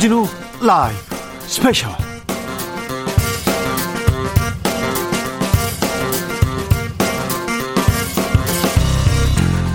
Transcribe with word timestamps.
주진우 0.00 0.24
라이브 0.62 0.98
스페셜 1.42 1.90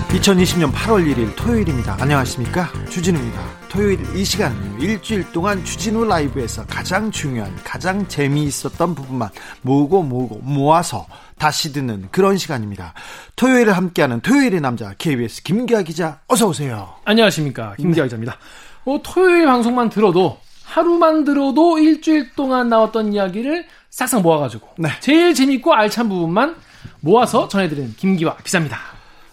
2020년 0.08 0.72
8월 0.72 1.06
1일 1.14 1.36
토요일입니다. 1.36 1.98
안녕하십니까? 2.00 2.72
주진우입니다. 2.90 3.40
토요일 3.68 4.00
이 4.16 4.24
시간 4.24 4.52
일주일 4.80 5.30
동안 5.30 5.64
주진우 5.64 6.04
라이브에서 6.04 6.66
가장 6.66 7.12
중요한, 7.12 7.54
가장 7.62 8.08
재미있었던 8.08 8.96
부분만 8.96 9.28
모으고 9.62 10.02
모으고 10.02 10.40
모아서 10.42 11.06
다시 11.38 11.72
듣는 11.72 12.08
그런 12.10 12.36
시간입니다. 12.36 12.94
토요일을 13.36 13.76
함께하는 13.76 14.18
토요일의 14.22 14.60
남자 14.60 14.92
KBS 14.98 15.44
김기화 15.44 15.82
기자 15.82 16.18
어서 16.26 16.48
오세요. 16.48 16.96
안녕하십니까? 17.04 17.76
김기화 17.76 18.02
네. 18.02 18.08
기자입니다. 18.08 18.38
뭐 18.86 19.00
토요일 19.02 19.46
방송만 19.46 19.90
들어도 19.90 20.38
하루만 20.64 21.24
들어도 21.24 21.76
일주일 21.76 22.32
동안 22.34 22.68
나왔던 22.68 23.12
이야기를 23.12 23.66
싹싹 23.90 24.22
모아가지고 24.22 24.68
네. 24.78 24.90
제일 25.00 25.34
재밌고 25.34 25.74
알찬 25.74 26.08
부분만 26.08 26.54
모아서 27.00 27.48
전해드리는 27.48 27.94
김기화 27.96 28.36
기자입니다. 28.36 28.78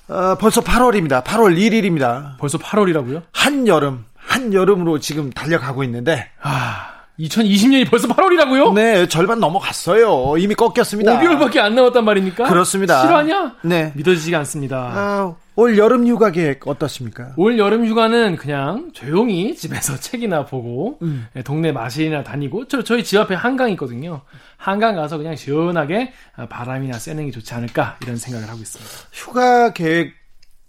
어, 0.08 0.36
벌써 0.40 0.62
8월입니다. 0.62 1.24
8월 1.24 1.56
1일입니다. 1.56 2.36
벌써 2.40 2.58
8월이라고요? 2.58 3.22
한여름, 3.32 4.06
한여름으로 4.16 5.00
지금 5.00 5.30
달려가고 5.30 5.84
있는데. 5.84 6.32
아, 6.42 6.93
2020년이 7.20 7.90
벌써 7.90 8.08
8월이라고요? 8.08 8.74
네, 8.74 9.08
절반 9.08 9.40
넘어갔어요. 9.40 10.36
이미 10.38 10.56
꺾였습니다. 10.56 11.20
5개월밖에 11.20 11.60
안 11.60 11.76
남았단 11.76 12.04
말입니까? 12.04 12.46
그렇습니다. 12.50 13.02
실화냐? 13.02 13.56
네. 13.64 13.92
믿어지지가 13.96 14.40
않습니다. 14.40 14.78
아, 14.78 15.36
올 15.56 15.78
여름 15.78 16.08
휴가 16.08 16.32
계획 16.32 16.68
어떻습니까? 16.68 17.34
올 17.38 17.60
여름 17.60 17.86
휴가는 17.86 18.36
그냥 18.36 18.90
조용히 18.94 19.56
집에서 19.56 19.96
책이나 20.02 20.46
보고 20.46 20.98
음. 21.04 21.28
예, 21.36 21.44
동네 21.44 21.72
마실이나 21.72 22.24
다니고 22.24 22.68
저, 22.68 22.84
저희 22.84 23.04
집 23.04 23.20
앞에 23.20 23.36
한강 23.36 23.70
있거든요. 23.72 24.22
한강 24.58 24.96
가서 24.96 25.18
그냥 25.18 25.36
시원하게 25.36 26.14
바람이나 26.50 26.98
쐬는 26.98 27.26
게 27.26 27.32
좋지 27.32 27.54
않을까 27.54 27.98
이런 28.02 28.18
생각을 28.18 28.50
하고 28.50 28.60
있습니다. 28.60 28.92
휴가 29.12 29.74
계획 29.74 30.23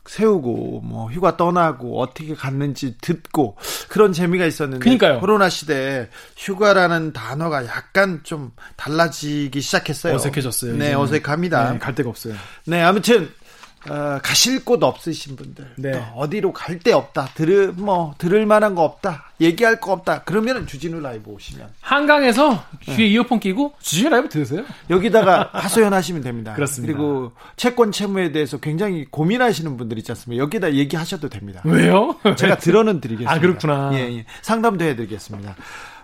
세우고 0.07 0.83
뭐 0.85 1.11
휴가 1.11 1.37
떠나고 1.37 2.01
어떻게 2.01 2.35
갔는지 2.35 2.97
듣고 3.01 3.57
그런 3.89 4.13
재미가 4.13 4.45
있었는데 4.47 4.83
그러니까요. 4.83 5.21
코로나 5.21 5.49
시대에 5.49 6.09
휴가라는 6.37 7.13
단어가 7.13 7.65
약간 7.67 8.21
좀 8.23 8.53
달라지기 8.77 9.61
시작했어요. 9.61 10.15
어색해졌어요. 10.15 10.77
네, 10.77 10.95
어색합니다. 10.95 11.73
네, 11.73 11.79
갈 11.79 11.95
데가 11.95 12.11
없어요. 12.11 12.35
네, 12.67 12.83
아무튼 12.83 13.31
어, 13.89 14.19
가실 14.23 14.65
곳 14.65 14.83
없으신 14.83 15.37
분들 15.37 15.75
네. 15.77 16.05
어디로 16.15 16.53
갈 16.53 16.75
데 16.85 16.93
없다 16.93 17.29
들을 17.35 17.73
뭐 17.73 18.15
들을 18.19 18.45
만한 18.47 18.75
거 18.75 18.83
없다 18.83 19.31
얘기할 19.41 19.81
거 19.81 19.93
없다 19.93 20.23
그러면 20.25 20.67
주진우 20.67 21.01
라이브 21.01 21.31
오시면 21.31 21.69
한강에서 21.81 22.65
귀에 22.83 22.97
네. 22.97 23.07
이어폰 23.07 23.41
끼고 23.41 23.75
주진우 23.81 24.11
라이브 24.11 24.29
들으세요 24.29 24.65
여기다가 24.91 25.51
하소연하시면 25.53 26.23
됩니다 26.23 26.53
그렇습니다 26.55 26.93
그리고 26.93 27.33
채권 27.57 27.93
채무에 27.93 28.33
대해서 28.33 28.59
굉장히 28.59 29.07
고민하시는 29.07 29.77
분들 29.77 29.97
있지 29.99 30.13
않습니까 30.13 30.43
여기다 30.43 30.75
얘기하셔도 30.75 31.29
됩니다 31.29 31.63
왜요 31.65 32.17
제가 32.37 32.59
들어는 32.59 33.01
드리겠습니다 33.01 33.33
아 33.33 33.39
그렇구나 33.39 33.91
예, 33.95 34.19
예. 34.19 34.25
상담도 34.43 34.85
해드리겠습니다 34.85 35.57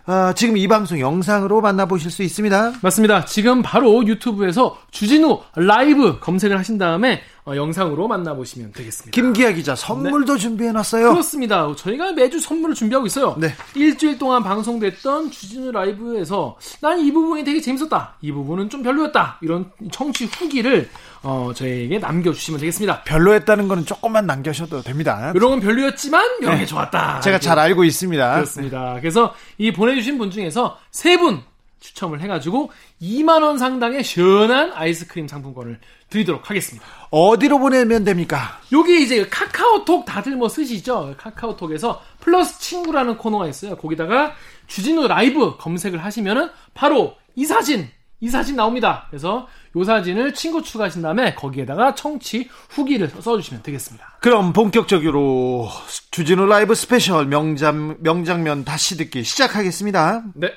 아, 0.06 0.32
지금 0.34 0.56
이 0.56 0.66
방송 0.66 0.98
영상으로 0.98 1.60
만나보실 1.60 2.10
수 2.10 2.22
있습니다. 2.24 2.72
맞습니다. 2.82 3.26
지금 3.26 3.62
바로 3.62 4.04
유튜브에서 4.06 4.76
주진우 4.90 5.40
라이브 5.54 6.18
검색을 6.18 6.58
하신 6.58 6.78
다음에 6.78 7.20
어, 7.50 7.56
영상으로 7.56 8.06
만나보시면 8.06 8.72
되겠습니다. 8.72 9.10
김기아 9.14 9.50
기자 9.50 9.74
선물도 9.74 10.34
네. 10.34 10.38
준비해놨어요. 10.38 11.10
그렇습니다. 11.10 11.74
저희가 11.76 12.12
매주 12.12 12.38
선물을 12.38 12.74
준비하고 12.76 13.06
있어요. 13.06 13.34
네. 13.38 13.52
일주일 13.74 14.18
동안 14.18 14.42
방송됐던 14.44 15.30
주진우 15.30 15.72
라이브에서 15.72 16.56
난 16.80 17.00
이 17.00 17.10
부분이 17.12 17.44
되게 17.44 17.60
재밌었다. 17.60 18.14
이 18.20 18.30
부분은 18.30 18.68
좀 18.68 18.82
별로였다. 18.82 19.38
이런 19.40 19.70
청취 19.90 20.26
후기를 20.26 20.88
어, 21.22 21.50
저희에게 21.54 21.98
남겨주시면 21.98 22.60
되겠습니다. 22.60 23.02
별로였다는 23.04 23.68
거는 23.68 23.84
조금만 23.86 24.26
남겨셔도 24.26 24.82
됩니다. 24.82 25.32
이런 25.34 25.50
건 25.50 25.60
별로였지만 25.60 26.24
이런 26.42 26.58
네. 26.58 26.66
좋았다. 26.66 27.20
제가 27.20 27.38
잘 27.40 27.58
알고 27.58 27.84
있습니다. 27.84 28.34
그렇습니다. 28.34 28.96
그래서 29.00 29.34
이 29.58 29.72
보내주신 29.72 30.18
분 30.18 30.30
중에서 30.30 30.78
세 30.90 31.16
분 31.16 31.40
추첨을 31.80 32.20
해가지고 32.20 32.70
2만 33.00 33.42
원 33.42 33.56
상당의 33.56 34.04
시원한 34.04 34.70
아이스크림 34.74 35.26
상품권을 35.26 35.80
드리도록 36.10 36.50
하겠습니다. 36.50 36.86
어디로 37.10 37.58
보내면 37.58 38.04
됩니까? 38.04 38.60
여기 38.72 39.02
이제 39.02 39.26
카카오톡 39.28 40.04
다들 40.04 40.36
뭐 40.36 40.48
쓰시죠? 40.48 41.14
카카오톡에서 41.18 42.02
플러스 42.20 42.60
친구라는 42.60 43.16
코너가 43.16 43.48
있어요. 43.48 43.76
거기다가 43.76 44.34
주진우 44.66 45.08
라이브 45.08 45.56
검색을 45.56 46.04
하시면은 46.04 46.50
바로 46.74 47.16
이 47.34 47.44
사진, 47.44 47.88
이 48.20 48.28
사진 48.28 48.56
나옵니다. 48.56 49.06
그래서 49.10 49.48
이 49.74 49.84
사진을 49.84 50.34
친구 50.34 50.62
추가하신 50.62 51.02
다음에 51.02 51.34
거기에다가 51.34 51.94
청취 51.94 52.48
후기를 52.68 53.08
써주시면 53.08 53.62
되겠습니다. 53.62 54.18
그럼 54.20 54.52
본격적으로 54.52 55.68
주진우 56.10 56.46
라이브 56.46 56.74
스페셜 56.74 57.26
명장, 57.26 57.96
명장면 58.00 58.64
다시 58.64 58.96
듣기 58.96 59.24
시작하겠습니다. 59.24 60.24
네. 60.34 60.52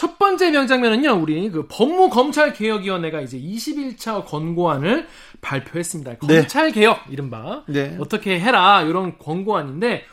첫 0.00 0.18
번째 0.18 0.50
명장면은요, 0.50 1.20
우리 1.20 1.50
그 1.50 1.66
법무검찰개혁위원회가 1.68 3.20
이제 3.20 3.38
21차 3.38 4.24
권고안을 4.24 5.06
발표했습니다. 5.42 6.16
네. 6.26 6.36
검찰개혁, 6.38 7.00
이른바. 7.10 7.64
네. 7.68 7.98
어떻게 8.00 8.40
해라, 8.40 8.80
이런 8.80 9.18
권고안인데, 9.18 10.04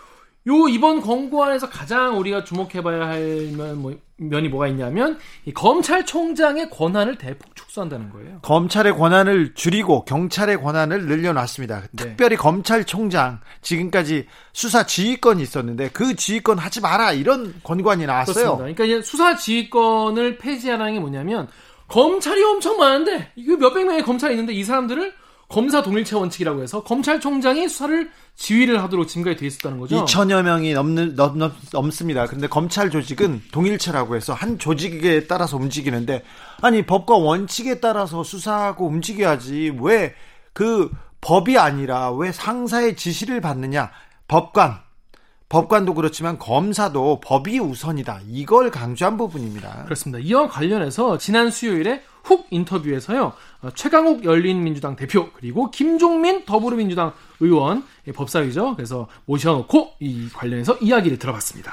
요 0.48 0.68
이번 0.70 1.02
권고안에서 1.02 1.70
가장 1.70 2.18
우리가 2.18 2.44
주목해봐야 2.44 3.08
할 3.08 3.20
면, 3.56 3.82
뭐, 3.82 3.94
면이 4.16 4.48
뭐가 4.48 4.68
있냐면 4.70 5.20
이 5.46 5.54
검찰총장의 5.54 6.70
권한을 6.70 7.18
대폭 7.18 7.56
축소한다는 7.56 8.10
거예요. 8.10 8.40
검찰의 8.42 8.96
권한을 8.98 9.54
줄이고 9.54 10.06
경찰의 10.06 10.62
권한을 10.62 11.06
늘려놨습니다. 11.06 11.82
네. 11.92 12.04
특별히 12.04 12.36
검찰총장 12.38 13.42
지금까지 13.62 14.26
수사 14.54 14.86
지휘권이 14.86 15.44
있었는데 15.44 15.90
그 15.92 16.16
지휘권 16.16 16.58
하지 16.58 16.82
마라 16.82 17.12
이런 17.12 17.54
권고안이 17.64 18.06
나왔어요. 18.06 18.58
그렇습니다. 18.58 18.76
그러니까 18.76 19.06
수사 19.06 19.36
지휘권을 19.36 20.38
폐지하라는 20.38 20.94
게 20.94 21.00
뭐냐면 21.00 21.48
검찰이 21.90 22.44
엄청 22.44 22.78
많은데 22.78 23.32
이거 23.36 23.58
몇백 23.58 23.86
명의 23.86 24.02
검찰이 24.02 24.34
있는데 24.34 24.54
이 24.54 24.64
사람들을 24.64 25.14
검사 25.50 25.82
동일체 25.82 26.16
원칙이라고 26.16 26.62
해서 26.62 26.84
검찰총장이 26.84 27.70
수사를 27.70 28.10
지휘를 28.36 28.84
하도록 28.84 29.08
지금까지 29.08 29.38
돼 29.38 29.48
있었다는 29.48 29.80
거죠. 29.80 30.04
2천여 30.04 30.44
명이 30.44 30.74
넘는, 30.74 31.16
넘, 31.16 31.38
넘, 31.38 31.54
넘습니다. 31.72 32.26
그런데 32.26 32.48
검찰 32.48 32.92
조직은 32.92 33.44
동일체라고 33.52 34.16
해서 34.16 34.34
한 34.34 34.60
조직에 34.60 35.28
따라서 35.28 35.58
움직이는데 35.58 36.24
아니 36.62 36.86
법과 36.86 37.16
원칙에 37.16 37.80
따라서 37.80 38.24
수사하고 38.24 38.88
움직여야지 38.88 39.78
왜 39.80 40.14
그 40.58 40.90
법이 41.22 41.60
아니라 41.60 42.12
왜 42.12 42.32
상사의 42.32 42.96
지시를 42.96 43.42
받느냐 43.42 43.92
법관 44.28 44.80
법관도 45.50 45.94
그렇지만 45.94 46.38
검사도 46.38 47.22
법이 47.22 47.60
우선이다. 47.60 48.22
이걸 48.28 48.70
강조한 48.70 49.18
부분입니다. 49.18 49.84
그렇습니다. 49.86 50.20
이와 50.20 50.50
관련해서 50.50 51.18
지난 51.18 51.50
수요일에 51.50 52.04
훅 52.24 52.48
인터뷰에서요. 52.50 53.32
어, 53.62 53.70
최강욱 53.74 54.26
열린민주당 54.26 54.98
대표 54.98 55.32
그리고 55.32 55.72
김종민 55.72 56.44
더불어민주당 56.46 57.14
의원 57.40 57.86
법사위죠. 58.14 58.76
그래서 58.76 59.08
모셔놓고 59.26 59.94
이 60.02 60.28
관련해서 60.34 60.78
이야기를 60.82 61.18
들어봤습니다. 61.18 61.72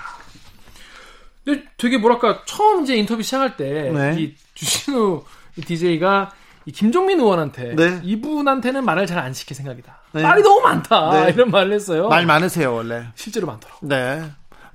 근데 1.44 1.64
되게 1.76 1.98
뭐랄까 1.98 2.42
처음 2.46 2.84
이제 2.84 2.94
인터뷰 2.94 3.22
시작할 3.22 3.56
때이 3.56 3.92
네. 3.92 4.34
주신우 4.54 5.24
DJ가 5.66 6.30
이 6.66 6.72
김종민 6.72 7.18
의원한테 7.18 7.74
네. 7.74 8.00
이분한테는 8.04 8.84
말을 8.84 9.06
잘 9.06 9.18
안 9.18 9.34
시킬 9.34 9.56
생각이다. 9.56 10.03
네. 10.14 10.22
말이 10.22 10.42
너무 10.42 10.60
많다. 10.62 11.24
네. 11.24 11.32
이런 11.32 11.50
말을 11.50 11.72
했어요. 11.72 12.08
말 12.08 12.24
많으세요 12.24 12.72
원래. 12.74 13.04
실제로 13.14 13.46
많더라고. 13.46 13.78
네. 13.86 14.22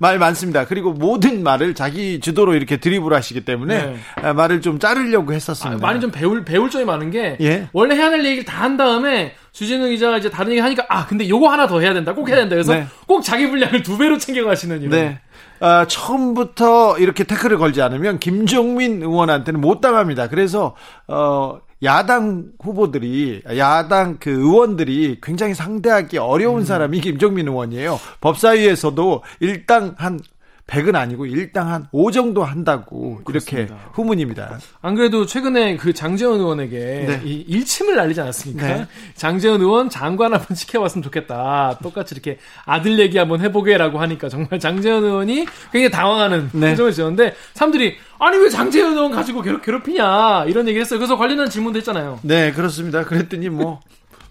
말 0.02 0.18
많습니다. 0.18 0.64
그리고 0.64 0.92
모든 0.94 1.42
말을 1.42 1.74
자기 1.74 2.20
주도로 2.20 2.54
이렇게 2.54 2.78
드리블 2.78 3.12
하시기 3.12 3.44
때문에 3.44 3.86
네. 3.86 3.96
아, 4.22 4.32
말을 4.32 4.62
좀 4.62 4.78
자르려고 4.78 5.34
했었습니다. 5.34 5.76
아, 5.76 5.86
많이 5.86 6.00
좀 6.00 6.10
배울 6.10 6.42
배울 6.42 6.70
점이 6.70 6.86
많은 6.86 7.10
게 7.10 7.36
예? 7.42 7.68
원래 7.74 7.94
해야 7.96 8.08
될 8.08 8.24
얘기를 8.24 8.44
다 8.44 8.60
한 8.60 8.76
다음에 8.78 9.34
주진우 9.52 9.88
기자가 9.88 10.16
이제 10.18 10.30
다른 10.30 10.52
얘기 10.52 10.60
하니까 10.60 10.86
아 10.88 11.06
근데 11.06 11.28
요거 11.28 11.48
하나 11.50 11.66
더 11.66 11.80
해야 11.80 11.92
된다. 11.92 12.14
꼭 12.14 12.28
해야 12.28 12.36
된다. 12.36 12.54
그래서 12.54 12.72
네. 12.74 12.86
꼭 13.06 13.22
자기 13.22 13.48
분량을 13.50 13.82
두 13.82 13.98
배로 13.98 14.16
챙겨 14.16 14.44
가시는 14.44 14.78
이런. 14.82 14.90
네. 14.90 15.20
아, 15.60 15.86
처음부터 15.86 16.98
이렇게 16.98 17.24
태클을 17.24 17.58
걸지 17.58 17.82
않으면 17.82 18.18
김종민 18.20 19.02
의원한테는 19.02 19.60
못 19.60 19.80
당합니다. 19.82 20.28
그래서 20.28 20.74
어 21.08 21.58
야당 21.82 22.52
후보들이 22.60 23.42
야당 23.56 24.18
그 24.20 24.30
의원들이 24.30 25.18
굉장히 25.22 25.54
상대하기 25.54 26.18
어려운 26.18 26.60
음. 26.60 26.64
사람이 26.64 27.00
김종민 27.00 27.48
의원이에요. 27.48 27.98
법사위에서도 28.20 29.22
일당 29.40 29.94
한 29.96 30.20
100은 30.70 30.94
아니고 30.94 31.26
일당 31.26 31.68
한 31.68 31.88
5 31.92 32.10
정도 32.12 32.44
한다고 32.44 33.20
이렇게 33.28 33.68
후문입니다. 33.92 34.58
안 34.80 34.94
그래도 34.94 35.26
최근에 35.26 35.76
그 35.76 35.92
장재원 35.92 36.40
의원에게 36.40 36.78
네. 36.78 37.20
이 37.24 37.44
일침을 37.48 37.96
날리지 37.96 38.20
않았습니까? 38.20 38.66
네. 38.66 38.86
장재원 39.14 39.60
의원 39.60 39.90
장관 39.90 40.32
한번 40.32 40.56
지켜봤으면 40.56 41.02
좋겠다. 41.02 41.78
똑같이 41.82 42.14
이렇게 42.14 42.38
아들 42.64 42.98
얘기 42.98 43.18
한번 43.18 43.40
해보게라고 43.40 43.98
하니까 43.98 44.28
정말 44.28 44.60
장재원 44.60 45.04
의원이 45.04 45.46
굉장히 45.72 45.90
당황하는 45.90 46.50
네. 46.52 46.70
표정을 46.70 46.92
지었는데 46.92 47.34
사람들이 47.54 47.96
아니 48.18 48.36
왜 48.36 48.48
장재현 48.50 48.92
의원 48.92 49.10
가지고 49.10 49.42
괴롭, 49.42 49.62
괴롭히냐 49.62 50.44
이런 50.46 50.68
얘기를 50.68 50.82
했어요. 50.82 50.98
그래서 50.98 51.16
관련한 51.16 51.48
질문도 51.48 51.78
했잖아요. 51.78 52.20
네 52.22 52.52
그렇습니다. 52.52 53.04
그랬더니 53.04 53.48
뭐, 53.48 53.80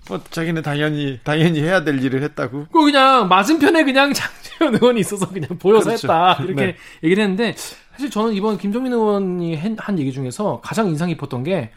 뭐 0.09 0.19
자기는 0.29 0.61
당연히 0.63 1.19
당연히 1.23 1.61
해야 1.61 1.83
될 1.83 2.03
일을 2.03 2.23
했다고. 2.23 2.65
그 2.71 2.83
그냥 2.83 3.27
맞은편에 3.29 3.83
그냥 3.83 4.11
장재현 4.13 4.75
의원이 4.75 4.99
있어서 5.01 5.29
그냥 5.29 5.49
보여서 5.59 5.85
그렇죠. 5.85 6.07
했다 6.07 6.43
이렇게 6.43 6.65
네. 6.65 6.75
얘기를 7.03 7.23
했는데 7.23 7.55
사실 7.91 8.09
저는 8.09 8.33
이번 8.33 8.57
김종민 8.57 8.91
의원이 8.91 9.55
한 9.77 9.99
얘기 9.99 10.11
중에서 10.11 10.61
가장 10.63 10.87
인상 10.87 11.09
깊었던 11.09 11.43
게 11.43 11.71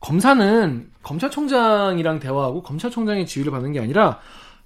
검사는 0.00 0.90
검찰총장이랑 1.02 2.20
대화하고 2.20 2.62
검찰총장의 2.62 3.26
지휘를 3.26 3.50
받는 3.50 3.72
게 3.72 3.80
아니라 3.80 4.20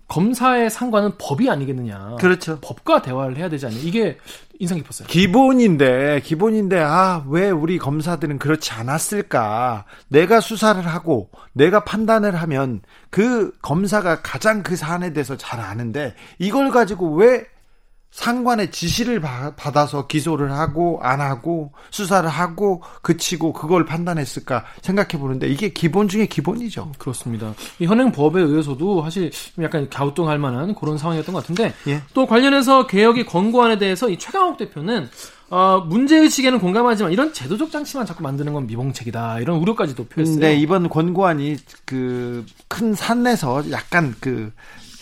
검사의 0.09 0.69
상관은 0.71 1.13
법이 1.19 1.49
아니겠느냐. 1.49 2.17
그렇죠. 2.21 2.59
법과 2.61 3.03
대화를 3.03 3.37
해야 3.37 3.49
되지 3.49 3.67
않냐. 3.67 3.79
이게 3.79 4.19
인상 4.59 4.79
깊었어요. 4.79 5.09
기본인데, 5.09 6.21
기본인데, 6.23 6.79
아, 6.79 7.25
왜 7.29 7.51
우리 7.51 7.79
검사들은 7.79 8.39
그렇지 8.39 8.73
않았을까? 8.73 9.87
내가 10.09 10.41
수사를 10.41 10.81
하고, 10.87 11.31
내가 11.53 11.85
판단을 11.85 12.37
하면 12.37 12.83
그 13.11 13.53
검사가 13.63 14.21
가장 14.23 14.63
그 14.63 14.77
사안에 14.77 15.13
대해서 15.13 15.37
잘 15.37 15.61
아는데, 15.61 16.15
이걸 16.39 16.71
가지고 16.71 17.15
왜 17.15 17.47
상관의 18.13 18.71
지시를 18.71 19.21
받아서 19.21 20.07
기소를 20.07 20.53
하고 20.53 21.01
안 21.03 21.21
하고 21.21 21.73
수사를 21.91 22.29
하고 22.29 22.83
그치고 23.01 23.55
그걸 23.55 23.87
판단했을까 23.87 24.65
생각해 24.83 25.19
보는데 25.19 25.49
이게 25.49 25.71
기본 25.71 26.09
중에 26.09 26.27
기본이죠. 26.27 26.93
그렇습니다. 26.99 27.55
이 27.79 27.87
현행 27.87 28.13
법에 28.13 28.41
의해서도 28.41 29.03
사실 29.03 29.31
약간 29.61 29.89
갸우뚱할 29.89 30.39
만한 30.39 30.75
그런 30.75 30.99
상황이었던 30.99 31.33
것 31.33 31.41
같은데 31.41 31.73
예. 31.89 32.03
또 32.13 32.27
관련해서 32.27 32.87
개혁의 32.87 33.25
권고안에 33.27 33.79
대해서 33.79 34.11
이 34.11 34.19
최강욱 34.19 34.59
대표는 34.59 35.09
어, 35.49 35.81
문제의식에는 35.87 36.61
공감하지만 36.61 37.13
이런 37.13 37.33
제도적 37.33 37.71
장치만 37.71 38.07
자꾸 38.07 38.23
만드는 38.23 38.55
건 38.55 38.67
미봉책이다. 38.67 39.41
이런 39.41 39.59
우려까지도 39.59 40.07
표했어요. 40.07 40.39
네, 40.39 40.57
이번 40.57 40.89
권고안이 40.89 41.57
그 41.85 42.45
큰 42.73 42.95
산에서 42.95 43.71
약간 43.71 44.15
그 44.19 44.51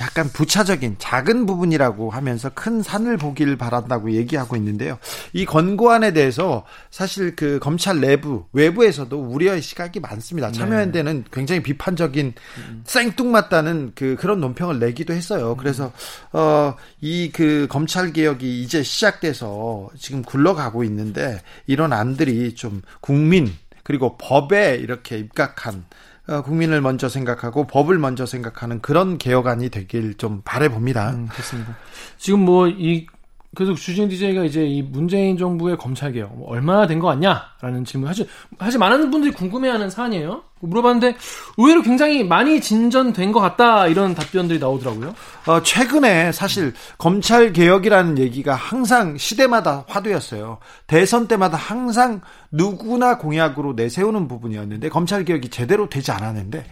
약간 0.00 0.28
부차적인 0.32 0.96
작은 0.98 1.44
부분이라고 1.44 2.10
하면서 2.10 2.48
큰 2.48 2.82
산을 2.82 3.18
보기를 3.18 3.56
바란다고 3.56 4.12
얘기하고 4.12 4.56
있는데요. 4.56 4.98
이 5.32 5.44
권고안에 5.44 6.12
대해서 6.12 6.64
사실 6.90 7.36
그 7.36 7.58
검찰 7.60 8.00
내부, 8.00 8.46
외부에서도 8.52 9.16
우려의 9.18 9.60
시각이 9.60 10.00
많습니다. 10.00 10.48
네. 10.48 10.58
참여연대는 10.58 11.24
굉장히 11.30 11.62
비판적인 11.62 12.32
음. 12.58 12.82
생뚱맞다는 12.84 13.92
그 13.94 14.16
그런 14.18 14.40
논평을 14.40 14.78
내기도 14.78 15.12
했어요. 15.12 15.54
그래서 15.56 15.92
어이 16.32 17.30
그 17.32 17.66
검찰 17.68 18.12
개혁이 18.12 18.62
이제 18.62 18.82
시작돼서 18.82 19.90
지금 19.98 20.22
굴러가고 20.22 20.82
있는데 20.84 21.42
이런 21.66 21.92
안들이 21.92 22.54
좀 22.54 22.80
국민 23.00 23.52
그리고 23.82 24.16
법에 24.16 24.76
이렇게 24.76 25.18
입각한 25.18 25.74
어, 25.74 25.84
국민을 26.26 26.80
먼저 26.80 27.08
생각하고 27.08 27.66
법을 27.66 27.98
먼저 27.98 28.26
생각하는 28.26 28.80
그런 28.80 29.18
개혁안이 29.18 29.68
되길 29.70 30.14
좀 30.16 30.42
바래봅니다. 30.44 31.10
음, 31.10 31.28
그렇습니다. 31.28 31.76
지금 32.18 32.40
뭐 32.40 32.68
이 32.68 33.06
계속 33.56 33.74
주진 33.74 34.08
DJ가 34.08 34.44
이제 34.44 34.64
이 34.64 34.80
문재인 34.80 35.36
정부의 35.36 35.76
검찰 35.76 36.12
개혁 36.12 36.36
뭐 36.36 36.48
얼마나 36.50 36.86
된거 36.86 37.08
같냐라는 37.08 37.84
질문 37.84 38.06
사실 38.06 38.28
사실 38.60 38.78
많은 38.78 39.10
분들이 39.10 39.32
궁금해하는 39.32 39.90
사안이에요. 39.90 40.44
물어봤는데 40.60 41.16
의외로 41.56 41.82
굉장히 41.82 42.22
많이 42.22 42.60
진전된 42.60 43.32
것 43.32 43.40
같다 43.40 43.88
이런 43.88 44.14
답변들이 44.14 44.60
나오더라고요. 44.60 45.14
어, 45.46 45.62
최근에 45.62 46.30
사실 46.30 46.74
검찰 46.96 47.52
개혁이라는 47.52 48.18
얘기가 48.18 48.54
항상 48.54 49.16
시대마다 49.16 49.84
화두였어요. 49.88 50.58
대선 50.86 51.26
때마다 51.26 51.56
항상 51.56 52.20
누구나 52.52 53.18
공약으로 53.18 53.72
내세우는 53.72 54.28
부분이었는데 54.28 54.90
검찰 54.90 55.24
개혁이 55.24 55.48
제대로 55.48 55.88
되지 55.88 56.12
않았는데 56.12 56.64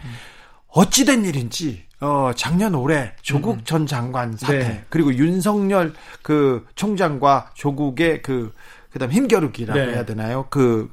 어찌된 0.69 1.25
일인지 1.25 1.88
어, 2.01 2.31
작년 2.35 2.75
올해 2.75 3.13
조국 3.21 3.57
음. 3.57 3.61
전 3.65 3.85
장관 3.85 4.37
사태 4.37 4.59
네. 4.59 4.85
그리고 4.89 5.13
윤석열 5.13 5.93
그 6.21 6.65
총장과 6.75 7.51
조국의 7.53 8.21
그 8.21 8.53
그다음 8.91 9.11
힘겨루기라고 9.11 9.79
네. 9.79 9.93
해야 9.93 10.05
되나요? 10.05 10.47
그 10.49 10.91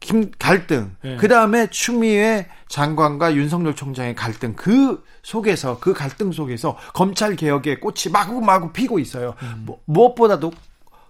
김, 0.00 0.30
갈등. 0.38 0.94
네. 1.02 1.16
그 1.16 1.28
다음에 1.28 1.68
추미애 1.70 2.46
장관과 2.68 3.36
윤석열 3.36 3.74
총장의 3.74 4.14
갈등. 4.14 4.52
그 4.54 5.02
속에서, 5.22 5.78
그 5.80 5.94
갈등 5.94 6.30
속에서 6.30 6.76
검찰 6.92 7.36
개혁의 7.36 7.80
꽃이 7.80 8.12
마구마구 8.12 8.72
피고 8.72 8.98
있어요. 8.98 9.34
음. 9.42 9.62
뭐, 9.64 9.80
무엇보다도 9.86 10.52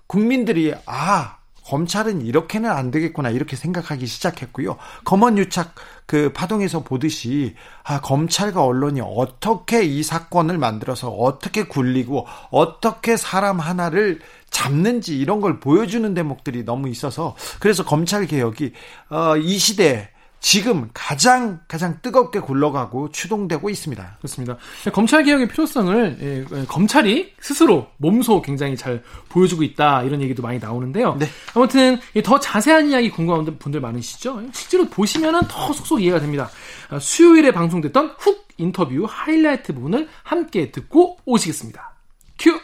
국민들이, 0.07 0.73
아, 0.87 1.39
검찰은 1.65 2.23
이렇게는 2.23 2.71
안 2.71 2.91
되겠구나 2.91 3.31
이렇게 3.31 3.57
생각하기 3.57 4.07
시작했고요. 4.07 4.77
검언 5.05 5.39
유착 5.39 5.75
그 6.07 6.33
파동에서 6.33 6.83
보듯이 6.83 7.55
아 7.83 8.01
검찰과 8.01 8.63
언론이 8.63 9.01
어떻게 9.03 9.85
이 9.85 10.03
사건을 10.03 10.59
만들어서 10.59 11.09
어떻게 11.11 11.65
굴리고 11.65 12.27
어떻게 12.51 13.17
사람 13.17 13.59
하나를 13.59 14.21
잡는지 14.51 15.19
이런 15.19 15.41
걸 15.41 15.61
보여주는 15.61 16.13
대목들이 16.13 16.65
너무 16.65 16.89
있어서 16.89 17.35
그래서 17.59 17.85
검찰 17.85 18.27
개혁이 18.27 18.73
어, 19.11 19.37
이 19.37 19.59
시대에 19.59 20.09
지금 20.45 20.91
가장 20.93 21.61
가장 21.69 22.01
뜨겁게 22.03 22.39
굴러가고 22.39 23.11
추동되고 23.13 23.71
있습니다. 23.71 24.17
그렇습니다. 24.19 24.59
검찰 24.93 25.25
개혁의 25.25 25.49
필요성을 25.49 26.19
예, 26.21 26.45
예, 26.61 26.65
검찰이 26.67 27.33
스스로 27.41 27.87
몸소 27.97 28.43
굉장히 28.43 28.77
잘 28.77 29.03
보여주고 29.31 29.63
있다 29.63 30.03
이런 30.03 30.21
얘기도 30.21 30.43
많이 30.43 30.59
나오는데요. 30.59 31.17
네. 31.19 31.27
아무튼 31.55 31.99
더 32.23 32.39
자세한 32.39 32.91
이야기 32.91 33.09
궁금한 33.09 33.59
분들 33.59 33.81
많으시죠? 33.81 34.43
실제로 34.53 34.85
보시면은 34.85 35.41
더 35.49 35.73
속속 35.73 36.03
이해가 36.03 36.21
됩니다. 36.21 36.51
아, 36.91 36.99
수요일에 36.99 37.51
방송됐던 37.51 38.17
훅 38.19 38.49
인터뷰 38.59 39.07
하이라이트 39.09 39.73
부분을 39.73 40.11
함께 40.25 40.71
듣고 40.71 41.17
오시겠습니다. 41.25 41.95
큐. 42.39 42.61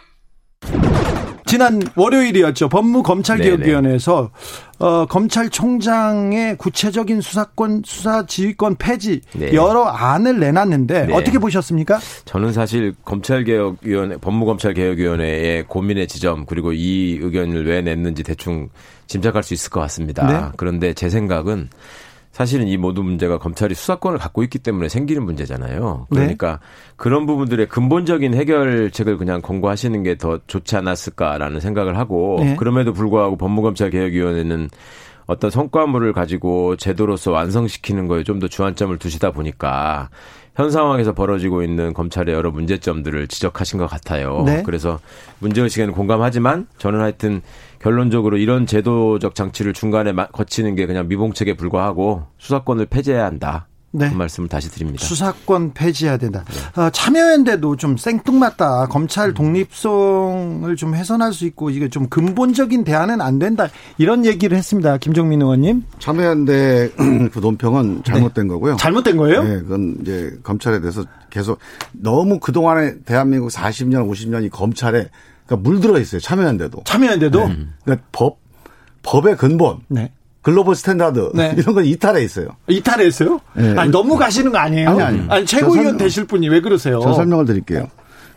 지난 1.51 1.83
월요일이었죠. 1.97 2.69
법무검찰개혁위원회에서 2.69 4.31
어, 4.79 5.07
검찰총장의 5.07 6.57
구체적인 6.57 7.21
수사권 7.21 7.83
수사 7.85 8.25
지휘권 8.25 8.77
폐지 8.77 9.21
네. 9.33 9.53
여러 9.53 9.83
안을 9.87 10.39
내놨는데 10.39 11.07
네. 11.07 11.13
어떻게 11.13 11.41
보셨습니까? 11.41 11.99
저는 12.25 12.53
사실 12.53 12.95
검찰개혁위원회 13.05 14.19
법무검찰개혁위원회의 14.19 15.65
고민의 15.67 16.07
지점 16.07 16.47
그리고 16.47 16.73
이 16.73 17.19
의견을 17.21 17.67
왜 17.67 17.81
냈는지 17.81 18.23
대충 18.23 18.69
짐작할 19.09 19.43
수 19.43 19.53
있을 19.53 19.71
것 19.71 19.81
같습니다. 19.81 20.27
네. 20.29 20.53
그런데 20.57 20.95
제 20.95 21.11
생각은 21.11 21.69
사실은 22.33 22.69
이 22.69 22.77
모든 22.77 23.05
문제가 23.05 23.39
검찰이 23.39 23.75
수사권을 23.75 24.19
갖고 24.19 24.43
있기 24.45 24.61
때문에 24.61 24.89
생기는 24.89 25.25
문제잖아요. 25.25 26.07
네. 26.11 26.17
그러니까 26.17 26.53
네. 26.53 26.59
그런 26.97 27.27
부분들의 27.27 27.69
근본적인 27.69 28.35
해결책을 28.35 29.17
그냥 29.19 29.43
권고하시는 29.43 30.03
게 30.05 30.17
더 30.21 30.39
좋지 30.47 30.77
않았을까라는 30.77 31.61
생각을 31.61 31.97
하고 31.97 32.37
네. 32.41 32.55
그럼에도 32.57 32.93
불구하고 32.93 33.37
법무검찰개혁위원회는 33.37 34.69
어떤 35.27 35.51
성과물을 35.51 36.13
가지고 36.13 36.77
제도로서 36.77 37.31
완성시키는 37.31 38.07
거에 38.09 38.23
좀 38.25 38.41
더 38.41 38.49
주안점을 38.49 38.97
두시다 38.99 39.31
보니까 39.31 40.09
현 40.57 40.71
상황에서 40.71 41.13
벌어지고 41.15 41.63
있는 41.63 41.93
검찰의 41.95 42.35
여러 42.35 42.51
문제점들을 42.51 43.29
지적하신 43.29 43.79
것 43.79 43.87
같아요. 43.87 44.43
네. 44.45 44.63
그래서 44.65 44.99
문제의식에는 45.39 45.95
공감하지만 45.95 46.67
저는 46.79 47.01
하여튼 47.01 47.43
결론적으로 47.81 48.37
이런 48.37 48.67
제도적 48.67 49.35
장치를 49.35 49.73
중간에 49.73 50.13
거치는 50.13 50.75
게 50.75 50.87
그냥 50.87 51.09
미봉책에 51.09 51.55
불과하고 51.57 52.27
수사권을 52.39 52.87
폐지해야 52.87 53.25
한다. 53.25 53.67
네. 53.93 54.09
그 54.09 54.15
말씀을 54.15 54.49
다시 54.49 54.71
드립니다. 54.71 55.05
수사권 55.05 55.73
폐지해야 55.73 56.17
된다. 56.17 56.45
네. 56.47 56.81
어, 56.81 56.91
참여연대도 56.91 57.77
좀 57.77 57.97
생뚱맞다. 57.97 58.87
검찰 58.87 59.31
음. 59.31 59.35
독립성을 59.35 60.77
좀 60.77 60.95
훼손할 60.95 61.33
수 61.33 61.45
있고 61.47 61.71
이게 61.71 61.89
좀 61.89 62.09
근본적인 62.09 62.85
대안은 62.85 63.21
안 63.21 63.41
된다. 63.41 63.67
이런 63.99 64.25
얘기를 64.25 64.57
했습니다. 64.57 64.97
김종민 64.99 65.43
의원님. 65.43 65.85
참여연대 65.99 66.93
그 67.33 67.39
논평은 67.41 68.05
잘못된 68.05 68.47
네. 68.47 68.53
거고요. 68.53 68.77
잘못된 68.77 69.17
거예요? 69.17 69.43
네, 69.43 69.59
그건 69.61 69.97
이제 70.03 70.39
검찰에 70.45 70.81
대해서 70.81 71.05
계속 71.31 71.59
너무 71.93 72.39
그동안에 72.39 73.01
대한민국 73.05 73.51
40년, 73.51 74.09
50년이 74.09 74.51
검찰에 74.51 75.09
그러니까 75.51 75.69
물들어 75.69 75.99
있어요. 75.99 76.21
참여연대도. 76.21 76.83
참여연대도. 76.85 77.49
네. 77.49 77.57
그러니까 77.85 78.07
법 78.13 78.39
법의 79.03 79.37
근본. 79.37 79.79
네. 79.89 80.13
global 80.43 80.75
standard 80.75 81.33
네. 81.35 81.55
이런 81.59 81.75
건 81.75 81.85
이탈해 81.85 82.23
있어요. 82.23 82.49
이탈해 82.69 83.07
있어요? 83.07 83.41
네. 83.55 83.75
아니 83.77 83.91
너무 83.91 84.17
가시는 84.17 84.53
거 84.53 84.59
아니에요? 84.59 84.89
아니 84.89 85.03
아니. 85.03 85.23
아니 85.29 85.45
최고위원 85.47 85.97
되실 85.99 86.25
분이 86.27 86.49
왜 86.49 86.61
그러세요? 86.61 87.01
저 87.03 87.13
설명을 87.13 87.45
드릴게요. 87.45 87.89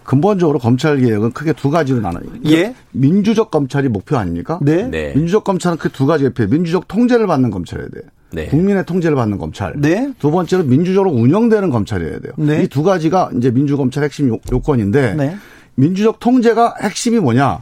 근본적으로 0.03 0.60
검찰 0.60 0.98
개혁은 1.00 1.32
크게 1.32 1.53
두 1.53 1.70
가지로 1.70 2.01
나눠요. 2.01 2.25
예. 2.48 2.75
민주적 2.91 3.51
검찰이 3.51 3.88
목표 3.88 4.17
아닙니까? 4.17 4.60
네. 4.62 4.84
네. 4.89 5.13
민주적 5.15 5.46
검찰은 5.46 5.77
그 5.77 5.88
두 5.89 6.05
가지 6.05 6.25
옆에 6.25 6.46
민주적 6.48 6.89
통제를 6.89 7.25
받는 7.25 7.51
검찰이어야 7.51 7.88
돼요. 7.89 8.03
네. 8.34 8.48
국민의 8.48 8.86
통제를 8.86 9.15
받는 9.15 9.38
검찰. 9.38 9.74
네. 9.77 10.12
두 10.20 10.29
번째로 10.32 10.63
민주적으로 10.63 11.12
운영되는 11.12 11.70
검찰이어야 11.70 12.20
돼요. 12.20 12.34
네. 12.36 12.63
이 12.63 12.70
두 12.70 12.84
가지가 12.84 13.29
이제 13.38 13.50
민주검찰 13.51 14.03
핵심 14.03 14.27
요- 14.27 14.39
요건인데 14.51 15.13
네. 15.13 15.38
민주적 15.75 16.20
통제가 16.20 16.75
핵심이 16.82 17.20
뭐냐? 17.20 17.62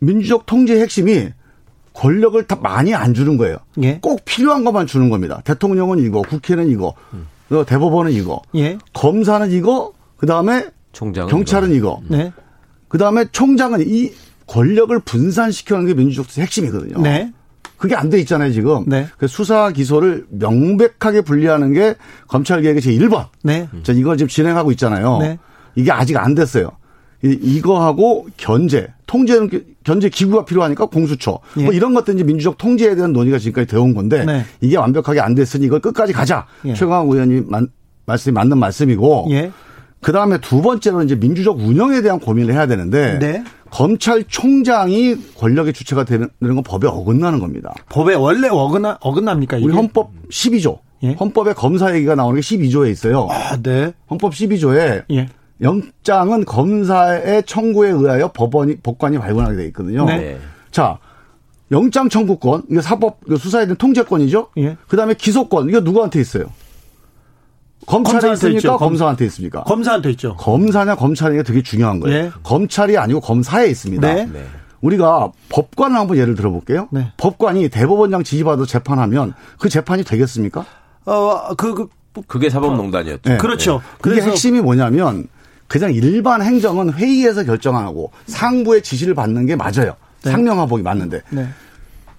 민주적 0.00 0.46
통제의 0.46 0.80
핵심이 0.80 1.28
권력을 1.92 2.42
다 2.46 2.56
많이 2.60 2.94
안 2.94 3.14
주는 3.14 3.36
거예요. 3.36 3.56
예. 3.82 3.98
꼭 4.00 4.24
필요한 4.24 4.64
것만 4.64 4.86
주는 4.86 5.10
겁니다. 5.10 5.40
대통령은 5.44 5.98
이거, 5.98 6.22
국회는 6.22 6.70
이거, 6.70 6.94
또 7.48 7.64
대법원은 7.64 8.12
이거, 8.12 8.40
예. 8.54 8.78
검사는 8.94 9.50
이거, 9.50 9.92
그 10.16 10.26
다음에 10.26 10.68
경찰은 10.92 11.72
이거, 11.72 12.00
네. 12.08 12.32
그 12.88 12.98
다음에 12.98 13.26
총장은 13.30 13.84
이 13.86 14.12
권력을 14.46 14.98
분산시켜는 15.00 15.86
게 15.86 15.94
민주적 15.94 16.38
핵심이거든요. 16.38 17.00
네. 17.02 17.32
그게 17.76 17.94
안 17.94 18.10
돼 18.10 18.18
있잖아요, 18.20 18.52
지금. 18.52 18.84
네. 18.86 19.06
그 19.16 19.26
수사 19.26 19.70
기소를 19.70 20.26
명백하게 20.30 21.22
분리하는 21.22 21.72
게 21.72 21.94
검찰 22.28 22.60
개혁의 22.62 22.82
제 22.82 22.90
1번. 22.92 23.28
네. 23.42 23.68
자, 23.82 23.92
이걸 23.92 24.16
지금 24.16 24.28
진행하고 24.28 24.70
있잖아요. 24.72 25.18
네. 25.18 25.38
이게 25.76 25.90
아직 25.90 26.16
안 26.16 26.34
됐어요. 26.34 26.70
이- 27.22 27.38
이거하고 27.42 28.26
견제, 28.36 28.88
통제는 29.06 29.48
기- 29.50 29.64
견제 29.84 30.08
기구가 30.08 30.44
필요하니까 30.44 30.86
공수처. 30.86 31.38
예. 31.58 31.64
뭐 31.64 31.72
이런 31.72 31.92
것들 31.94 32.14
이제 32.14 32.24
민주적 32.24 32.56
통제에 32.58 32.94
대한 32.94 33.12
논의가 33.12 33.38
지금까지 33.38 33.66
되어 33.66 33.82
온 33.82 33.94
건데 33.94 34.24
네. 34.24 34.44
이게 34.60 34.76
완벽하게 34.76 35.20
안 35.20 35.34
됐으니 35.34 35.66
이걸 35.66 35.80
끝까지 35.80 36.12
가자. 36.12 36.46
예. 36.64 36.74
최강욱 36.74 37.12
의원이 37.12 37.42
만- 37.46 37.68
말씀이 38.06 38.32
맞는 38.32 38.58
말씀이고 38.58 39.26
예. 39.30 39.50
그 40.00 40.12
다음에 40.12 40.38
두 40.40 40.62
번째로 40.62 41.02
이제 41.02 41.14
민주적 41.14 41.58
운영에 41.58 42.00
대한 42.00 42.18
고민을 42.20 42.54
해야 42.54 42.66
되는데 42.66 43.18
네. 43.18 43.44
검찰총장이 43.70 45.16
권력의 45.36 45.72
주체가 45.72 46.04
되는 46.04 46.28
건 46.40 46.62
법에 46.62 46.88
어긋나는 46.88 47.38
겁니다. 47.38 47.74
법에 47.90 48.14
원래 48.14 48.48
어긋나 48.48 48.98
어긋납니까 49.00 49.58
이게? 49.58 49.66
우리 49.66 49.74
헌법 49.74 50.10
12조. 50.30 50.78
예. 51.02 51.12
헌법에 51.14 51.52
검사 51.54 51.94
얘기가 51.94 52.14
나오는 52.14 52.40
게 52.40 52.42
12조에 52.46 52.90
있어요. 52.90 53.26
아, 53.30 53.56
네. 53.62 53.92
헌법 54.10 54.32
12조에 54.32 55.04
예. 55.12 55.28
영장은 55.62 56.44
검사의 56.44 57.42
청구에 57.44 57.90
의하여 57.90 58.32
법원이 58.32 58.76
법관이 58.76 59.18
발부하게 59.18 59.56
돼 59.56 59.64
있거든요. 59.66 60.04
네. 60.06 60.16
네. 60.18 60.40
자, 60.70 60.98
영장 61.70 62.08
청구권 62.08 62.64
이거 62.70 62.80
사법 62.80 63.18
이거 63.26 63.36
수사에 63.36 63.64
대한 63.66 63.76
통제권이죠. 63.76 64.48
예. 64.58 64.76
그다음에 64.88 65.14
기소권 65.14 65.68
이거 65.68 65.80
누구한테 65.80 66.20
있어요? 66.20 66.46
검찰에 67.86 68.32
있습니까? 68.32 68.58
있죠. 68.58 68.76
검- 68.76 68.88
검사한테 68.90 69.24
있습니까? 69.26 69.64
검사한테 69.64 70.10
있죠. 70.10 70.36
검사냐 70.36 70.94
검찰이냐 70.96 71.42
되게 71.42 71.62
중요한 71.62 72.00
거예요. 72.00 72.16
예. 72.26 72.30
검찰이 72.42 72.96
아니고 72.98 73.20
검사에 73.20 73.68
있습니다. 73.68 74.14
네. 74.14 74.26
네. 74.26 74.44
우리가 74.80 75.30
법관을 75.50 75.96
한번 75.98 76.16
예를 76.16 76.34
들어볼게요. 76.34 76.88
네. 76.90 77.12
법관이 77.18 77.68
대법원장 77.68 78.22
지휘받아 78.24 78.64
재판하면 78.64 79.34
그 79.58 79.68
재판이 79.68 80.04
되겠습니까? 80.04 80.64
어, 81.06 81.54
그, 81.56 81.74
그 81.74 81.88
그게 82.26 82.50
사법농단이었죠. 82.50 83.30
네. 83.30 83.36
그렇죠. 83.38 83.82
그게 84.00 84.16
그래서 84.16 84.30
핵심이 84.30 84.60
뭐냐면 84.60 85.28
그냥 85.70 85.94
일반 85.94 86.42
행정은 86.42 86.92
회의에서 86.94 87.44
결정하고 87.44 88.10
상부의 88.26 88.82
지시를 88.82 89.14
받는 89.14 89.46
게 89.46 89.54
맞아요. 89.54 89.94
네. 90.24 90.32
상명하복이 90.32 90.82
맞는데 90.82 91.22
네. 91.30 91.46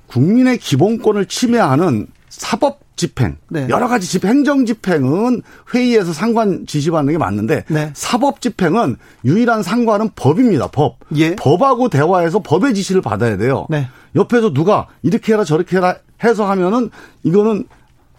국민의 0.08 0.58
기본권을 0.58 1.26
침해하는 1.26 2.08
사법 2.30 2.80
집행, 2.96 3.36
네. 3.50 3.68
여러 3.68 3.90
가지 3.90 4.08
집 4.08 4.24
행정 4.24 4.66
집행은 4.66 5.42
회의에서 5.74 6.14
상관 6.14 6.66
지시받는 6.66 7.12
게 7.12 7.18
맞는데 7.18 7.66
네. 7.68 7.92
사법 7.94 8.40
집행은 8.40 8.96
유일한 9.26 9.64
상관은 9.64 10.12
법입니다. 10.16 10.68
법. 10.68 11.00
예. 11.18 11.36
법하고 11.36 11.90
대화해서 11.90 12.40
법의 12.40 12.74
지시를 12.74 13.02
받아야 13.02 13.36
돼요. 13.36 13.68
네. 13.70 13.90
옆에서 14.16 14.54
누가 14.54 14.88
이렇게 15.04 15.34
해라 15.34 15.44
저렇게 15.44 15.76
해라 15.76 15.98
해서 16.24 16.50
하면은 16.50 16.90
이거는 17.24 17.66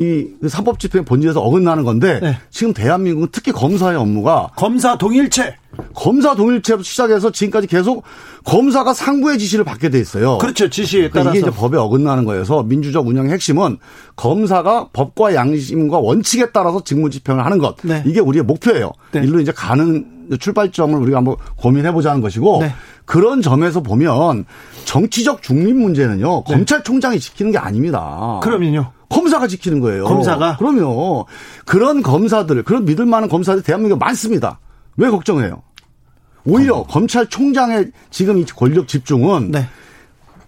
이 0.03 0.49
사법 0.49 0.81
집행 0.81 1.05
본질에서 1.05 1.41
어긋나는 1.41 1.85
건데 1.85 2.19
네. 2.21 2.39
지금 2.51 2.73
대한민국은 2.73 3.29
특히 3.31 3.53
검사의 3.53 3.97
업무가 3.97 4.49
검사 4.57 4.99
동일체. 4.99 5.57
검사 5.95 6.35
동일체부터 6.35 6.83
시작해서 6.83 7.31
지금까지 7.31 7.67
계속 7.67 8.03
검사가 8.45 8.93
상부의 8.93 9.39
지시를 9.39 9.65
받게 9.65 9.89
돼 9.89 10.01
있어요. 10.01 10.37
그렇죠. 10.39 10.69
지시에 10.69 11.09
그러니까 11.09 11.21
따라서. 11.21 11.39
이게 11.39 11.47
이제 11.47 11.57
법에 11.57 11.79
어긋나는 11.79 12.25
거여서 12.25 12.65
민주적 12.65 13.07
운영의 13.07 13.33
핵심은 13.33 13.79
검사가 14.17 14.89
법과 14.93 15.35
양심과 15.35 15.99
원칙에 15.99 16.51
따라서 16.53 16.83
직무 16.85 17.09
집행을 17.09 17.45
하는 17.45 17.59
것. 17.59 17.77
네. 17.83 18.03
이게 18.07 18.21
우리의 18.21 18.45
목표예요. 18.45 18.91
네. 19.13 19.21
일로 19.21 19.41
이제 19.41 19.53
가는 19.53 20.05
출발점을 20.39 20.99
우리가 20.99 21.19
한번 21.19 21.37
고민해 21.57 21.93
보자는 21.93 22.21
것이고 22.21 22.59
네. 22.63 22.73
그런 23.05 23.43
점에서 23.43 23.83
보면 23.83 24.45
정치적 24.85 25.43
중립 25.43 25.77
문제는요. 25.77 26.45
검찰총장이 26.45 27.19
지키는 27.19 27.53
게 27.53 27.59
아닙니다. 27.59 28.41
그러면요. 28.43 28.93
검사가 29.09 29.47
지키는 29.47 29.81
거예요. 29.81 30.05
검사가? 30.05 30.57
그럼요. 30.57 31.27
그런 31.67 32.03
검사들, 32.03 32.63
그런 32.63 32.85
믿을 32.85 33.05
만한 33.05 33.29
검사들 33.29 33.63
대한민국에 33.63 33.99
많습니다. 33.99 34.59
왜 34.97 35.11
걱정해요? 35.11 35.63
오히려 36.45 36.85
검찰총장의 36.85 37.93
지금 38.11 38.39
이 38.39 38.45
권력 38.45 38.89
집중은 38.89 39.51
네. 39.51 39.67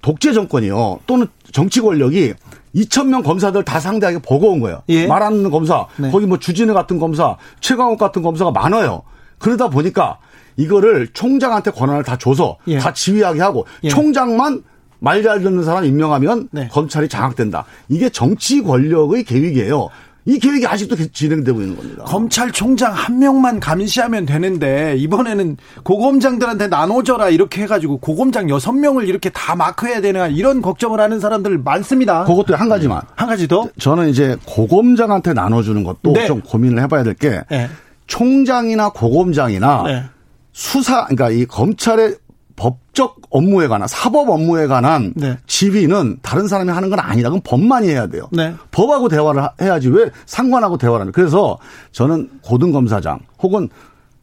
독재 0.02 0.32
정권이요. 0.32 1.00
또는 1.06 1.26
정치 1.52 1.80
권력이 1.80 2.34
2천 2.74 3.06
명 3.06 3.22
검사들 3.22 3.64
다 3.64 3.78
상대하게 3.80 4.18
버거운 4.20 4.60
거예요. 4.60 4.82
예. 4.88 5.06
말안 5.06 5.34
듣는 5.34 5.50
검사, 5.50 5.86
네. 5.96 6.10
거기 6.10 6.26
뭐 6.26 6.38
주진우 6.38 6.74
같은 6.74 6.98
검사, 6.98 7.36
최강욱 7.60 7.98
같은 7.98 8.22
검사가 8.22 8.50
많아요. 8.50 9.02
그러다 9.44 9.68
보니까 9.68 10.16
이거를 10.56 11.08
총장한테 11.12 11.70
권한을 11.70 12.02
다 12.02 12.16
줘서 12.16 12.56
예. 12.66 12.78
다 12.78 12.94
지휘하게 12.94 13.42
하고 13.42 13.66
예. 13.82 13.88
총장만 13.90 14.62
말 15.00 15.22
잘 15.22 15.42
듣는 15.42 15.64
사람 15.64 15.84
임명하면 15.84 16.48
네. 16.50 16.68
검찰이 16.72 17.08
장악된다. 17.10 17.66
이게 17.90 18.08
정치 18.08 18.62
권력의 18.62 19.24
계획이에요. 19.24 19.90
이 20.26 20.38
계획이 20.38 20.66
아직도 20.66 20.96
진행되고 21.12 21.60
있는 21.60 21.76
겁니다. 21.76 22.04
검찰총장 22.04 22.92
한 22.94 23.18
명만 23.18 23.60
감시하면 23.60 24.24
되는데 24.24 24.94
이번에는 24.96 25.58
고검장들한테 25.82 26.68
나눠줘라 26.68 27.28
이렇게 27.28 27.60
해가지고 27.62 27.98
고검장 27.98 28.48
여섯 28.48 28.72
명을 28.72 29.06
이렇게 29.06 29.28
다 29.28 29.54
마크해야 29.54 30.00
되나 30.00 30.26
이런 30.28 30.62
걱정을 30.62 30.98
하는 31.00 31.20
사람들 31.20 31.58
많습니다. 31.58 32.24
그것도 32.24 32.56
한 32.56 32.70
가지만. 32.70 33.02
한 33.16 33.28
가지 33.28 33.46
더. 33.46 33.68
저는 33.78 34.08
이제 34.08 34.36
고검장한테 34.46 35.34
나눠주는 35.34 35.84
것도 35.84 36.14
네. 36.14 36.26
좀 36.26 36.40
고민을 36.40 36.82
해봐야 36.84 37.02
될게 37.02 37.42
네. 37.50 37.68
총장이나 38.06 38.90
고검장이나 38.90 39.82
네. 39.86 40.04
수사, 40.52 41.04
그러니까 41.06 41.30
이 41.30 41.46
검찰의 41.46 42.16
법적 42.56 43.16
업무에 43.30 43.66
관한 43.66 43.88
사법 43.88 44.28
업무에 44.30 44.66
관한 44.68 45.12
네. 45.16 45.36
지휘는 45.48 46.18
다른 46.22 46.46
사람이 46.46 46.70
하는 46.70 46.90
건 46.90 47.00
아니다. 47.00 47.28
그건 47.28 47.40
법만이 47.42 47.88
해야 47.88 48.06
돼요. 48.06 48.28
네. 48.30 48.54
법하고 48.70 49.08
대화를 49.08 49.42
하- 49.42 49.52
해야지 49.60 49.88
왜 49.88 50.10
상관하고 50.26 50.78
대화를 50.78 51.00
하는. 51.00 51.12
그래서 51.12 51.58
저는 51.90 52.30
고등 52.42 52.70
검사장 52.72 53.18
혹은 53.42 53.68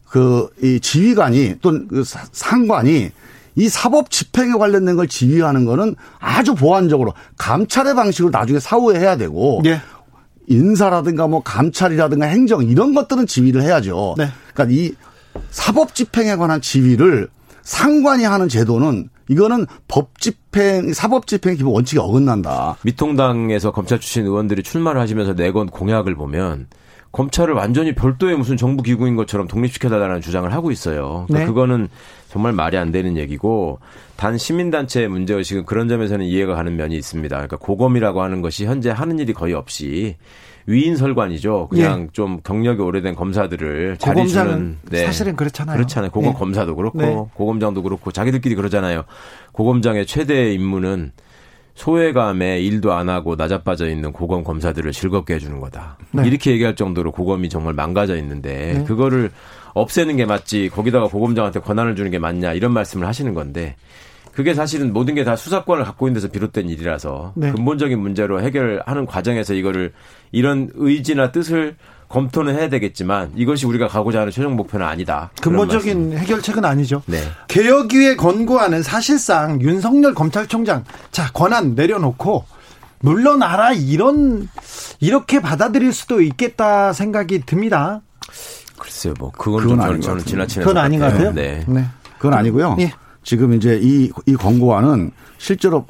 그 0.08 0.48
이 0.64 0.80
지휘관이 0.80 1.56
또는 1.62 1.88
그 1.90 2.04
사- 2.04 2.26
상관이 2.32 3.10
이 3.56 3.68
사법 3.70 4.10
집행에 4.10 4.54
관련된 4.54 4.96
걸 4.96 5.08
지휘하는 5.08 5.66
거는 5.66 5.96
아주 6.20 6.56
보완적으로 6.56 7.14
감찰의 7.38 7.96
방식으로 7.96 8.30
나중에 8.32 8.60
사후에 8.62 8.98
해야 9.00 9.18
되고 9.18 9.62
예. 9.66 9.82
인사라든가 10.52 11.28
뭐 11.28 11.42
감찰이라든가 11.42 12.26
행정 12.26 12.64
이런 12.64 12.94
것들은 12.94 13.28
지휘를 13.28 13.64
해야죠. 13.64 14.16
네. 14.18 14.28
그러니까 14.54 14.76
이 14.76 14.94
사법 15.50 15.96
집행에 15.96 16.36
관한 16.36 16.62
지휘를 16.62 17.30
상관이 17.64 18.24
하는 18.24 18.50
제도는 18.50 19.10
이거는 19.30 19.66
법 19.88 20.20
집행, 20.20 20.94
사법 20.94 21.26
집행 21.26 21.56
기본 21.56 21.74
원칙에 21.74 22.00
어긋난다. 22.00 22.76
미통당에서 22.84 23.72
검찰 23.72 24.00
출신 24.00 24.26
의원들이 24.26 24.62
출마를 24.64 25.00
하시면서 25.00 25.34
내건 25.34 25.68
공약을 25.68 26.16
보면 26.16 26.68
검찰을 27.12 27.54
완전히 27.54 27.94
별도의 27.94 28.38
무슨 28.38 28.56
정부 28.56 28.84
기구인 28.84 29.16
것처럼 29.16 29.48
독립시켜달라는 29.48 30.22
주장을 30.22 30.52
하고 30.54 30.72
있어요. 30.72 31.26
그러니까 31.28 31.40
네. 31.40 31.46
그거는 31.46 31.90
정말 32.30 32.54
말이 32.54 32.78
안 32.78 32.92
되는 32.92 33.18
얘기고 33.18 33.80
단 34.16 34.38
시민단체의 34.38 35.10
문제의식은 35.10 35.66
그런 35.66 35.90
점에서는 35.90 36.26
이해가 36.26 36.56
가는 36.56 36.76
면이 36.78 36.96
있습니다. 36.96 37.36
그러니까 37.36 37.58
고검이라고 37.58 38.22
하는 38.22 38.42
것이 38.42 38.66
현재 38.66 38.90
하는 38.90 39.20
일이 39.20 39.34
거의 39.34 39.54
없이 39.54 40.16
위인설관이죠. 40.68 41.68
그냥 41.70 42.10
좀 42.14 42.40
경력이 42.44 42.82
오래된 42.82 43.16
검사들을 43.16 43.98
자리 43.98 44.22
예. 44.22 44.28
주는 44.28 44.78
네. 44.90 45.06
사실은 45.06 45.36
그렇잖아요. 45.36 45.76
그렇잖아요. 45.76 46.12
고검 46.12 46.34
네. 46.34 46.40
검사도 46.40 46.76
그렇고 46.76 47.02
네. 47.02 47.18
고검장도 47.34 47.84
그렇고 47.84 48.12
자기들끼리 48.12 48.56
그러잖아요. 48.56 49.04
고검장의 49.52 50.06
최대 50.06 50.54
임무는 50.54 51.12
소외감에 51.76 52.60
일도 52.62 52.94
안 52.94 53.10
하고 53.10 53.36
나자빠져 53.36 53.90
있는 53.90 54.12
고검 54.12 54.44
검사들을 54.44 54.92
즐겁게 54.92 55.36
해주는 55.36 55.60
거다. 55.60 55.98
네. 56.12 56.28
이렇게 56.28 56.52
얘기할 56.52 56.76
정도로 56.76 57.12
고검이 57.12 57.50
정말 57.50 57.74
망가져 57.74 58.18
있는데 58.18 58.84
그거를 58.88 59.32
없애는 59.74 60.18
게 60.18 60.26
맞지 60.26 60.70
거기다가 60.74 61.08
고검장한테 61.08 61.62
권한을 61.62 61.96
주는 61.96 62.12
게 62.12 62.20
맞냐 62.20 62.54
이런 62.54 62.74
말씀을 62.74 63.08
하시는 63.08 63.34
건데 63.34 63.76
그게 64.34 64.54
사실은 64.54 64.94
모든 64.94 65.16
게 65.16 65.24
다 65.24 65.36
수사권을 65.36 65.84
갖고 65.84 66.08
있는 66.08 66.16
데서 66.22 66.32
비롯된 66.32 66.70
일이라서 66.70 67.34
네. 67.36 67.52
근본적인 67.52 68.00
문제로 68.00 68.42
해결하는 68.42 69.06
과정에서 69.06 69.54
이거를 69.54 69.94
이런 70.32 70.70
의지나 70.76 71.32
뜻을 71.32 71.76
검토는 72.12 72.56
해야 72.56 72.70
되겠지만 72.70 73.32
이것이 73.36 73.66
우리가 73.66 73.88
가고자 73.88 74.20
하는 74.20 74.32
최종 74.32 74.56
목표는 74.56 74.86
아니다. 74.86 75.32
근본적인 75.42 76.18
해결책은 76.18 76.66
아니죠. 76.66 77.02
네. 77.06 77.20
개혁위에 77.48 78.18
권고하는 78.18 78.84
사실상 78.84 79.62
윤석열 79.62 80.14
검찰총장 80.14 80.84
자 81.12 81.32
권한 81.32 81.74
내려놓고 81.74 82.46
물러나라 83.00 83.72
이런 83.72 84.50
이렇게 85.00 85.40
받아들일 85.40 85.94
수도 85.94 86.22
있겠다 86.22 86.94
생각이 86.94 87.46
듭니다. 87.46 88.02
글쎄요, 88.78 89.14
뭐 89.20 89.32
그건, 89.32 89.64
그건 89.64 89.78
좀 89.78 89.82
아닌 89.82 90.02
저는. 90.02 90.26
지나치는 90.26 90.66
그건 90.66 90.84
아닌 90.84 91.00
것 91.00 91.06
같아요. 91.06 91.32
네. 91.32 91.64
네. 91.68 91.86
그건 92.18 92.34
아니고요. 92.34 92.78
예. 92.80 92.92
지금 93.24 93.54
이제 93.54 93.80
이, 93.82 94.12
이 94.26 94.34
권고안은 94.36 95.12
실제로 95.38 95.86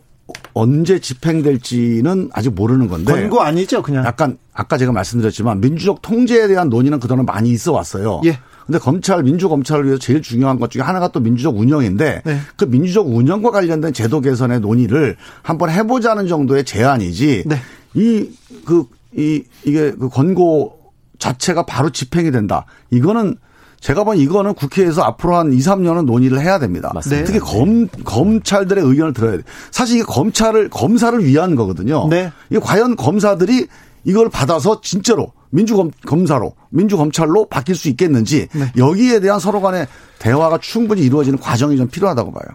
언제 0.53 1.00
집행될지는 1.00 2.29
아직 2.34 2.53
모르는 2.53 2.88
건데. 2.88 3.13
권고 3.13 3.41
아니죠, 3.41 3.81
그냥. 3.81 4.05
약간 4.05 4.38
아까 4.53 4.77
제가 4.77 4.91
말씀드렸지만 4.91 5.62
민주적 5.62 6.01
통제에 6.01 6.48
대한 6.48 6.70
논의는 6.70 7.00
그동안 7.00 7.25
많이 7.25 7.51
있어 7.51 7.72
왔어요. 7.72 8.22
예. 8.25 8.38
근데 8.65 8.79
검찰 8.79 9.24
민주 9.24 9.50
검찰을 9.50 9.86
위해서 9.86 10.00
제일 10.00 10.22
중요한 10.22 10.60
것 10.60 10.72
중에 10.72 10.81
하나가 10.81 11.08
또 11.10 11.20
민주적 11.20 11.58
운영인데 11.58 12.22
네. 12.24 12.39
그 12.55 12.65
민주적 12.65 13.08
운영과 13.08 13.51
관련된 13.51 13.91
제도 13.91 14.22
개선의 14.22 14.60
논의를 14.60 15.17
한번 15.41 15.70
해보자는 15.70 16.27
정도의 16.27 16.63
제안이지 16.63 17.43
네. 17.48 17.55
이그이 17.96 19.43
이게 19.65 19.91
그 19.91 20.10
권고 20.10 20.79
자체가 21.20 21.65
바로 21.65 21.89
집행이 21.89 22.31
된다. 22.31 22.65
이거는 22.91 23.36
제가 23.81 24.03
본 24.03 24.17
이거는 24.17 24.53
국회에서 24.53 25.01
앞으로 25.01 25.35
한 25.35 25.51
2, 25.51 25.57
3년은 25.57 26.05
논의를 26.05 26.39
해야 26.39 26.59
됩니다. 26.59 26.91
맞습니다. 26.93 27.25
특히 27.25 27.39
검 27.39 27.88
검찰들의 28.05 28.83
의견을 28.83 29.13
들어야 29.13 29.38
돼. 29.38 29.43
사실 29.71 29.97
이게 29.97 30.05
검찰을 30.05 30.69
검사를 30.69 31.25
위한 31.25 31.55
거거든요. 31.55 32.07
네. 32.07 32.31
이게 32.50 32.59
과연 32.59 32.95
검사들이 32.95 33.67
이걸 34.03 34.29
받아서 34.29 34.81
진짜로 34.81 35.31
민주검 35.50 35.91
검사로 36.05 36.53
민주검찰로 36.69 37.47
바뀔 37.50 37.75
수 37.75 37.89
있겠는지 37.89 38.47
네. 38.53 38.71
여기에 38.77 39.19
대한 39.19 39.39
서로 39.39 39.61
간의 39.61 39.88
대화가 40.19 40.59
충분히 40.59 41.01
이루어지는 41.01 41.39
과정이 41.39 41.75
좀 41.75 41.88
필요하다고 41.88 42.31
봐요. 42.31 42.45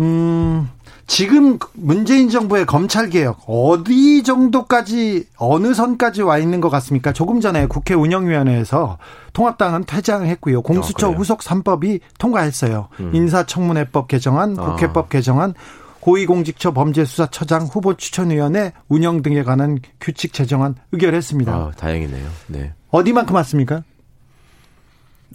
음, 0.00 0.68
지금 1.08 1.58
문재인 1.72 2.28
정부의 2.28 2.66
검찰 2.66 3.08
개혁 3.08 3.40
어디 3.46 4.22
정도까지 4.22 5.24
어느 5.38 5.72
선까지 5.72 6.20
와 6.20 6.36
있는 6.36 6.60
것 6.60 6.68
같습니까? 6.68 7.14
조금 7.14 7.40
전에 7.40 7.66
국회 7.66 7.94
운영위원회에서 7.94 8.98
통합당은 9.32 9.84
퇴장했고요. 9.86 10.60
공수처 10.60 11.06
어, 11.06 11.10
그래요? 11.10 11.18
후속 11.18 11.40
3법이 11.40 12.00
통과했어요. 12.18 12.88
인사청문회법 13.14 14.06
개정안, 14.06 14.56
아. 14.58 14.66
국회법 14.66 15.08
개정안, 15.08 15.54
고위공직처 16.00 16.72
범죄수사처장 16.74 17.62
후보 17.62 17.94
추천위원회 17.94 18.72
운영 18.88 19.22
등에 19.22 19.42
관한 19.42 19.78
규칙 20.00 20.34
제정안 20.34 20.74
의결했습니다. 20.92 21.52
아, 21.52 21.72
다행이네요. 21.76 22.28
네. 22.48 22.74
어디만큼 22.90 23.34
왔습니까? 23.34 23.82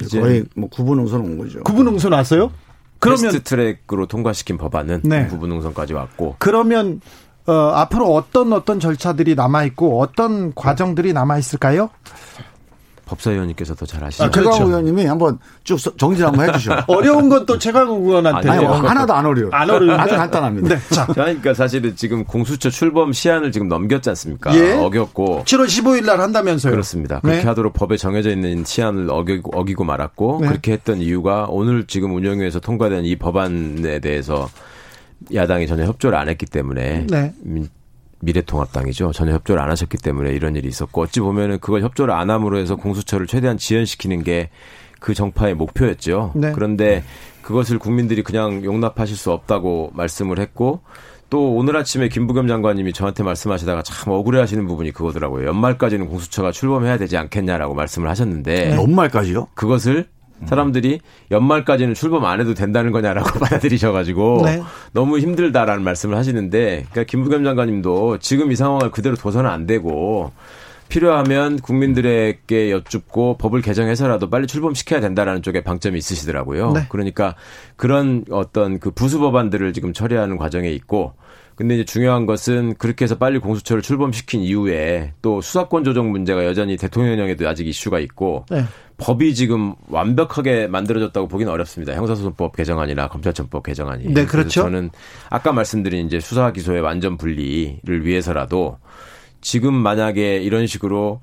이제 0.02 0.22
거의 0.22 0.44
뭐 0.56 0.70
구부 0.70 1.00
능선 1.00 1.20
온 1.20 1.38
거죠. 1.40 1.64
구부 1.64 1.88
능선 1.88 2.14
왔어요? 2.14 2.52
그러면 3.04 3.32
패스트 3.32 3.44
트랙으로 3.44 4.08
통과시킨 4.08 4.58
법안은 4.58 5.02
네. 5.04 5.28
구부 5.28 5.42
능선까지 5.42 5.94
왔고 5.94 6.36
그러면 6.40 7.02
어, 7.46 7.52
앞으로 7.54 8.14
어떤 8.14 8.54
어떤 8.54 8.80
절차들이 8.80 9.36
남아 9.36 9.66
있고 9.66 10.02
어떤 10.02 10.54
과정들이 10.56 11.12
남아 11.14 11.38
있을까요? 11.38 11.90
법사위원님께서 13.16 13.76
더 13.76 13.86
잘 13.86 14.04
아시죠. 14.04 14.24
아, 14.24 14.30
그렇죠. 14.30 14.52
최강 14.54 14.68
의원님이 14.70 15.06
한번 15.06 15.38
쭉 15.64 15.80
서- 15.80 15.96
정리 15.98 16.22
한번 16.22 16.50
해주시죠. 16.50 16.72
어려운 16.88 17.30
건 17.30 17.46
또 17.46 17.58
최강욱 17.58 18.06
의원한테 18.06 18.50
아니. 18.50 18.64
뭐 18.64 18.74
하나도 18.78 19.14
안 19.14 19.26
어려워요. 19.26 19.50
안 19.54 19.70
어려운데? 19.70 19.94
아주 20.02 20.16
간단합니다. 20.16 20.70
네, 20.76 20.82
자, 20.96 21.06
그러니까 21.08 21.54
사실은 21.54 21.96
지금 21.96 22.24
공수처 22.24 22.70
출범 22.70 23.12
시한을 23.14 23.52
지금 23.52 23.68
넘겼지 23.68 24.10
않습니까? 24.10 24.56
예. 24.56 24.74
어겼고 24.74 25.44
7월 25.46 25.66
15일 25.66 26.06
날 26.06 26.20
한다면서요? 26.22 26.72
그렇습니다. 26.72 27.20
그렇게 27.20 27.42
네. 27.42 27.48
하도록 27.48 27.74
법에 27.74 27.98
정해져 27.98 28.30
있는 28.32 28.64
시한을 28.66 29.10
어기고, 29.10 29.58
어기고 29.60 29.84
말았고 29.84 30.40
네. 30.42 30.48
그렇게 30.48 30.72
했던 30.74 31.00
이유가 31.00 31.48
오늘 31.50 31.86
지금 31.86 32.14
운영위에서 32.16 32.60
통과된 32.60 33.06
이 33.06 33.16
법안에 33.18 34.00
대해서 34.00 34.50
야당이 35.34 35.68
전혀 35.68 35.84
협조를 35.86 36.18
안 36.18 36.30
했기 36.30 36.46
때문에 36.46 37.08
네. 37.10 37.34
민- 38.24 38.26
미래통합당이죠. 38.26 39.12
전혀 39.12 39.34
협조를 39.34 39.62
안 39.62 39.70
하셨기 39.70 39.98
때문에 39.98 40.32
이런 40.32 40.56
일이 40.56 40.68
있었고 40.68 41.02
어찌 41.02 41.20
보면은 41.20 41.60
그걸 41.60 41.82
협조를 41.82 42.14
안 42.14 42.30
함으로 42.30 42.58
해서 42.58 42.76
공수처를 42.76 43.28
최대한 43.28 43.58
지연시키는 43.58 44.24
게 44.24 44.50
그 45.00 45.14
정파의 45.14 45.54
목표였죠. 45.56 46.32
네. 46.34 46.54
그런데 46.54 47.04
그것을 47.42 47.78
국민들이 47.78 48.24
그냥 48.24 48.64
용납하실 48.64 49.18
수 49.18 49.34
없다고 49.34 49.92
말씀을 49.94 50.40
했고 50.40 50.80
또 51.30 51.56
오늘 51.56 51.76
아침에 51.76 52.08
김부겸 52.08 52.48
장관님이 52.48 52.94
저한테 52.94 53.22
말씀하시다가 53.24 53.82
참 53.84 54.14
억울해하시는 54.14 54.66
부분이 54.66 54.92
그거더라고요. 54.94 55.46
연말까지는 55.46 56.08
공수처가 56.08 56.52
출범해야 56.54 56.98
되지 56.98 57.18
않겠냐라고 57.18 57.74
말씀을 57.74 58.08
하셨는데 58.10 58.78
연말까지요? 58.78 59.48
그것을 59.56 60.08
사람들이 60.48 61.00
연말까지는 61.32 61.94
출범 61.94 62.26
안 62.26 62.40
해도 62.40 62.54
된다는 62.54 62.92
거냐라고 62.92 63.38
받아들이셔가지고 63.40 64.42
네. 64.46 64.62
너무 64.94 65.20
힘들다라는 65.20 65.84
말씀을 65.84 66.18
하시는데 66.18 66.86
그러니까 66.92 67.04
김부겸 67.04 67.44
장관님도 67.44 68.20
지금 68.20 68.52
이 68.52 68.56
상황을 68.56 68.92
그대로 68.92 69.16
둬서는 69.16 69.50
안 69.50 69.66
되고 69.66 70.32
필요하면 70.90 71.60
국민들에게 71.60 72.72
여쭙고 72.72 73.38
법을 73.38 73.62
개정해서라도 73.62 74.30
빨리 74.30 74.46
출범시켜야 74.46 75.02
된다라는 75.02 75.42
쪽에 75.42 75.64
방점이 75.64 75.98
있으시더라고요. 75.98 76.74
네. 76.74 76.86
그러니까 76.90 77.36
그런 77.76 78.26
어떤 78.30 78.80
그 78.80 78.92
부수 78.92 79.20
법안들을 79.20 79.74
지금 79.74 79.92
처리하는 79.92 80.38
과정에 80.38 80.70
있고 80.70 81.14
근데 81.56 81.76
이제 81.76 81.86
중요한 81.86 82.26
것은 82.26 82.76
그렇게 82.76 83.06
해서 83.06 83.18
빨리 83.18 83.40
공수처를 83.40 83.82
출범시킨 83.82 84.42
이후에 84.42 85.14
또 85.22 85.42
수사권 85.42 85.84
조정 85.84 86.12
문제가 86.12 86.46
여전히 86.46 86.78
대통령령에도 86.78 87.48
아직 87.48 87.68
이슈가 87.68 88.00
있고 88.00 88.46
네. 88.50 88.64
법이 88.98 89.34
지금 89.36 89.74
완벽하게 89.88 90.68
만들어졌다고 90.68 91.28
보기는 91.28 91.52
어렵습니다. 91.52 91.94
형사소송법 91.94 92.56
개정안이나 92.56 93.08
검찰청법 93.08 93.64
개정안이. 93.64 94.06
네, 94.14 94.26
그렇죠. 94.26 94.62
저는 94.64 94.92
아까 95.30 95.52
말씀드린 95.52 96.06
이제 96.06 96.20
수사 96.20 96.52
기소의 96.52 96.82
완전 96.82 97.18
분리를 97.18 98.06
위해서라도 98.06 98.78
지금 99.42 99.74
만약에 99.74 100.38
이런 100.38 100.68
식으로 100.68 101.22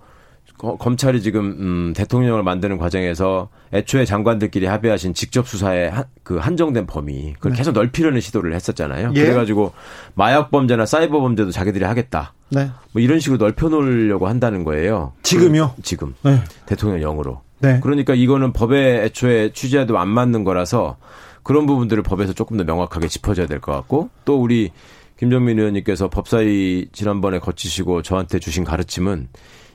거- 0.58 0.76
검찰이 0.76 1.22
지금 1.22 1.56
음, 1.58 1.92
대통령을 1.96 2.42
만드는 2.42 2.76
과정에서 2.76 3.48
애초에 3.72 4.04
장관들끼리 4.04 4.66
합의하신 4.66 5.14
직접 5.14 5.48
수사의 5.48 5.90
한, 5.90 6.04
그 6.22 6.36
한정된 6.36 6.86
범위 6.86 7.32
그걸 7.34 7.52
계속 7.52 7.72
넓히려는 7.72 8.20
시도를 8.20 8.52
했었잖아요. 8.54 9.12
예. 9.14 9.22
그래가지고 9.22 9.72
마약 10.14 10.50
범죄나 10.50 10.84
사이버 10.84 11.20
범죄도 11.20 11.50
자기들이 11.50 11.84
하겠다. 11.84 12.34
네. 12.50 12.68
뭐 12.92 13.00
이런 13.00 13.20
식으로 13.20 13.38
넓혀놓으려고 13.42 14.26
한다는 14.26 14.64
거예요. 14.64 15.12
지금요? 15.22 15.72
그- 15.76 15.82
지금 15.82 16.14
네. 16.22 16.40
대통령령으로. 16.66 17.40
네. 17.60 17.80
그러니까 17.82 18.14
이거는 18.14 18.52
법에 18.52 19.04
애초에 19.04 19.52
취지에도 19.52 19.98
안 19.98 20.08
맞는 20.08 20.44
거라서 20.44 20.96
그런 21.42 21.66
부분들을 21.66 22.02
법에서 22.02 22.32
조금 22.32 22.56
더 22.56 22.64
명확하게 22.64 23.08
짚어줘야 23.08 23.46
될 23.46 23.60
것 23.60 23.72
같고 23.72 24.10
또 24.24 24.40
우리 24.40 24.70
김정민 25.18 25.58
의원님께서 25.58 26.08
법사위 26.08 26.88
지난번에 26.92 27.38
거치시고 27.38 28.02
저한테 28.02 28.38
주신 28.38 28.64
가르침은 28.64 29.28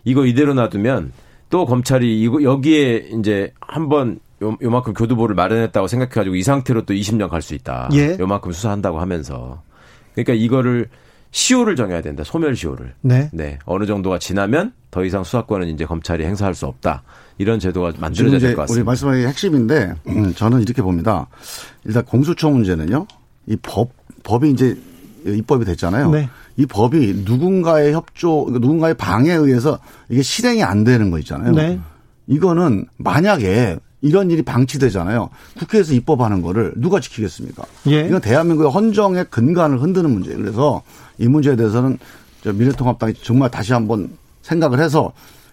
이거 0.04 0.26
이대로 0.26 0.54
놔두면 0.54 1.12
또 1.50 1.66
검찰이 1.66 2.22
이거 2.22 2.42
여기에 2.42 3.10
이제 3.20 3.54
한번 3.62 4.20
요, 4.42 4.58
요만큼 4.62 4.94
교두보를 4.94 5.36
마련했다고 5.36 5.88
생각해가지고 5.88 6.36
이 6.36 6.44
상태로 6.44 6.86
또 6.86 6.94
20년 6.94 7.30
갈 7.30 7.42
수 7.42 7.54
있다. 7.54 7.90
예. 7.94 8.18
요만큼 8.20 8.52
수사한다고 8.52 9.00
하면서 9.00 9.62
그러니까 10.14 10.34
이거를 10.34 10.90
시효를 11.32 11.76
정해야 11.76 12.02
된다. 12.02 12.24
소멸 12.24 12.56
시효를. 12.56 12.94
네. 13.02 13.30
네. 13.34 13.60
어느 13.66 13.86
정도가 13.86 14.20
지나면 14.20 14.74
더 14.92 15.04
이상 15.04 15.24
수사권은 15.24 15.68
이제 15.68 15.86
검찰이 15.86 16.24
행사할 16.26 16.54
수 16.56 16.66
없다. 16.66 17.04
이런 17.38 17.60
제도가 17.60 17.94
만들어져야 18.00 18.40
될것 18.40 18.54
우리 18.54 18.56
같습니다. 18.56 18.86
말씀하신 18.86 19.28
핵심인데 19.28 19.94
음, 20.08 20.34
저는 20.34 20.62
이렇게 20.62 20.82
봅니다. 20.82 21.28
일단 21.84 22.06
공수처 22.06 22.50
문제는요. 22.50 23.06
이 23.48 23.58
법 23.62 23.92
법이 24.24 24.50
이제 24.52 24.78
입법이 25.26 25.66
됐잖아요. 25.66 26.12
네. 26.12 26.30
이 26.58 26.66
법이 26.66 27.24
누군가의 27.26 27.94
협조, 27.94 28.48
누군가의 28.52 28.94
방해에 28.96 29.36
의해서 29.36 29.80
이게 30.10 30.22
실행이 30.22 30.64
안 30.64 30.84
되는 30.86 31.12
거 31.12 31.20
있잖아요. 31.20 31.52
네. 31.52 31.80
이거는 32.28 32.86
만약에 32.98 33.78
이런 34.06 34.30
일이 34.30 34.44
방치되잖아요. 34.44 35.30
국회에서 35.58 35.94
입법하는 35.94 36.44
거를 36.44 36.74
누가 36.78 37.00
지키겠습니까? 37.00 37.64
예. 37.88 38.06
이건 38.06 38.22
대한민국의 38.22 38.72
헌정의 38.72 39.26
근간을 39.32 39.82
흔드는 39.82 40.12
문제예요. 40.12 40.38
그래서 40.38 40.84
이 41.18 41.28
문제에 41.28 41.56
대해서는 41.56 41.98
저 42.44 42.54
미래통합당이 42.54 43.16
정말 43.24 43.50
다시 43.50 43.74
한번 43.74 44.12
생각을 44.44 44.80
해서 44.80 45.12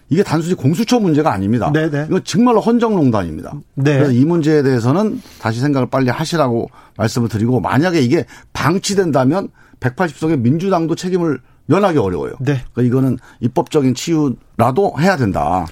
이게 0.09 0.21
단순히 0.21 0.53
공수처 0.53 0.99
문제가 0.99 1.33
아닙니다. 1.33 1.71
네네. 1.71 2.05
이건 2.09 2.23
정말로 2.23 2.59
헌정농단입니다. 2.59 3.53
네. 3.73 3.95
그래서 3.95 4.11
이 4.11 4.23
문제에 4.23 4.61
대해서는 4.61 5.19
다시 5.41 5.59
생각을 5.59 5.89
빨리 5.89 6.11
하시라고 6.11 6.69
말씀을 6.97 7.29
드리고 7.29 7.59
만약에 7.59 8.01
이게 8.01 8.25
방치된다면 8.53 9.49
180석의 9.79 10.39
민주당도 10.39 10.93
책임을 10.93 11.39
면하기 11.65 11.97
어려워요. 11.97 12.33
네. 12.39 12.61
그러니까 12.73 12.81
이거는 12.83 13.17
입법적인 13.39 13.95
치유라도 13.95 14.93
해야 14.99 15.17
된다. 15.17 15.65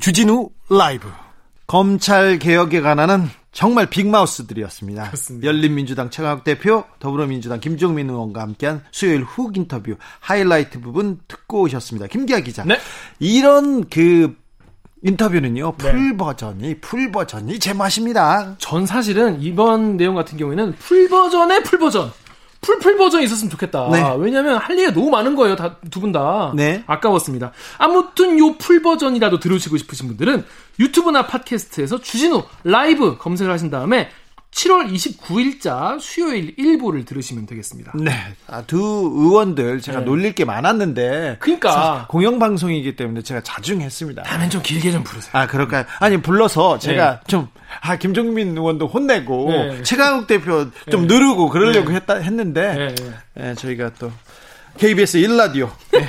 주진우 0.00 0.50
라이브. 0.70 1.08
검찰 1.66 2.38
개혁에 2.38 2.80
관한 2.80 3.30
정말 3.52 3.86
빅마우스들이었습니다. 3.86 5.04
그렇습니다. 5.06 5.46
열린민주당 5.46 6.10
최강욱 6.10 6.44
대표, 6.44 6.84
더불어민주당 6.98 7.60
김종민 7.60 8.08
의원과 8.08 8.40
함께한 8.40 8.82
수요일 8.90 9.22
훅 9.22 9.56
인터뷰 9.56 9.96
하이라이트 10.20 10.80
부분 10.80 11.18
듣고 11.28 11.62
오셨습니다. 11.62 12.06
김기아 12.06 12.40
기자. 12.40 12.64
네. 12.64 12.78
이런 13.18 13.88
그 13.88 14.36
인터뷰는요 15.02 15.72
full 15.72 16.16
version이 16.16 16.80
full 16.80 17.10
version이 17.12 17.58
제 17.58 17.72
맛입니다. 17.72 18.56
전 18.58 18.86
사실은 18.86 19.40
이번 19.42 19.96
내용 19.96 20.14
같은 20.14 20.38
경우에는 20.38 20.74
full 20.78 21.08
version의 21.08 21.64
full 21.64 21.78
version. 21.78 22.12
full 22.60 22.78
full 22.78 22.96
version이 22.96 23.24
있었으면 23.24 23.50
좋겠다. 23.50 23.88
네. 23.90 24.02
왜냐면 24.18 24.56
할 24.56 24.76
얘기가 24.78 24.92
너무 24.92 25.10
많은 25.10 25.34
거예요. 25.36 25.56
다 25.56 25.72
두 25.72 25.88
분 25.88 26.12
다. 26.12 26.52
네. 26.56 26.82
아까웠습니다. 26.86 27.52
아무튼 27.78 28.38
요 28.38 28.58
full 28.58 28.82
version이라도 28.82 29.38
들으시고 29.38 29.76
싶으신 29.76 30.08
분들은 30.08 30.44
유튜브나 30.80 31.26
팟캐스트에서 31.26 32.00
주진우 32.00 32.42
라이브 32.64 33.16
검색을 33.16 33.52
하신 33.52 33.70
다음에 33.70 34.10
7월 34.50 34.92
29일자 34.92 36.00
수요일 36.00 36.54
일부를 36.56 37.04
들으시면 37.04 37.46
되겠습니다. 37.46 37.92
네, 37.94 38.12
아, 38.46 38.62
두 38.62 38.78
의원들 39.14 39.80
제가 39.80 40.00
네. 40.00 40.04
놀릴 40.04 40.34
게 40.34 40.44
많았는데 40.44 41.36
그러니까 41.38 42.06
공영방송이기 42.08 42.96
때문에 42.96 43.22
제가 43.22 43.42
자중했습니다. 43.42 44.22
다음엔 44.22 44.50
좀 44.50 44.62
길게 44.62 44.90
좀 44.90 45.04
부르세요. 45.04 45.30
아 45.32 45.46
그럴까요? 45.46 45.84
아니 46.00 46.20
불러서 46.20 46.78
제가 46.78 47.20
좀 47.28 47.79
아 47.79 47.96
김종민 48.00 48.56
의원도 48.56 48.88
혼내고 48.88 49.50
네. 49.50 49.82
최강욱 49.82 50.26
대표 50.26 50.66
좀 50.90 51.06
네. 51.06 51.14
누르고 51.14 51.50
그러려고 51.50 51.92
했다 51.92 52.16
했는데 52.16 52.74
네, 52.74 52.94
네. 52.94 53.50
예, 53.50 53.54
저희가 53.54 53.92
또 53.98 54.10
KBS 54.78 55.18
1라디오 55.18 55.70
예, 55.94 56.08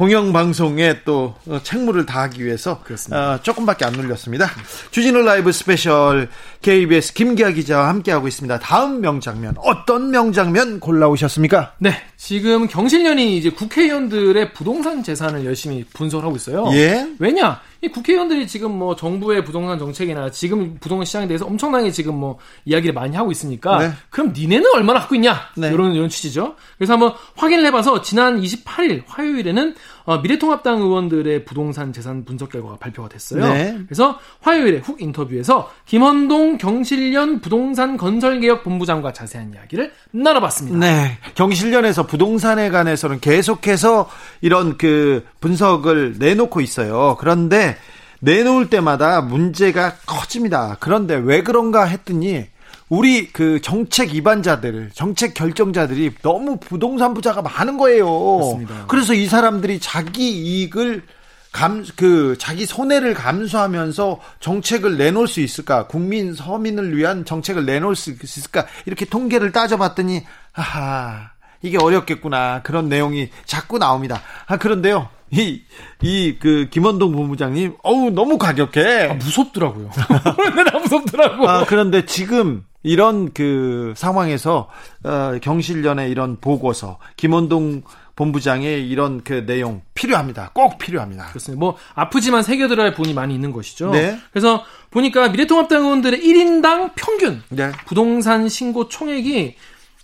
공영방송에 0.00 1.02
또 1.04 1.34
어, 1.46 1.60
책무를 1.62 2.06
다하기 2.06 2.42
위해서 2.42 2.80
그렇습니다. 2.82 3.34
어, 3.34 3.42
조금밖에 3.42 3.84
안 3.84 3.92
눌렸습니다. 3.92 4.48
주진우 4.92 5.20
라이브 5.20 5.52
스페셜 5.52 6.30
KBS 6.62 7.12
김기화 7.12 7.50
기자와 7.50 7.86
함께하고 7.90 8.26
있습니다. 8.26 8.60
다음 8.60 9.02
명장면 9.02 9.56
어떤 9.58 10.10
명장면 10.10 10.80
골라오셨습니까? 10.80 11.74
네, 11.80 11.92
지금 12.16 12.66
경실련이 12.66 13.36
이제 13.36 13.50
국회의원들의 13.50 14.54
부동산 14.54 15.02
재산을 15.02 15.44
열심히 15.44 15.84
분석을 15.92 16.24
하고 16.24 16.36
있어요. 16.36 16.70
예. 16.72 17.06
왜냐? 17.18 17.60
이 17.82 17.88
국회의원들이 17.88 18.46
지금 18.46 18.72
뭐 18.78 18.94
정부의 18.94 19.42
부동산 19.44 19.78
정책이나 19.78 20.30
지금 20.30 20.76
부동산 20.80 21.04
시장에 21.06 21.26
대해서 21.26 21.46
엄청나게 21.46 21.90
지금 21.90 22.14
뭐 22.14 22.38
이야기를 22.66 22.92
많이 22.92 23.16
하고 23.16 23.30
있으니까 23.30 23.78
네. 23.78 23.90
그럼 24.10 24.34
니네는 24.36 24.66
얼마나 24.74 25.00
갖고 25.00 25.14
있냐? 25.14 25.40
네. 25.56 25.68
이런 25.68 25.92
이런 25.92 26.08
취지죠. 26.08 26.56
그래서 26.76 26.92
한번 26.92 27.14
확인을 27.36 27.64
해봐서 27.66 28.02
지난 28.02 28.40
28일 28.40 29.04
화요일에는 29.06 29.74
어, 30.04 30.18
미래통합당 30.18 30.80
의원들의 30.80 31.44
부동산 31.44 31.92
재산 31.92 32.24
분석 32.24 32.50
결과가 32.50 32.76
발표가 32.76 33.08
됐어요. 33.08 33.52
네. 33.52 33.78
그래서 33.86 34.18
화요일에 34.40 34.78
훅 34.78 35.00
인터뷰에서 35.00 35.70
김헌동 35.86 36.58
경실련 36.58 37.40
부동산 37.40 37.96
건설개혁 37.96 38.64
본부장과 38.64 39.12
자세한 39.12 39.52
이야기를 39.54 39.92
나눠봤습니다. 40.12 40.78
네. 40.78 41.18
경실련에서 41.34 42.06
부동산에 42.06 42.70
관해서는 42.70 43.20
계속해서 43.20 44.08
이런 44.40 44.78
그 44.78 45.24
분석을 45.40 46.16
내놓고 46.18 46.60
있어요. 46.60 47.16
그런데 47.18 47.76
내놓을 48.20 48.70
때마다 48.70 49.20
문제가 49.20 49.94
커집니다. 50.06 50.76
그런데 50.80 51.14
왜 51.14 51.42
그런가 51.42 51.84
했더니 51.84 52.46
우리 52.90 53.28
그 53.28 53.60
정책 53.62 54.14
입안자들, 54.14 54.90
정책 54.92 55.32
결정자들이 55.34 56.12
너무 56.22 56.58
부동산 56.58 57.14
부자가 57.14 57.40
많은 57.40 57.78
거예요. 57.78 58.04
그렇습니다. 58.04 58.86
그래서 58.88 59.14
이 59.14 59.26
사람들이 59.26 59.78
자기 59.78 60.28
이익을 60.30 61.04
감, 61.52 61.84
그, 61.96 62.36
자기 62.38 62.66
손해를 62.66 63.14
감수하면서 63.14 64.20
정책을 64.40 64.96
내놓을 64.96 65.26
수 65.26 65.40
있을까? 65.40 65.86
국민, 65.86 66.34
서민을 66.34 66.96
위한 66.96 67.24
정책을 67.24 67.64
내놓을 67.64 67.96
수 67.96 68.12
있을까? 68.22 68.66
이렇게 68.86 69.04
통계를 69.04 69.50
따져봤더니, 69.50 70.24
하하, 70.52 71.30
이게 71.62 71.76
어렵겠구나. 71.76 72.62
그런 72.62 72.88
내용이 72.88 73.30
자꾸 73.46 73.78
나옵니다. 73.78 74.22
아, 74.46 74.58
그런데요. 74.58 75.08
이, 75.32 75.62
이, 76.02 76.36
그, 76.40 76.68
김원동 76.70 77.12
본부장님, 77.12 77.78
어우, 77.82 78.10
너무 78.10 78.38
과격해. 78.38 79.08
아, 79.08 79.14
무섭더라고요. 79.14 79.90
나 80.72 80.78
무섭더라고. 80.78 81.48
아, 81.48 81.64
그런데 81.66 82.06
지금 82.06 82.64
이런 82.82 83.32
그 83.32 83.92
상황에서 83.96 84.68
어, 85.04 85.38
경실련의 85.40 86.10
이런 86.10 86.38
보고서, 86.40 86.98
김원동 87.16 87.82
본부장의 88.16 88.86
이런 88.88 89.22
그 89.22 89.46
내용 89.46 89.80
필요합니다. 89.94 90.50
꼭 90.52 90.76
필요합니다. 90.76 91.28
그렇습니다. 91.28 91.58
뭐 91.58 91.76
아프지만 91.94 92.42
새겨들어야 92.42 92.92
본이 92.92 93.14
많이 93.14 93.34
있는 93.34 93.50
것이죠. 93.50 93.90
네. 93.92 94.18
그래서 94.30 94.62
보니까 94.90 95.30
미래통합당 95.30 95.82
의원들의 95.82 96.20
1인당 96.20 96.92
평균 96.96 97.42
네. 97.48 97.70
부동산 97.86 98.48
신고 98.50 98.88
총액이 98.88 99.56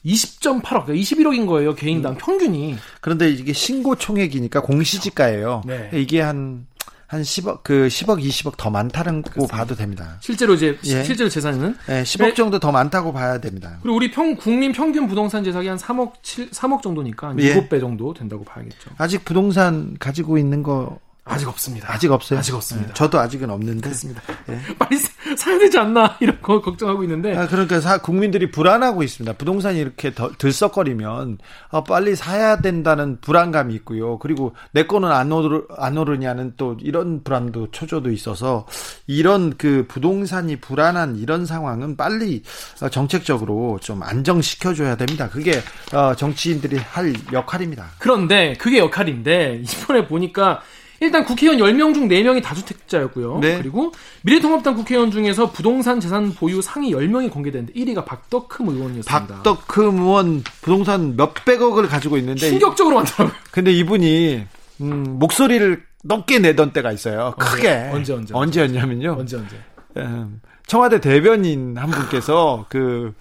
20.8억, 0.07 0.87
그러니까 0.87 0.93
21억인 0.95 1.47
거예요. 1.47 1.75
개인당 1.75 2.13
음. 2.13 2.19
평균이. 2.19 2.77
그런데 3.01 3.29
이게 3.29 3.53
신고 3.53 3.97
총액이니까 3.97 4.63
공시지가예요. 4.63 5.63
네. 5.67 5.91
이게 5.93 6.21
한, 6.21 6.67
한 7.07 7.23
10억, 7.23 7.61
그 7.63 7.87
10억, 7.87 8.21
20억 8.21 8.57
더 8.57 8.69
많다고 8.71 9.47
봐도 9.47 9.77
됩니다. 9.77 10.19
실제로 10.21 10.55
이제 10.55 10.77
예. 10.85 11.05
실제로 11.05 11.29
재산은 11.29 11.77
네, 11.87 12.03
10억 12.03 12.23
네. 12.25 12.35
정도 12.35 12.59
더 12.59 12.73
많다고 12.73 13.13
봐야 13.13 13.39
됩니다. 13.39 13.79
그리고 13.83 13.97
우리 13.97 14.11
평 14.11 14.35
국민 14.35 14.73
평균 14.73 15.07
부동산 15.07 15.45
재산이 15.45 15.69
한 15.69 15.79
3억 15.79 16.15
7 16.23 16.51
3억 16.51 16.83
정도니까 16.83 17.29
한 17.29 17.41
예. 17.41 17.55
7배 17.55 17.81
정도 17.81 18.13
된다고 18.13 18.45
봐야겠죠. 18.45 18.91
아직 18.99 19.25
부동산 19.25 19.97
가지고 19.99 20.37
있는 20.37 20.63
거 20.63 20.99
아직 21.29 21.49
없습니다. 21.49 21.93
아직 21.93 22.11
없어요? 22.13 22.39
아직 22.39 22.55
없습니다. 22.55 22.89
네, 22.89 22.95
저도 22.95 23.19
아직은 23.19 23.51
없는데. 23.51 23.81
그렇습니다. 23.81 24.23
예. 24.49 24.61
빨리 24.79 24.97
사- 24.97 25.11
사야 25.37 25.59
되지 25.59 25.77
않나 25.77 26.17
이런 26.23 26.41
거 26.41 26.61
걱정하고 26.61 27.03
있는데 27.03 27.37
아, 27.37 27.49
그러니까 27.49 27.81
사- 27.81 27.99
국민들이 27.99 28.49
불안하고 28.51 29.03
있습니다. 29.03 29.37
부동산이 29.37 29.79
이렇게 29.81 30.15
더- 30.15 30.31
들썩거리면 30.39 31.39
아, 31.71 31.83
빨리 31.83 32.15
사야 32.15 32.61
된다는 32.61 33.19
불안감이 33.21 33.75
있고요. 33.75 34.19
그리고 34.21 34.55
내 34.71 34.87
거는 34.87 35.11
안, 35.11 35.33
오르, 35.33 35.67
안 35.77 35.99
오르냐는 35.99 36.55
또 36.57 36.77
이런 36.81 37.25
불안도 37.25 37.73
초조도 37.73 38.13
있어서 38.13 38.67
이런 39.09 39.57
그 39.59 39.85
부동산이 39.89 40.57
불안한 40.61 41.17
이런 41.17 41.45
상황은 41.45 41.97
빨리 41.97 42.45
어, 42.81 42.89
정책적으로 42.89 43.81
좀 43.83 44.03
안정시켜줘야 44.05 44.97
됩니다. 44.97 45.29
그게 45.29 45.61
어, 45.93 46.15
정치인들이 46.15 46.77
할 46.77 47.15
역할입니다. 47.33 47.87
그런데 47.99 48.55
그게 48.59 48.79
역할인데 48.79 49.63
이번에 49.65 50.07
보니까 50.07 50.63
일단 51.01 51.25
국회의원 51.25 51.59
10명 51.59 51.93
중 51.95 52.09
4명이 52.09 52.43
다주택자였고요. 52.43 53.39
네. 53.41 53.59
그리고 53.59 53.93
미래통합당 54.23 54.75
국회의원 54.77 55.11
중에서 55.11 55.51
부동산 55.51 56.01
재산 56.01 56.33
보유 56.33 56.63
상위 56.63 56.93
10명이 56.93 57.31
공개됐는데 57.31 57.73
1위가 57.79 58.05
박덕흠 58.05 58.69
의원이었습니다. 58.69 59.27
박덕흠 59.43 59.99
의원 60.01 60.43
부동산 60.63 61.17
몇백억을 61.17 61.89
가지고 61.89 62.17
있는데 62.19 62.49
충격적으로 62.49 62.97
많더라고요. 62.97 63.37
근데 63.51 63.73
이분이 63.73 64.47
음, 64.83 65.05
목소리를 65.19 65.83
높게 66.05 66.39
내던 66.39 66.73
때가 66.73 66.93
있어요. 66.93 67.35
크게. 67.39 67.91
언제, 67.93 68.13
언제, 68.15 68.33
언제였냐면요. 68.35 69.17
언제 69.19 69.37
언제. 69.37 69.57
음, 69.99 70.41
청와대 70.67 71.01
대변인 71.01 71.77
한 71.79 71.91
분께서 71.91 72.67
그 72.69 73.15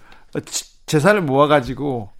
지- 0.44 0.64
재산을 0.86 1.20
모아가지고 1.22 2.10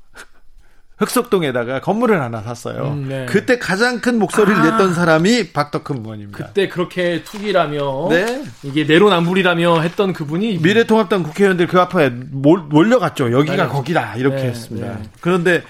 흑석동에다가 0.98 1.80
건물을 1.80 2.20
하나 2.20 2.40
샀어요. 2.42 2.92
음, 2.92 3.08
네. 3.08 3.26
그때 3.26 3.58
가장 3.58 4.00
큰 4.00 4.18
목소리를 4.18 4.58
아. 4.58 4.70
냈던 4.70 4.94
사람이 4.94 5.52
박덕흠 5.52 6.02
의원입니다. 6.04 6.38
그때 6.38 6.68
그렇게 6.68 7.22
투기라며 7.22 8.08
네. 8.10 8.44
이게 8.62 8.84
내로남불이라며 8.84 9.80
했던 9.80 10.12
그분이 10.12 10.58
미래통합당 10.58 11.22
국회의원들 11.22 11.66
그 11.66 11.78
앞에 11.80 12.10
몰, 12.10 12.60
몰려갔죠. 12.60 13.30
여기가 13.30 13.64
네. 13.64 13.68
거기다 13.68 14.16
이렇게 14.16 14.36
네, 14.36 14.48
했습니다. 14.48 14.86
네. 14.86 15.02
그런데 15.20 15.62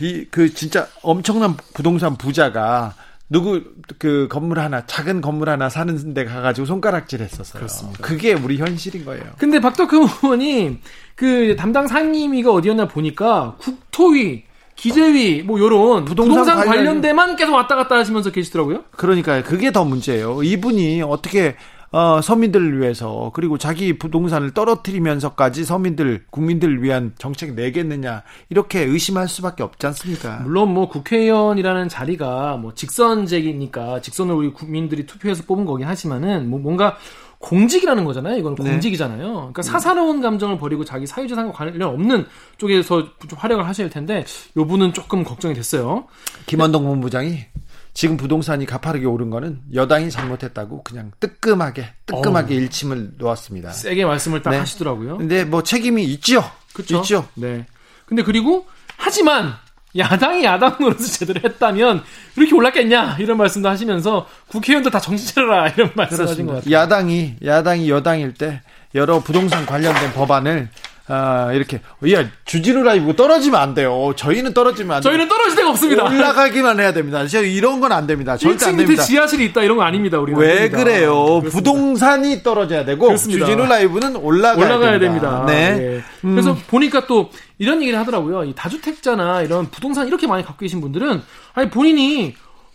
이 0.00 0.26
그 0.30 0.52
진짜 0.54 0.88
엄청난 1.02 1.56
부동산 1.74 2.16
부자가 2.16 2.94
누구 3.32 3.62
그 3.98 4.26
건물 4.28 4.58
하나 4.58 4.84
작은 4.86 5.20
건물 5.20 5.48
하나 5.48 5.68
사는 5.68 6.12
데 6.14 6.24
가가지고 6.24 6.66
손가락질 6.66 7.20
했었어요. 7.22 7.60
그렇습니다. 7.60 7.98
그게 8.02 8.34
우리 8.34 8.58
현실인 8.58 9.04
거예요. 9.04 9.22
근데 9.38 9.60
박덕흠 9.60 10.08
의원이 10.24 10.78
그 11.14 11.54
담당 11.56 11.86
상임위가 11.86 12.50
어디였나 12.52 12.88
보니까 12.88 13.56
국토위, 13.60 14.42
기재위 14.74 15.42
뭐 15.42 15.60
요런 15.60 16.06
부동산 16.06 16.40
부동산, 16.40 16.56
관련- 16.56 16.76
관련돼만 16.86 17.36
계속 17.36 17.54
왔다 17.54 17.76
갔다 17.76 17.94
하시면서 17.96 18.32
계시더라고요. 18.32 18.84
그러니까 18.96 19.42
그게 19.44 19.70
더 19.70 19.84
문제예요. 19.84 20.42
이분이 20.42 21.02
어떻게 21.02 21.54
어, 21.92 22.20
서민들을 22.20 22.80
위해서 22.80 23.32
그리고 23.34 23.58
자기 23.58 23.98
부동산을 23.98 24.52
떨어뜨리면서까지 24.54 25.64
서민들 25.64 26.24
국민들을 26.30 26.82
위한 26.82 27.12
정책 27.18 27.54
내겠느냐 27.54 28.22
이렇게 28.48 28.82
의심할 28.82 29.26
수밖에 29.26 29.64
없지 29.64 29.86
않습니까? 29.88 30.40
물론 30.44 30.72
뭐 30.72 30.88
국회의원이라는 30.88 31.88
자리가 31.88 32.58
뭐 32.58 32.74
직선제기니까 32.74 34.02
직선을 34.02 34.34
우리 34.34 34.52
국민들이 34.52 35.04
투표해서 35.04 35.42
뽑은 35.44 35.64
거긴 35.64 35.88
하지만은 35.88 36.48
뭐 36.48 36.60
뭔가 36.60 36.96
공직이라는 37.40 38.04
거잖아요. 38.04 38.36
이건 38.36 38.54
네. 38.54 38.70
공직이잖아요. 38.70 39.32
그러니까 39.32 39.62
사사로운 39.62 40.20
감정을 40.20 40.58
버리고 40.58 40.84
자기 40.84 41.06
사유재산과 41.06 41.52
관련 41.52 41.88
없는 41.88 42.26
쪽에서 42.58 43.02
좀 43.26 43.38
활약을 43.38 43.66
하셔야 43.66 43.86
할 43.86 43.90
텐데 43.90 44.24
요 44.56 44.66
분은 44.66 44.92
조금 44.92 45.24
걱정이 45.24 45.54
됐어요. 45.54 46.04
김원동 46.46 46.84
본부장이 46.84 47.46
지금 47.92 48.16
부동산이 48.16 48.66
가파르게 48.66 49.06
오른 49.06 49.30
거는 49.30 49.60
여당이 49.74 50.10
잘못했다고 50.10 50.82
그냥 50.84 51.10
뜨끔하게 51.20 51.92
뜨끔하게 52.06 52.54
어우. 52.54 52.60
일침을 52.60 53.12
놓았습니다. 53.18 53.72
세게 53.72 54.04
말씀을 54.04 54.42
딱 54.42 54.50
네. 54.50 54.58
하시더라고요. 54.58 55.18
근데 55.18 55.44
뭐 55.44 55.62
책임이 55.62 56.04
있죠. 56.04 56.44
그렇죠. 56.72 56.98
있죠. 56.98 57.28
네. 57.34 57.66
근데 58.06 58.22
그리고 58.22 58.66
하지만 58.96 59.54
야당이 59.96 60.44
야당 60.44 60.76
노릇을 60.78 61.06
제대로 61.06 61.40
했다면 61.42 62.02
이렇게 62.36 62.54
올랐겠냐 62.54 63.16
이런 63.18 63.36
말씀도 63.36 63.68
하시면서 63.68 64.26
국회의원도 64.48 64.90
다 64.90 65.00
정신 65.00 65.34
차려라 65.34 65.68
이런 65.76 65.90
말씀하신 65.94 66.46
것 66.46 66.54
같아요. 66.56 66.72
야당이 66.72 67.36
야당이 67.44 67.90
여당일 67.90 68.34
때 68.34 68.62
여러 68.94 69.20
부동산 69.20 69.66
관련된 69.66 70.12
법안을 70.12 70.68
아, 71.12 71.52
이렇게 71.52 71.80
야 72.12 72.24
주진우 72.44 72.82
라이브 72.84 73.16
떨어지면 73.16 73.60
안 73.60 73.74
돼요. 73.74 74.12
저희는 74.16 74.54
떨어지면 74.54 74.96
안 74.96 75.02
돼요. 75.02 75.10
저희는 75.10 75.28
떨어질 75.28 75.56
데가 75.56 75.70
없습니다. 75.70 76.04
올라가기만 76.04 76.78
해야 76.78 76.92
됩니다. 76.92 77.26
저 77.26 77.42
이런 77.42 77.80
건 77.80 77.90
안 77.90 78.06
됩니다. 78.06 78.36
절대 78.36 78.66
1층 78.66 78.68
안 78.68 78.76
됩니다. 78.76 79.02
지하실이 79.02 79.44
있다 79.46 79.62
이런 79.62 79.76
거 79.76 79.82
아닙니다. 79.82 80.18
우리는 80.20 80.38
안왜 80.40 80.54
됩니다. 80.54 80.78
그래요? 80.78 81.12
그렇습니다. 81.40 81.50
부동산이 81.50 82.42
떨어져야 82.44 82.84
되고 82.84 83.06
그렇습니다. 83.06 83.46
주진우 83.46 83.66
라이브는 83.66 84.14
올라가야, 84.14 84.64
올라가야 84.64 84.98
됩니다. 85.00 85.44
네. 85.46 85.76
예. 85.96 86.02
그래서 86.22 86.56
보니까 86.68 87.06
또 87.08 87.30
이런 87.58 87.80
얘기를 87.82 87.98
하더라고요. 87.98 88.44
이 88.44 88.54
다주택자나 88.54 89.42
이런 89.42 89.68
부동산 89.70 90.06
이렇게 90.06 90.28
많이 90.28 90.44
갖고 90.44 90.60
계신 90.60 90.80
분들은 90.80 91.20
아니 91.54 91.68
본인이 91.70 92.34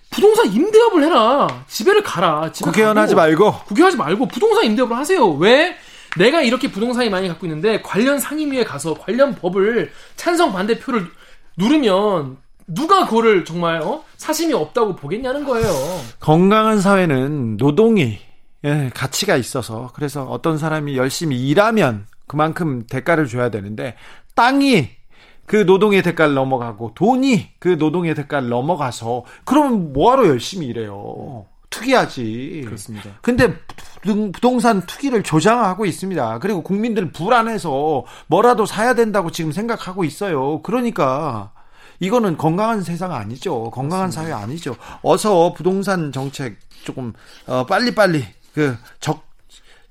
부동산 0.10 0.48
임대업을 0.48 1.04
해라. 1.04 1.48
집에를 1.67 2.04
가라. 2.04 2.52
집에 2.52 2.65
국회의원 2.65 2.98
하지 2.98 3.15
말고 3.15 3.54
국회하지 3.67 3.95
말고 3.98 4.28
부동산 4.28 4.65
임대업을 4.65 4.95
하세요. 4.98 5.26
왜? 5.30 5.78
내가 6.17 6.41
이렇게 6.41 6.71
부동산이 6.71 7.10
많이 7.10 7.28
갖고 7.28 7.45
있는데 7.45 7.82
관련 7.82 8.19
상임위에 8.19 8.63
가서 8.63 8.93
관련 8.93 9.36
법을 9.36 9.91
찬성 10.15 10.54
반대표를 10.54 11.08
누르면 11.58 12.38
누가 12.67 13.06
그거를 13.06 13.45
정말 13.45 13.82
어? 13.82 14.04
사심이 14.17 14.54
없다고 14.54 14.95
보겠냐는 14.95 15.45
거예요. 15.45 15.67
건강한 16.19 16.80
사회는 16.80 17.58
노동이 17.58 18.19
예, 18.63 18.89
가치가 18.93 19.36
있어서 19.36 19.91
그래서 19.93 20.23
어떤 20.23 20.58
사람이 20.58 20.97
열심히 20.97 21.47
일하면 21.47 22.08
그만큼 22.25 22.86
대가를 22.88 23.28
줘야 23.28 23.49
되는데 23.49 23.95
땅이 24.34 24.89
그 25.45 25.58
노동의 25.58 26.01
대가를 26.01 26.34
넘어가고 26.34 26.93
돈이 26.95 27.49
그 27.60 27.75
노동의 27.78 28.15
대가를 28.15 28.49
넘어가서 28.49 29.25
그러면 29.43 29.93
뭐하러 29.93 30.28
열심히 30.28 30.67
일해요? 30.67 31.45
투기하지. 31.69 32.63
그렇습니다. 32.65 33.10
근데 33.21 33.54
부동- 34.06 34.32
부동산 34.32 34.82
투기를 34.86 35.24
조장하고 35.24 35.86
있습니다. 35.86 36.39
그리고 36.39 36.62
국민들 36.62 37.12
불안해서 37.12 38.06
뭐라도 38.28 38.65
사야 38.65 38.94
된다고 38.94 39.32
지금 39.32 39.52
생각하고 39.52 40.04
있어요. 40.04 40.62
그러니까 40.62 41.52
이거는 42.00 42.38
건강한 42.38 42.84
세상 42.84 43.13
아니죠. 43.13 43.72
건강한 43.72 44.12
사회 44.12 44.32
아니죠. 44.32 44.76
어서 45.02 45.54
부동산 45.54 46.12
정책 46.12 46.58
조금 46.84 47.13
어, 47.48 47.65
빨리빨리 47.65 48.26
그 48.54 48.78
적 49.00 49.26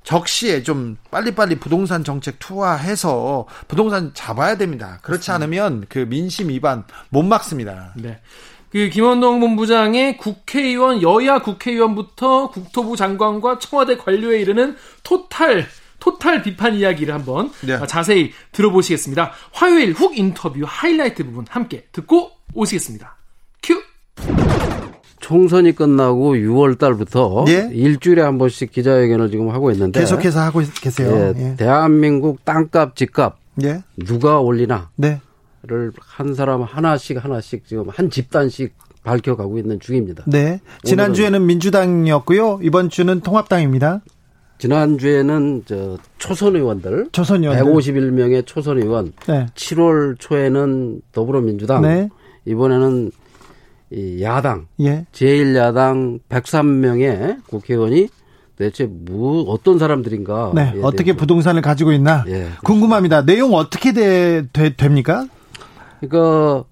적시에 0.05 0.63
좀 0.63 0.99
빨리빨리 1.11 1.59
부동산 1.59 2.05
정책 2.05 2.39
투하해서 2.39 3.47
부동산 3.69 4.13
잡아야 4.13 4.59
됩니다. 4.59 4.99
그렇지 5.01 5.31
않으면 5.31 5.87
그 5.89 6.01
민심 6.01 6.51
위반 6.51 6.85
못 7.09 7.23
막습니다. 7.23 7.95
네. 7.97 8.21
그 8.75 8.89
김원동 8.89 9.39
본부장의 9.39 10.17
국회의원 10.17 11.01
여야 11.01 11.39
국회의원부터 11.39 12.51
국토부 12.51 12.97
장관과 12.97 13.61
청와대 13.61 13.97
관료에 13.97 14.41
이르는 14.41 14.75
토탈 15.05 15.65
토탈 16.01 16.43
비판 16.43 16.75
이야기를 16.75 17.15
한번 17.15 17.53
네. 17.65 17.75
아, 17.75 17.87
자세히 17.87 18.33
들어보시겠습니다. 18.51 19.31
화요일 19.53 19.93
훅 19.93 20.19
인터뷰 20.19 20.63
하이라이트 20.67 21.25
부분 21.25 21.45
함께 21.49 21.87
듣고 21.93 22.33
오시겠습니다. 22.53 23.17
큐. 23.63 23.81
총선이 25.21 25.77
끝나고 25.77 26.35
6월 26.35 26.77
달부터 26.77 27.45
예. 27.47 27.71
일주일에 27.73 28.23
한 28.23 28.39
번씩 28.39 28.73
기자회견을 28.73 29.31
지금 29.31 29.51
하고 29.51 29.71
있는데 29.71 30.01
계속해서 30.01 30.41
하고 30.41 30.63
계세요. 30.81 31.33
예, 31.37 31.55
대한민국 31.57 32.45
땅값 32.45 32.97
집값 32.97 33.39
예. 33.63 33.85
누가 33.97 34.41
올리나 34.41 34.91
를 35.67 35.91
네. 35.91 35.97
한 36.01 36.35
사람 36.35 36.63
하나씩 36.63 37.23
하나씩 37.25 37.67
지금 37.67 37.87
한 37.89 38.11
집단씩 38.11 38.75
밝혀가고 39.03 39.59
있는 39.59 39.81
중입니다. 39.81 40.25
네. 40.27 40.61
지난주에는 40.83 41.45
민주당이었고요. 41.47 42.61
이번 42.63 42.91
주는 42.91 43.21
통합당입니다. 43.21 44.01
지난주에는 44.59 45.63
저 45.67 45.99
초선 46.19 46.57
의원들 46.57 47.09
조선 47.13 47.43
의원들. 47.45 47.65
151명의 47.65 48.47
초선 48.47 48.79
의원 48.79 49.13
네. 49.27 49.47
7월 49.55 50.17
초에는 50.19 51.03
더불어민주당 51.13 51.83
네. 51.83 52.09
이번에는 52.47 53.11
이 53.91 54.23
야당 54.23 54.67
예. 54.81 55.07
제1야당 55.13 56.21
103명의 56.29 57.45
국회의원이 57.47 58.09
대체 58.57 58.87
뭐 58.89 59.43
어떤 59.51 59.79
사람들인가? 59.79 60.53
네. 60.55 60.73
에 60.77 60.81
어떻게. 60.83 61.13
부동산을 61.15 61.61
가지고 61.61 61.93
있나? 61.93 62.25
예. 62.29 62.49
궁금합니다. 62.63 63.25
내용 63.25 63.55
어떻게 63.55 63.93
돼, 63.93 64.47
돼- 64.53 64.75
됩니까? 64.77 65.27
그러니까 66.09 66.65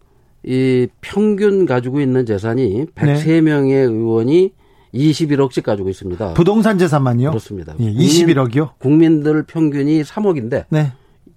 이 0.44 0.88
평균 1.00 1.66
가지고 1.66 2.00
있는 2.00 2.26
재산이 2.26 2.86
네. 2.94 3.14
103명의 3.14 3.90
의원이 3.90 4.52
21억씩 4.94 5.62
가지고 5.62 5.88
있습니다. 5.88 6.34
부동산 6.34 6.76
재산만요? 6.78 7.30
그렇습니다. 7.30 7.74
예, 7.80 7.92
21억이요? 7.92 8.72
국민 8.78 9.22
들 9.22 9.42
평균이 9.44 10.02
3억인데 10.02 10.64
네. 10.68 10.92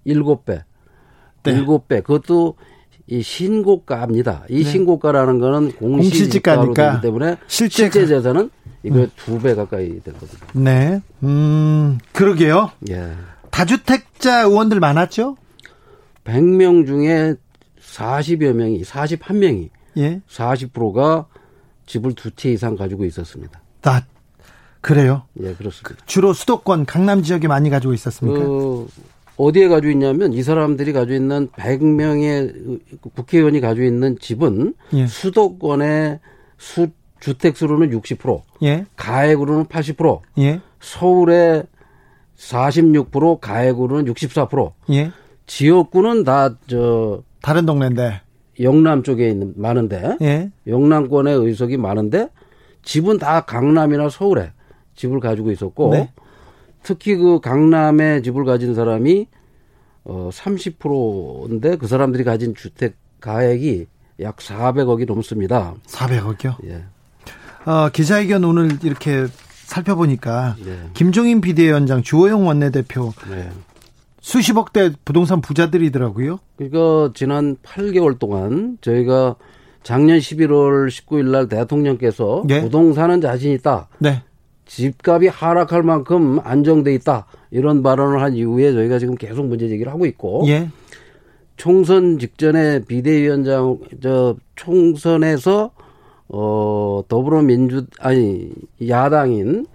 7배. 0.06 0.64
네. 1.44 1.52
일곱 1.52 1.88
배 1.88 2.02
그것도 2.02 2.56
이 3.08 3.22
신고가입니다. 3.22 4.46
이 4.50 4.64
신고가라는 4.64 5.40
거는 5.40 5.72
공시지가로 5.74 6.74
공시지가니까 6.74 6.92
되기 6.94 7.02
때문에 7.04 7.38
실제 7.48 7.84
실제, 7.84 8.02
가- 8.02 8.08
재산은 8.08 8.50
이거 8.84 9.08
두배 9.16 9.54
가까이 9.56 10.00
되거든요. 10.02 10.40
네. 10.54 11.02
음, 11.24 11.98
그러게요. 12.14 12.72
예. 12.90 13.12
다주택자 13.52 14.42
의원들 14.42 14.80
많았죠? 14.80 15.38
100명 16.24 16.88
중에 16.88 17.36
40여 17.96 18.54
명이 18.54 18.82
41명이 18.84 19.70
예. 19.98 20.22
40%가 20.28 21.28
집을 21.86 22.14
두 22.14 22.32
채 22.36 22.52
이상 22.52 22.76
가지고 22.76 23.06
있었습니다. 23.06 23.62
다, 23.82 24.06
그래요. 24.82 25.24
예, 25.42 25.54
그렇습니다. 25.54 26.04
주로 26.06 26.34
수도권, 26.34 26.86
강남 26.86 27.24
지역에 27.24 27.48
많이 27.48 27.70
가지고 27.70 27.94
있었습니까? 27.94 28.40
그 28.40 28.88
어디에 29.38 29.68
가지고 29.68 29.92
있냐면 29.92 30.34
이 30.34 30.42
사람들이 30.44 30.94
가지고 30.94 31.16
있는 31.16 31.48
100명의 31.50 32.80
국회의원이 33.16 33.62
가지고 33.62 33.86
있는 33.86 34.18
집은 34.20 34.74
예. 34.94 35.08
수도권의 35.08 36.20
수 36.58 36.88
주택 37.20 37.56
수로는 37.58 37.90
60%, 37.92 38.42
예. 38.64 38.86
가액으로는 38.98 39.66
80%, 39.66 40.22
예. 40.40 40.60
서울의 40.80 41.64
46%, 42.38 43.40
가액으로는 43.40 44.14
64%. 44.14 44.74
예. 44.92 45.12
지역구는 45.48 46.24
다 46.24 46.56
저 46.68 47.24
다른 47.42 47.66
동네인데. 47.66 48.22
영남 48.60 49.04
쪽에 49.04 49.30
있는 49.30 49.54
많은데 49.58 50.18
예. 50.22 50.50
영남권의 50.66 51.36
의석이 51.36 51.78
많은데 51.78 52.30
집은 52.84 53.18
다 53.20 53.42
강남이나 53.42 54.10
서울에 54.10 54.52
집을 54.96 55.20
가지고 55.20 55.52
있었고 55.52 55.90
네. 55.92 56.12
특히 56.82 57.16
그 57.16 57.40
강남에 57.42 58.22
집을 58.22 58.46
가진 58.46 58.74
사람이 58.74 59.28
어 60.06 60.30
30%인데 60.32 61.76
그 61.76 61.88
사람들이 61.88 62.24
가진 62.24 62.56
주택 62.56 62.96
가액이 63.20 63.88
약 64.22 64.38
400억이 64.38 65.06
넘습니다. 65.06 65.76
400억이요? 65.88 66.56
예. 66.66 66.84
어, 67.70 67.90
기자회견 67.90 68.44
오늘 68.44 68.78
이렇게 68.84 69.26
살펴보니까 69.66 70.56
네. 70.64 70.78
김종인 70.94 71.42
비대위원장, 71.42 72.04
주호영 72.04 72.48
원내대표 72.48 73.12
네. 73.30 73.50
수십억대 74.26 74.90
부동산 75.06 75.40
부자들이더라고요. 75.40 76.40
그러니까 76.56 77.12
지난 77.14 77.58
8개월 77.58 78.18
동안 78.18 78.80
저희가 78.82 79.36
작년 79.84 80.18
11월 80.18 80.88
19일 80.90 81.30
날 81.30 81.48
대통령께서 81.48 82.44
예. 82.50 82.62
부동산은 82.62 83.22
자신 83.22 83.52
있다. 83.52 83.88
네. 84.00 84.24
집값이 84.66 85.28
하락할 85.28 85.84
만큼 85.84 86.40
안정돼 86.44 86.92
있다. 86.96 87.28
이런 87.52 87.84
발언을 87.84 88.20
한 88.20 88.34
이후에 88.34 88.74
저희가 88.74 88.98
지금 88.98 89.14
계속 89.14 89.46
문제 89.46 89.70
제기를 89.70 89.92
하고 89.92 90.08
있고 90.08 90.44
예. 90.48 90.70
총선 91.56 92.18
직전에 92.18 92.80
비대위원장 92.86 93.78
저 94.02 94.36
총선에서 94.56 95.70
어 96.30 97.04
더불어민주 97.08 97.86
아니 98.00 98.50
야당인 98.88 99.68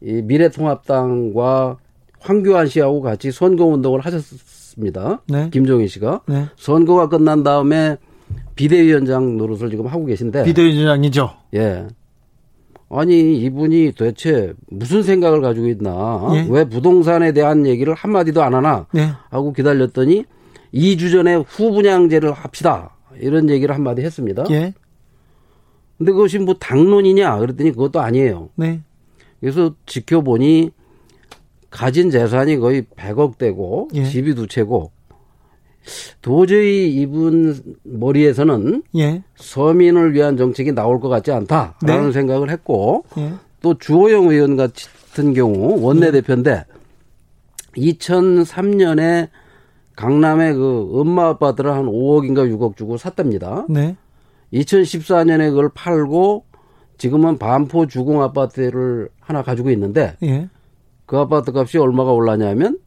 이 0.00 0.22
미래통합당과 0.22 1.76
황교안 2.20 2.68
씨하고 2.68 3.00
같이 3.00 3.32
선거 3.32 3.64
운동을 3.64 4.00
하셨습니다. 4.00 5.22
네. 5.28 5.50
김종인 5.50 5.88
씨가 5.88 6.22
네. 6.28 6.46
선거가 6.56 7.08
끝난 7.08 7.42
다음에 7.42 7.96
비대위원장 8.54 9.36
노릇을 9.36 9.70
지금 9.70 9.86
하고 9.86 10.04
계신데 10.04 10.44
비대위원장이죠. 10.44 11.30
예. 11.54 11.88
아니 12.90 13.38
이분이 13.38 13.92
도대체 13.96 14.52
무슨 14.68 15.02
생각을 15.02 15.40
가지고 15.40 15.68
있나? 15.68 16.28
예. 16.34 16.46
왜 16.48 16.64
부동산에 16.64 17.32
대한 17.32 17.66
얘기를 17.66 17.94
한 17.94 18.12
마디도 18.12 18.42
안 18.42 18.54
하나? 18.54 18.86
네. 18.92 19.10
하고 19.30 19.52
기다렸더니 19.52 20.24
2주 20.74 21.10
전에 21.10 21.36
후분양제를 21.36 22.32
합시다. 22.32 22.96
이런 23.20 23.48
얘기를 23.48 23.74
한 23.74 23.82
마디 23.82 24.02
했습니다. 24.02 24.44
예. 24.50 24.74
근데 25.98 26.12
그것이 26.12 26.38
뭐 26.38 26.54
당론이냐 26.54 27.38
그랬더니 27.38 27.72
그것도 27.72 28.00
아니에요. 28.00 28.50
네. 28.56 28.80
그래서 29.40 29.74
지켜보니 29.86 30.70
가진 31.70 32.10
재산이 32.10 32.58
거의 32.58 32.82
100억 32.96 33.38
되고 33.38 33.88
예. 33.94 34.04
집이 34.04 34.34
두 34.34 34.46
채고 34.46 34.90
도저히 36.20 36.92
이분 36.94 37.76
머리에서는 37.84 38.82
예. 38.96 39.22
서민을 39.36 40.14
위한 40.14 40.36
정책이 40.36 40.72
나올 40.72 41.00
것 41.00 41.08
같지 41.08 41.32
않다라는 41.32 42.06
네. 42.06 42.12
생각을 42.12 42.50
했고 42.50 43.04
예. 43.18 43.32
또 43.62 43.78
주호영 43.78 44.28
의원 44.28 44.56
같은 44.56 45.32
경우 45.34 45.80
원내대표인데 45.80 46.64
2003년에 47.76 49.28
강남에 49.96 50.54
그 50.54 50.90
엄마 50.94 51.28
아빠들을 51.28 51.70
한 51.70 51.86
5억인가 51.86 52.50
6억 52.50 52.76
주고 52.76 52.96
샀답니다. 52.96 53.66
네. 53.68 53.96
2014년에 54.52 55.50
그걸 55.50 55.70
팔고 55.72 56.44
지금은 56.98 57.38
반포 57.38 57.86
주공 57.86 58.22
아파트를 58.22 59.08
하나 59.20 59.42
가지고 59.42 59.70
있는데 59.70 60.16
예. 60.22 60.48
그 61.10 61.18
아파트 61.18 61.50
값이 61.52 61.76
얼마가 61.76 62.12
올랐냐면 62.12 62.78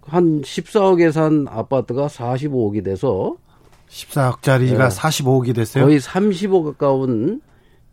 한 0.00 0.40
14억에 0.40 1.12
산 1.12 1.46
아파트가 1.46 2.06
45억이 2.06 2.82
돼서 2.82 3.36
14억짜리가 3.90 4.78
네. 4.78 4.88
45억이 4.88 5.54
됐어요. 5.54 5.84
거의 5.84 6.00
30억 6.00 6.64
가까운 6.64 7.42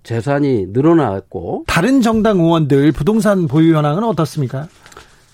재산이 0.04 0.68
늘어났고 0.68 1.66
다른 1.68 2.00
정당 2.00 2.40
의원들 2.40 2.94
부동산 2.94 3.46
보유 3.50 3.76
현황은 3.76 4.06
어떻습니까? 4.06 4.70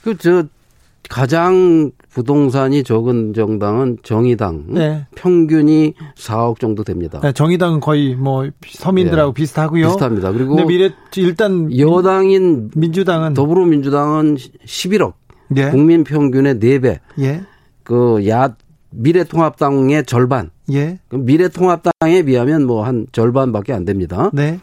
그 0.04 0.18
저 0.18 0.46
가장 1.08 1.92
부동산이 2.10 2.84
적은 2.84 3.34
정당은 3.34 3.98
정의당 4.04 4.66
네. 4.68 5.06
평균이 5.16 5.94
4억 6.16 6.60
정도 6.60 6.84
됩니다. 6.84 7.20
네, 7.22 7.32
정의당은 7.32 7.80
거의 7.80 8.16
뭐 8.16 8.50
서민들하고 8.68 9.30
예. 9.30 9.34
비슷하고요. 9.34 9.88
비슷합니다. 9.88 10.32
그리고 10.32 10.66
미래 10.66 10.92
일단 11.18 11.78
여당인 11.78 12.72
민주당은 12.76 13.34
더불어민주당은 13.34 14.36
11억, 14.36 15.14
예. 15.58 15.70
국민 15.70 16.04
평균의 16.04 16.56
4배, 16.56 17.00
예. 17.20 17.42
그야 17.84 18.56
미래통합당의 18.92 20.06
절반, 20.06 20.50
예. 20.72 21.00
그 21.08 21.16
미래통합당에 21.16 22.24
비하면 22.24 22.66
뭐 22.66 22.84
한 22.84 23.06
절반밖에 23.12 23.74
안 23.74 23.86
됩니다. 23.86 24.30
네. 24.34 24.60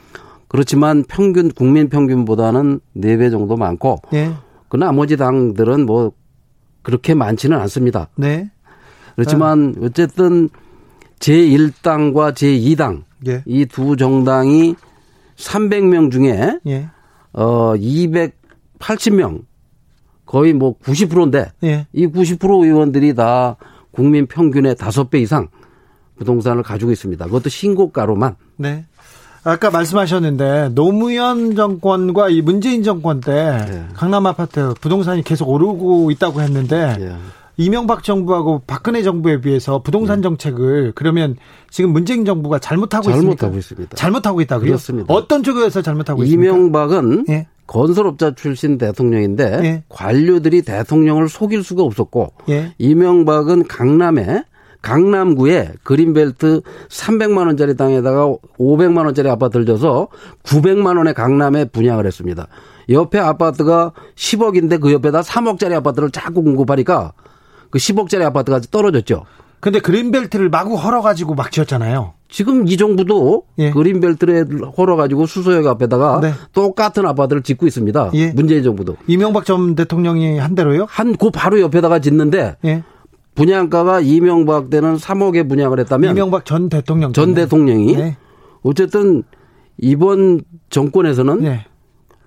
그렇지만 0.49 1.05
평균 1.09 1.51
국민 1.51 1.89
평균보다는 1.89 2.81
4배 2.97 3.31
정도 3.31 3.57
많고 3.57 3.99
예. 4.15 4.33
그 4.69 4.77
나머지 4.77 5.17
당들은 5.17 5.87
뭐 5.87 6.13
그렇게 6.87 7.15
많지는 7.15 7.59
않습니다. 7.63 8.09
네. 8.15 8.49
그렇지만 9.17 9.75
어쨌든 9.83 10.49
제1당과 11.19 12.33
제2당 12.33 13.03
예. 13.27 13.43
이두 13.45 13.97
정당이 13.97 14.77
300명 15.35 16.13
중에 16.13 16.61
예. 16.69 16.89
어 17.33 17.75
280명 17.75 19.43
거의 20.27 20.53
뭐 20.53 20.79
90%인데 20.79 21.51
예. 21.65 21.89
이90% 21.93 22.65
의원들이 22.65 23.17
다 23.17 23.57
국민 23.91 24.29
평균의 24.29 24.77
5배 24.77 25.21
이상 25.23 25.49
부동산을 26.19 26.63
가지고 26.63 26.93
있습니다. 26.93 27.25
그것도 27.25 27.49
신고가로만. 27.49 28.37
네. 28.59 28.85
아까 29.47 29.71
말씀하셨는데 29.71 30.71
노무현 30.75 31.55
정권과 31.55 32.31
이 32.31 32.43
문재인 32.43 32.83
정권 32.83 33.21
때 33.21 33.33
예. 33.33 33.85
강남 33.95 34.27
아파트 34.27 34.75
부동산이 34.81 35.23
계속 35.23 35.49
오르고 35.49 36.11
있다고 36.11 36.41
했는데 36.43 36.97
예. 36.99 37.13
이명박 37.57 38.03
정부하고 38.03 38.63
박근혜 38.67 39.05
정부에 39.05 39.41
비해서 39.41 39.81
부동산 39.83 40.21
정책을 40.21 40.93
그러면 40.97 41.37
지금 41.71 41.91
문재인 41.91 42.25
정부가 42.25 42.59
잘못하고 42.59 43.09
있습니까? 43.11 43.37
잘못하고 43.37 43.59
있습니다. 43.59 43.97
잘못하고 43.97 44.41
있다고요? 44.41 44.67
그렇습니다. 44.67 45.15
어떤 45.15 45.45
쪽에서 45.45 45.81
잘못하고 45.81 46.25
있습니까? 46.25 46.53
이명박은 46.53 47.27
예. 47.29 47.47
건설업자 47.69 48.35
출신 48.35 48.79
대통령인데 48.79 49.61
예. 49.63 49.83
관료들이 49.89 50.63
대통령을 50.63 51.29
속일 51.29 51.63
수가 51.63 51.85
없었고 51.85 52.33
예. 52.49 52.73
이명박은 52.79 53.69
강남에 53.69 54.43
강남구에 54.83 55.73
그린벨트 55.83 56.61
300만 56.89 57.47
원짜리 57.47 57.77
땅에다가 57.77 58.27
500만 58.59 59.05
원짜리 59.05 59.29
아파트를 59.29 59.67
줘서 59.67 60.09
900만 60.45 60.97
원에 60.99 61.13
강남에 61.13 61.65
분양을 61.67 62.07
했습니다. 62.07 62.47
옆에 62.89 63.19
아파트가 63.19 63.93
10억인데 64.15 64.81
그 64.81 64.93
옆에다 64.93 65.21
3억짜리 65.23 65.75
아파트를 65.75 66.11
자꾸 66.11 66.43
공급하니까 66.43 67.13
그 67.71 67.79
10억짜리 67.79 68.23
아파트가 68.23 68.61
떨어졌죠. 68.71 69.25
근데 69.59 69.81
그린벨트를 69.81 70.49
마구 70.51 70.77
헐어가지고 70.77 71.35
막 71.35 71.51
지었잖아요. 71.51 72.13
지금 72.29 72.69
이 72.69 72.77
정부도 72.77 73.45
예. 73.59 73.71
그린벨트를 73.71 74.47
헐어가지고 74.77 75.27
수서역 75.27 75.67
앞에다가 75.67 76.21
네. 76.21 76.33
똑같은 76.53 77.07
아파트를 77.07 77.43
짓고 77.43 77.67
있습니다. 77.67 78.11
예. 78.15 78.31
문재인 78.33 78.63
정부도. 78.63 78.97
이명박 79.07 79.45
전 79.45 79.75
대통령이 79.75 80.39
한 80.39 80.55
대로요? 80.55 80.87
한 80.89 81.17
그 81.17 81.31
바로 81.31 81.61
옆에다가 81.61 81.99
짓는데 82.01 82.57
예. 82.65 82.85
분양가가 83.37 84.01
이명박 84.01 84.71
때는 84.71 84.97
3억에 84.97 85.49
분양을 85.49 85.79
했다면 85.81 86.11
이명박 86.11 86.45
전 86.45 86.69
대통령. 86.69 87.13
전. 87.13 87.35
대통령이 87.35 87.95
네. 87.95 88.17
어쨌든 88.63 89.23
이번 89.79 90.41
정권에서는 90.71 91.41
네. 91.43 91.67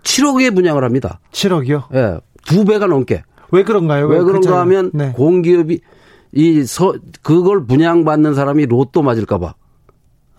7억에 0.04 0.56
분양을 0.56 0.84
합니다. 0.84 1.20
7억이요. 1.32 1.94
예. 1.96 2.20
두 2.46 2.64
배가 2.64 2.88
넘게. 2.88 3.24
왜 3.52 3.64
그런가요? 3.64 4.08
왜그 4.08 4.26
그런가? 4.26 4.62
하면 4.62 4.92
네. 4.94 5.12
공기업이 5.12 5.82
이 6.32 6.64
서, 6.64 6.94
그걸 7.24 7.66
분양받는 7.66 8.36
사람이 8.36 8.68
로또 8.68 9.02
맞을까봐. 9.02 9.56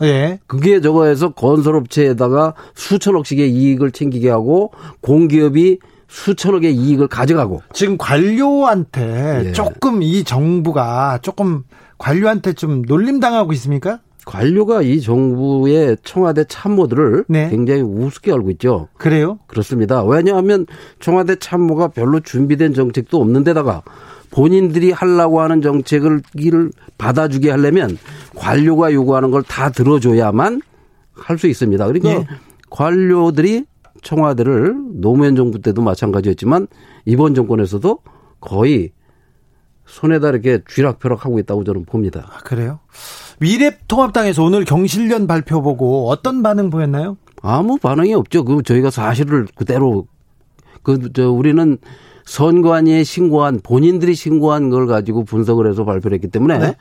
예. 0.02 0.38
그게 0.46 0.80
저거에서 0.80 1.30
건설업체에다가 1.30 2.54
수천억씩의 2.74 3.50
이익을 3.52 3.90
챙기게 3.90 4.30
하고 4.30 4.72
공기업이 5.00 5.78
수천억의 6.10 6.74
이익을 6.74 7.06
가져가고 7.08 7.62
지금 7.72 7.96
관료한테 7.96 9.42
예. 9.46 9.52
조금 9.52 10.02
이 10.02 10.24
정부가 10.24 11.18
조금 11.22 11.62
관료한테 11.98 12.52
좀 12.52 12.82
놀림 12.82 13.20
당하고 13.20 13.52
있습니까? 13.54 14.00
관료가 14.26 14.82
이 14.82 15.00
정부의 15.00 15.96
청와대 16.04 16.44
참모들을 16.44 17.24
네. 17.28 17.48
굉장히 17.48 17.82
우습게 17.82 18.32
알고 18.32 18.50
있죠. 18.50 18.88
그래요? 18.98 19.38
그렇습니다. 19.46 20.02
왜냐하면 20.04 20.66
청와대 21.00 21.36
참모가 21.36 21.88
별로 21.88 22.20
준비된 22.20 22.74
정책도 22.74 23.18
없는 23.20 23.44
데다가 23.44 23.82
본인들이 24.30 24.92
하려고 24.92 25.40
하는 25.40 25.62
정책을 25.62 26.22
이를 26.34 26.70
받아주게 26.98 27.50
하려면 27.50 27.98
관료가 28.36 28.92
요구하는 28.92 29.30
걸 29.30 29.42
다 29.42 29.70
들어줘야만 29.70 30.60
할 31.14 31.38
수 31.38 31.46
있습니다. 31.48 31.86
그러니까 31.86 32.10
예. 32.10 32.26
관료들이 32.68 33.64
청와대를 34.02 34.76
노무현 35.00 35.36
정부 35.36 35.60
때도 35.60 35.82
마찬가지였지만 35.82 36.66
이번 37.04 37.34
정권에서도 37.34 37.98
거의 38.40 38.90
손에다 39.86 40.28
이렇게 40.28 40.60
쥐락펴락 40.68 41.24
하고 41.24 41.38
있다고 41.38 41.64
저는 41.64 41.84
봅니다. 41.84 42.30
아, 42.32 42.38
그래요? 42.38 42.78
미래통합당에서 43.40 44.42
오늘 44.44 44.64
경실련 44.64 45.26
발표 45.26 45.62
보고 45.62 46.08
어떤 46.10 46.42
반응 46.42 46.70
보였나요? 46.70 47.16
아무 47.42 47.78
반응이 47.78 48.14
없죠. 48.14 48.44
그 48.44 48.62
저희가 48.62 48.90
사실을 48.90 49.46
그대로 49.54 50.06
그 50.82 51.10
저 51.12 51.30
우리는 51.30 51.78
선관위에 52.26 53.02
신고한 53.02 53.60
본인들이 53.62 54.14
신고한 54.14 54.70
걸 54.70 54.86
가지고 54.86 55.24
분석을 55.24 55.68
해서 55.68 55.84
발표를 55.84 56.14
했기 56.14 56.28
때문에 56.28 56.58
네. 56.58 56.76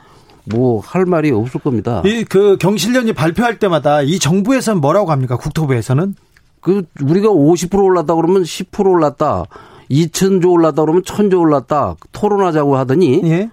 뭐할 0.46 1.06
말이 1.06 1.32
없을 1.32 1.60
겁니다. 1.62 2.02
이 2.06 2.24
그 2.24 2.58
경실련이 2.58 3.14
발표할 3.14 3.58
때마다 3.58 4.02
이 4.02 4.20
정부에서는 4.20 4.80
뭐라고 4.82 5.12
합니까? 5.12 5.38
국토부에서는? 5.38 6.14
그 6.62 6.84
우리가 7.02 7.30
50% 7.30 7.84
올랐다 7.84 8.16
그러면 8.16 8.44
10% 8.44 8.90
올랐다. 8.90 9.46
2천조 9.90 10.52
올랐다 10.52 10.84
그러면 10.84 11.02
1000조 11.02 11.40
올랐다. 11.40 11.96
토론하자고 12.12 12.78
하더니 12.78 13.22
예. 13.24 13.50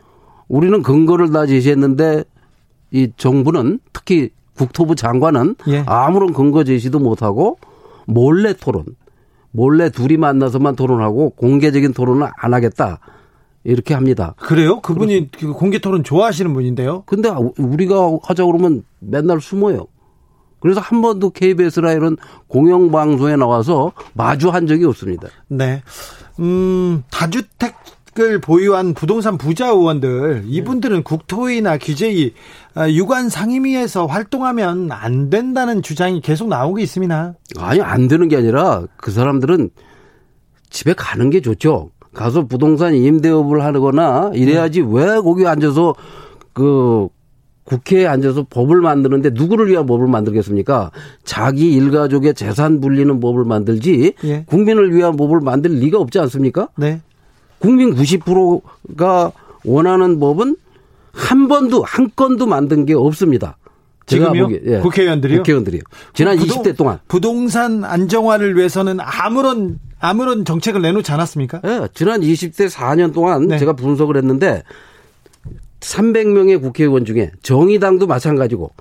우리는 0.48 0.82
근거를 0.82 1.30
다 1.32 1.46
제시했는데 1.46 2.24
이 2.90 3.10
정부는 3.16 3.80
특히 3.92 4.30
국토부 4.56 4.94
장관은 4.94 5.56
예. 5.68 5.84
아무런 5.86 6.32
근거 6.32 6.64
제시도 6.64 6.98
못하고 6.98 7.58
몰래 8.06 8.52
토론, 8.52 8.84
몰래 9.50 9.90
둘이 9.90 10.16
만나서만 10.16 10.76
토론하고 10.76 11.30
공개적인 11.30 11.92
토론은 11.92 12.28
안 12.36 12.54
하겠다 12.54 13.00
이렇게 13.64 13.94
합니다. 13.94 14.34
그래요? 14.38 14.80
그분이 14.80 15.30
그 15.32 15.52
공개 15.52 15.78
토론 15.78 16.04
좋아하시는 16.04 16.52
분인데요. 16.52 17.02
근데 17.06 17.30
우리가 17.58 18.18
하자 18.22 18.44
그러면 18.44 18.84
맨날 19.00 19.40
숨어요. 19.40 19.86
그래서 20.66 20.80
한 20.80 21.00
번도 21.00 21.30
KBS나 21.30 21.92
이런 21.92 22.16
공영방송에 22.48 23.36
나와서 23.36 23.92
마주한 24.14 24.66
적이 24.66 24.86
없습니다. 24.86 25.28
네. 25.46 25.80
음, 26.40 27.04
다주택 27.10 27.76
을 28.18 28.40
보유한 28.40 28.94
부동산 28.94 29.36
부자 29.36 29.68
의원들, 29.68 30.44
이분들은 30.46 31.02
국토위나 31.02 31.76
규제위, 31.76 32.32
아, 32.74 32.88
유관 32.88 33.28
상임위에서 33.28 34.06
활동하면 34.06 34.90
안 34.90 35.28
된다는 35.28 35.82
주장이 35.82 36.22
계속 36.22 36.48
나오고 36.48 36.78
있습니다. 36.78 37.34
아니, 37.58 37.80
안 37.82 38.08
되는 38.08 38.28
게 38.28 38.38
아니라 38.38 38.84
그 38.96 39.10
사람들은 39.10 39.68
집에 40.70 40.94
가는 40.94 41.28
게 41.28 41.42
좋죠. 41.42 41.90
가서 42.14 42.46
부동산 42.46 42.94
임대업을 42.94 43.62
하거나 43.62 44.30
이래야지 44.32 44.80
왜 44.80 45.20
거기 45.20 45.46
앉아서 45.46 45.94
그 46.54 47.08
국회에 47.66 48.06
앉아서 48.06 48.46
법을 48.48 48.80
만드는데 48.80 49.30
누구를 49.34 49.68
위한 49.68 49.86
법을 49.86 50.06
만들겠습니까? 50.08 50.92
자기 51.24 51.72
일가족의 51.74 52.34
재산 52.34 52.80
불리는 52.80 53.20
법을 53.20 53.44
만들지 53.44 54.14
예. 54.24 54.44
국민을 54.46 54.94
위한 54.94 55.16
법을 55.16 55.40
만들 55.40 55.72
리가 55.72 55.98
없지 55.98 56.18
않습니까? 56.20 56.68
네. 56.76 57.00
국민 57.58 57.94
90%가 57.94 59.32
원하는 59.64 60.18
법은 60.20 60.56
한 61.12 61.48
번도 61.48 61.82
한 61.82 62.10
건도 62.14 62.46
만든 62.46 62.86
게 62.86 62.94
없습니다. 62.94 63.56
제가 64.06 64.26
지금요? 64.26 64.42
보기에, 64.44 64.60
예. 64.66 64.78
국회의원들이요? 64.80 65.38
국회의원들이요. 65.38 65.82
지난 66.14 66.36
부동- 66.38 66.62
20대 66.62 66.76
동안 66.76 66.98
부동산 67.08 67.82
안정화를 67.84 68.56
위해서는 68.56 68.98
아무런 69.00 69.80
아무런 69.98 70.44
정책을 70.44 70.80
내놓지 70.82 71.10
않았습니까? 71.10 71.62
예, 71.64 71.88
지난 71.94 72.20
20대 72.20 72.68
4년 72.70 73.12
동안 73.12 73.48
네. 73.48 73.58
제가 73.58 73.72
분석을 73.72 74.16
했는데 74.18 74.62
300명의 75.86 76.60
국회의원 76.60 77.04
중에 77.04 77.30
정의당도 77.42 78.06
마찬가지고 78.06 78.72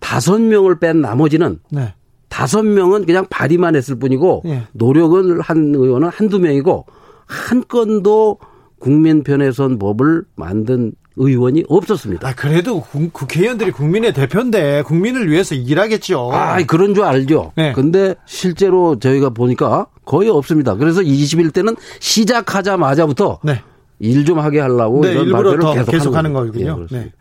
5명을 0.00 0.78
뺀 0.80 1.00
나머지는 1.00 1.58
네. 1.70 1.94
다섯 2.28 2.62
명은 2.62 3.04
그냥 3.06 3.26
발의만 3.28 3.76
했을 3.76 3.96
뿐이고 3.98 4.42
예. 4.46 4.62
노력을 4.72 5.40
한 5.40 5.74
의원은 5.74 6.08
한두 6.08 6.38
명이고 6.38 6.86
한 7.26 7.64
건도 7.68 8.38
국민 8.78 9.22
편에 9.22 9.52
선 9.52 9.78
법을 9.78 10.24
만든 10.34 10.92
의원이 11.16 11.64
없었습니다. 11.68 12.26
아 12.26 12.34
그래도 12.34 12.80
국- 12.80 13.12
국회의원들이 13.12 13.70
국민의 13.72 14.14
대표인데 14.14 14.82
국민을 14.82 15.30
위해서 15.30 15.54
일하겠죠. 15.54 16.30
아, 16.32 16.62
그런 16.64 16.94
줄 16.94 17.04
알죠. 17.04 17.52
네. 17.54 17.72
근데 17.74 18.14
실제로 18.24 18.98
저희가 18.98 19.30
보니까 19.30 19.86
거의 20.06 20.30
없습니다. 20.30 20.74
그래서 20.76 21.00
21대는 21.02 21.76
시작하자마자부터 22.00 23.40
네. 23.44 23.60
일 24.02 24.24
좀 24.24 24.38
하게 24.40 24.58
하려고 24.60 25.00
네, 25.02 25.12
이런 25.12 25.26
일부러 25.26 25.58
더 25.60 25.74
계속, 25.74 25.90
계속 25.92 26.16
하는. 26.16 26.32
거군요. 26.32 26.86
예. 26.90 26.96
네. 26.96 27.12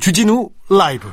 주진우 0.00 0.50
라이브. 0.68 1.08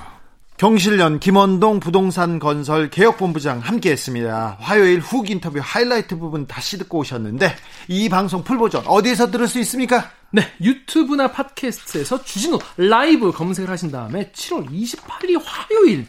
경실련 0.57 1.19
김원동 1.19 1.79
부동산 1.79 2.39
건설 2.39 2.89
개혁본부장 2.89 3.59
함께했습니다. 3.59 4.57
화요일 4.59 4.99
훅 4.99 5.29
인터뷰 5.29 5.59
하이라이트 5.61 6.17
부분 6.17 6.47
다시 6.47 6.79
듣고 6.79 6.97
오셨는데 6.99 7.53
이 7.89 8.09
방송 8.09 8.43
풀 8.43 8.57
버전 8.57 8.81
어디에서 8.87 9.29
들을 9.29 9.47
수 9.47 9.59
있습니까? 9.59 10.09
네, 10.31 10.41
유튜브나 10.59 11.31
팟캐스트에서 11.31 12.23
주진우 12.23 12.57
라이브 12.77 13.31
검색을 13.31 13.69
하신 13.69 13.91
다음에 13.91 14.31
7월 14.31 14.67
28일 14.71 15.39
화요일 15.45 16.07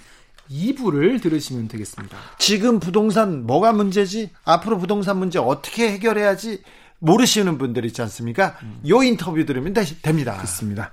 2부를 0.50 1.20
들으시면 1.20 1.68
되겠습니다. 1.68 2.16
지금 2.38 2.80
부동산 2.80 3.46
뭐가 3.46 3.72
문제지? 3.72 4.30
앞으로 4.46 4.78
부동산 4.78 5.18
문제 5.18 5.38
어떻게 5.38 5.90
해결해야지? 5.92 6.62
모르시는 7.00 7.58
분들 7.58 7.84
있지 7.86 8.02
않습니까? 8.02 8.56
요 8.88 9.02
인터뷰 9.02 9.44
들으면 9.44 9.72
되- 9.72 9.84
됩니다. 10.02 10.38
있습니다. 10.42 10.90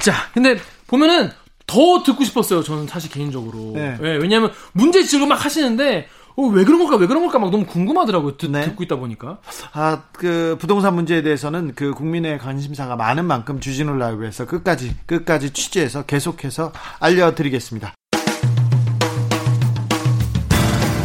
자, 0.00 0.14
근데 0.32 0.56
보면은 0.86 1.30
더 1.66 2.02
듣고 2.02 2.24
싶었어요. 2.24 2.62
저는 2.62 2.86
사실 2.86 3.10
개인적으로. 3.10 3.72
네. 3.74 3.96
예, 4.02 4.08
왜냐하면 4.16 4.52
문제 4.72 5.02
지적을 5.04 5.26
막 5.26 5.44
하시는데 5.44 6.08
어, 6.34 6.42
왜 6.44 6.64
그런 6.64 6.78
걸까? 6.80 6.96
왜 6.96 7.06
그런 7.06 7.22
걸까? 7.22 7.38
막 7.38 7.50
너무 7.50 7.66
궁금하더라고요. 7.66 8.38
듣, 8.38 8.50
네. 8.50 8.64
듣고 8.64 8.82
있다 8.84 8.96
보니까. 8.96 9.38
아, 9.74 10.04
그 10.12 10.56
부동산 10.58 10.94
문제에 10.94 11.22
대해서는 11.22 11.72
그 11.74 11.92
국민의 11.92 12.38
관심사가 12.38 12.96
많은 12.96 13.26
만큼 13.26 13.60
주진우 13.60 13.96
라이브에서 13.98 14.46
끝까지 14.46 14.96
끝까지 15.06 15.50
취재해서 15.50 16.04
계속해서 16.06 16.72
알려드리겠습니다. 17.00 17.92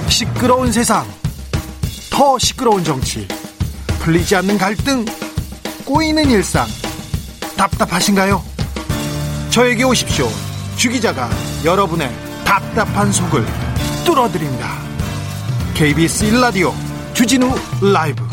시끄러운 0.09 0.71
세상, 0.71 1.05
더 2.09 2.39
시끄러운 2.39 2.83
정치, 2.83 3.27
풀리지 3.99 4.35
않는 4.37 4.57
갈등, 4.57 5.05
꼬이는 5.85 6.29
일상, 6.29 6.65
답답하신가요? 7.57 8.43
저에게 9.49 9.83
오십시오. 9.83 10.27
주 10.75 10.89
기자가 10.89 11.29
여러분의 11.65 12.09
답답한 12.45 13.11
속을 13.11 13.45
뚫어드립니다. 14.05 14.79
KBS 15.73 16.31
1라디오 16.31 16.71
주진우 17.13 17.53
라이브 17.93 18.23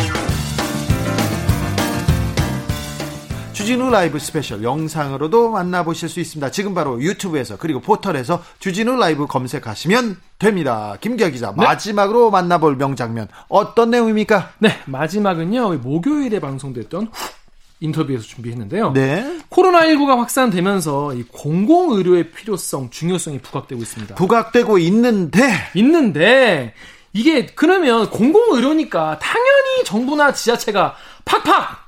주진우 3.54 3.88
라이브 3.88 4.18
스페셜 4.18 4.62
영상으로도 4.62 5.50
만나보실 5.50 6.10
수 6.10 6.20
있습니다. 6.20 6.50
지금 6.50 6.74
바로 6.74 7.00
유튜브에서 7.00 7.56
그리고 7.56 7.80
포털에서 7.80 8.42
주진우 8.58 8.96
라이브 8.96 9.26
검색하시면 9.26 10.18
됩니다. 10.44 10.96
김기화 11.00 11.30
기자 11.30 11.52
마지막으로 11.52 12.30
만나볼 12.30 12.76
명장면 12.76 13.28
어떤 13.48 13.90
내용입니까? 13.90 14.52
네, 14.58 14.70
마지막은요. 14.86 15.78
목요일에 15.78 16.38
방송됐던 16.38 17.08
훅 17.12 17.34
인터뷰에서 17.80 18.22
준비했는데요. 18.22 18.92
네 18.92 19.40
코로나19가 19.50 20.16
확산되면서 20.16 21.14
이 21.14 21.24
공공의료의 21.24 22.30
필요성, 22.30 22.90
중요성이 22.90 23.38
부각되고 23.40 23.80
있습니다. 23.80 24.14
부각되고 24.14 24.78
있는데 24.78 25.40
있는데 25.74 26.74
이게 27.12 27.46
그러면 27.46 28.10
공공의료니까 28.10 29.18
당연히 29.18 29.84
정부나 29.84 30.32
지자체가 30.32 30.94
팍팍 31.24 31.83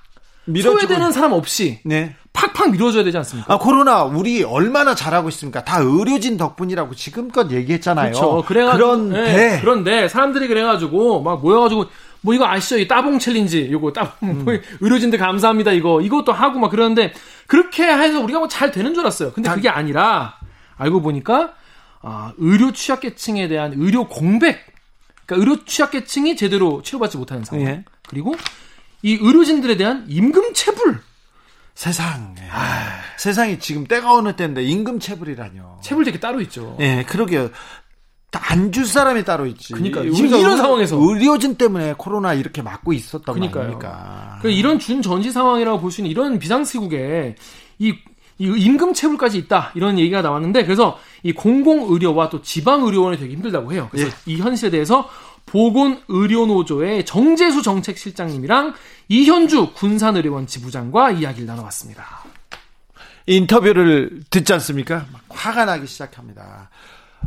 밀어주고 0.46 0.78
소외되는 0.80 1.12
사람 1.12 1.32
없이 1.32 1.80
네. 1.84 2.14
팍팍 2.32 2.70
밀어줘야 2.72 3.02
되지 3.04 3.16
않습니까? 3.18 3.52
아 3.52 3.58
코로나 3.58 4.04
우리 4.04 4.42
얼마나 4.42 4.94
잘하고 4.94 5.28
있습니까? 5.30 5.64
다 5.64 5.78
의료진 5.80 6.36
덕분이라고 6.36 6.94
지금껏 6.94 7.50
얘기했잖아요. 7.50 8.12
그렇죠. 8.12 8.44
그래가지고 8.46 8.86
그런데 8.86 9.22
네, 9.36 9.58
그런데 9.60 10.08
사람들이 10.08 10.46
그래가지고 10.48 11.22
막 11.22 11.40
모여가지고 11.40 11.86
뭐 12.20 12.34
이거 12.34 12.46
아시죠? 12.46 12.78
이 12.78 12.86
따봉 12.88 13.18
챌린지 13.18 13.68
요거 13.70 13.92
따봉 13.92 14.28
음. 14.30 14.42
뭐 14.44 14.54
의료진들 14.80 15.18
감사합니다 15.18 15.72
이거 15.72 16.00
이것도 16.00 16.32
하고 16.32 16.58
막 16.58 16.70
그러는데 16.70 17.12
그렇게 17.46 17.84
해서 17.84 18.20
우리가 18.20 18.38
뭐 18.40 18.48
잘 18.48 18.70
되는 18.70 18.92
줄 18.94 19.00
알았어요. 19.02 19.32
근데 19.32 19.48
그게 19.50 19.68
아니라 19.68 20.34
알고 20.76 21.00
보니까 21.02 21.54
아, 22.02 22.32
의료 22.36 22.72
취약계층에 22.72 23.48
대한 23.48 23.72
의료 23.76 24.06
공백, 24.06 24.60
그러니까 25.24 25.36
의료 25.44 25.64
취약계층이 25.64 26.36
제대로 26.36 26.80
치료받지 26.82 27.16
못하는 27.18 27.44
상황. 27.44 27.66
예. 27.66 27.84
그리고 28.08 28.34
이 29.02 29.18
의료진들에 29.20 29.76
대한 29.76 30.04
임금 30.08 30.54
체불, 30.54 31.00
세상 31.74 32.34
세상이 33.18 33.58
지금 33.58 33.84
때가 33.86 34.12
어느 34.12 34.34
때인데 34.34 34.62
임금 34.64 34.98
체불이라뇨. 35.00 35.78
체불되게 35.82 36.18
따로 36.20 36.40
있죠. 36.42 36.76
예, 36.80 37.04
그러게요. 37.06 37.50
안 38.38 38.70
줄 38.70 38.84
사람이 38.84 39.24
따로 39.24 39.46
있지. 39.46 39.72
그러니까요. 39.72 40.10
우리가 40.12 40.36
이런 40.36 40.52
의- 40.52 40.56
상황에서. 40.58 40.96
의료진 41.00 41.54
때문에 41.56 41.94
코로나 41.96 42.34
이렇게 42.34 42.60
맞고 42.60 42.92
있었던 42.92 43.22
그러니까요. 43.34 43.78
거 43.78 43.86
아닙니까? 43.88 44.38
그 44.42 44.50
이런 44.50 44.78
준전시 44.78 45.30
상황이라고 45.32 45.80
볼 45.80 45.90
수 45.90 46.02
있는 46.02 46.10
이런 46.10 46.38
비상시국에 46.38 47.36
이, 47.78 47.94
이 48.38 48.44
임금 48.44 48.92
체불까지 48.92 49.38
있다 49.38 49.72
이런 49.74 49.98
얘기가 49.98 50.20
나왔는데 50.20 50.64
그래서 50.64 50.98
이 51.22 51.32
공공 51.32 51.90
의료와 51.90 52.28
또 52.28 52.42
지방 52.42 52.82
의료원이 52.84 53.16
되게 53.16 53.32
힘들다고 53.34 53.72
해요. 53.72 53.88
그래서 53.90 54.08
예. 54.10 54.32
이 54.32 54.36
현실에 54.36 54.70
대해서 54.70 55.08
보건의료노조의 55.46 57.06
정재수 57.06 57.62
정책실장님이랑 57.62 58.74
이현주 59.08 59.72
군산의료원 59.74 60.46
지부장과 60.46 61.12
이야기를 61.12 61.46
나눠봤습니다. 61.46 62.04
인터뷰를 63.26 64.22
듣지 64.30 64.52
않습니까? 64.52 65.06
막 65.12 65.22
화가 65.28 65.64
나기 65.64 65.86
시작합니다. 65.86 66.70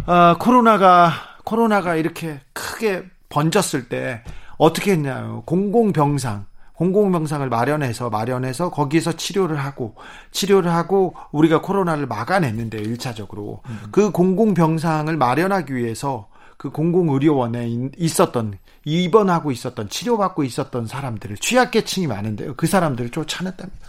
아, 0.05 0.35
코로나가 0.39 1.11
코로나가 1.43 1.95
이렇게 1.95 2.39
크게 2.53 3.05
번졌을 3.29 3.89
때 3.89 4.23
어떻게 4.57 4.91
했냐요? 4.91 5.43
공공병상 5.45 6.45
공공병상을 6.73 7.49
마련해서 7.49 8.09
마련해서 8.09 8.71
거기서 8.71 9.13
치료를 9.13 9.57
하고 9.57 9.95
치료를 10.31 10.71
하고 10.71 11.13
우리가 11.31 11.61
코로나를 11.61 12.07
막아냈는데 12.07 12.77
일차적으로그 12.77 14.11
공공병상을 14.11 15.15
마련하기 15.17 15.75
위해서 15.75 16.29
그 16.59 16.69
공공의료원에 16.71 17.69
인- 17.69 17.91
있었던 17.97 18.57
입원하고 18.83 19.49
있었던 19.53 19.87
치료받고 19.87 20.43
있었던 20.43 20.87
사람들을 20.87 21.37
취약계층이 21.37 22.05
많은데요. 22.07 22.55
그 22.57 22.67
사람들을 22.67 23.11
쫓아냈답니다. 23.11 23.87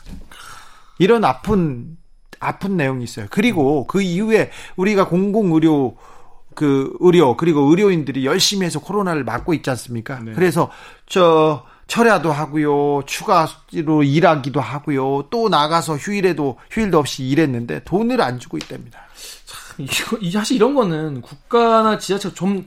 이런 1.01 1.25
아픈 1.25 1.97
아픈 2.39 2.77
내용이 2.77 3.03
있어요. 3.03 3.27
그리고 3.31 3.89
그 3.89 4.01
이후에 4.01 4.53
우리가 4.77 5.09
공공의료 5.09 5.97
그 6.55 6.97
의료 7.01 7.37
그리고 7.37 7.63
의료인들이 7.63 8.25
열심히 8.25 8.67
해서 8.67 8.79
코로나를 8.79 9.25
막고 9.25 9.53
있지 9.53 9.69
않습니까? 9.71 10.21
그래서 10.37 10.71
저 11.07 11.65
철야도 11.89 12.31
하고요. 12.31 13.03
추가로 13.05 14.05
일하기도 14.05 14.61
하고요. 14.61 15.25
또 15.31 15.49
나가서 15.49 15.97
휴일에도 15.97 16.57
휴일도 16.71 17.01
없이 17.01 17.25
일했는데 17.27 17.83
돈을 17.83 18.21
안 18.21 18.39
주고 18.39 18.59
있답니다. 18.59 19.01
이거 19.85 20.19
이 20.21 20.31
사실 20.31 20.57
이런 20.57 20.75
거는 20.75 21.23
국가나 21.23 21.99
지자체가 21.99 22.35
좀 22.35 22.65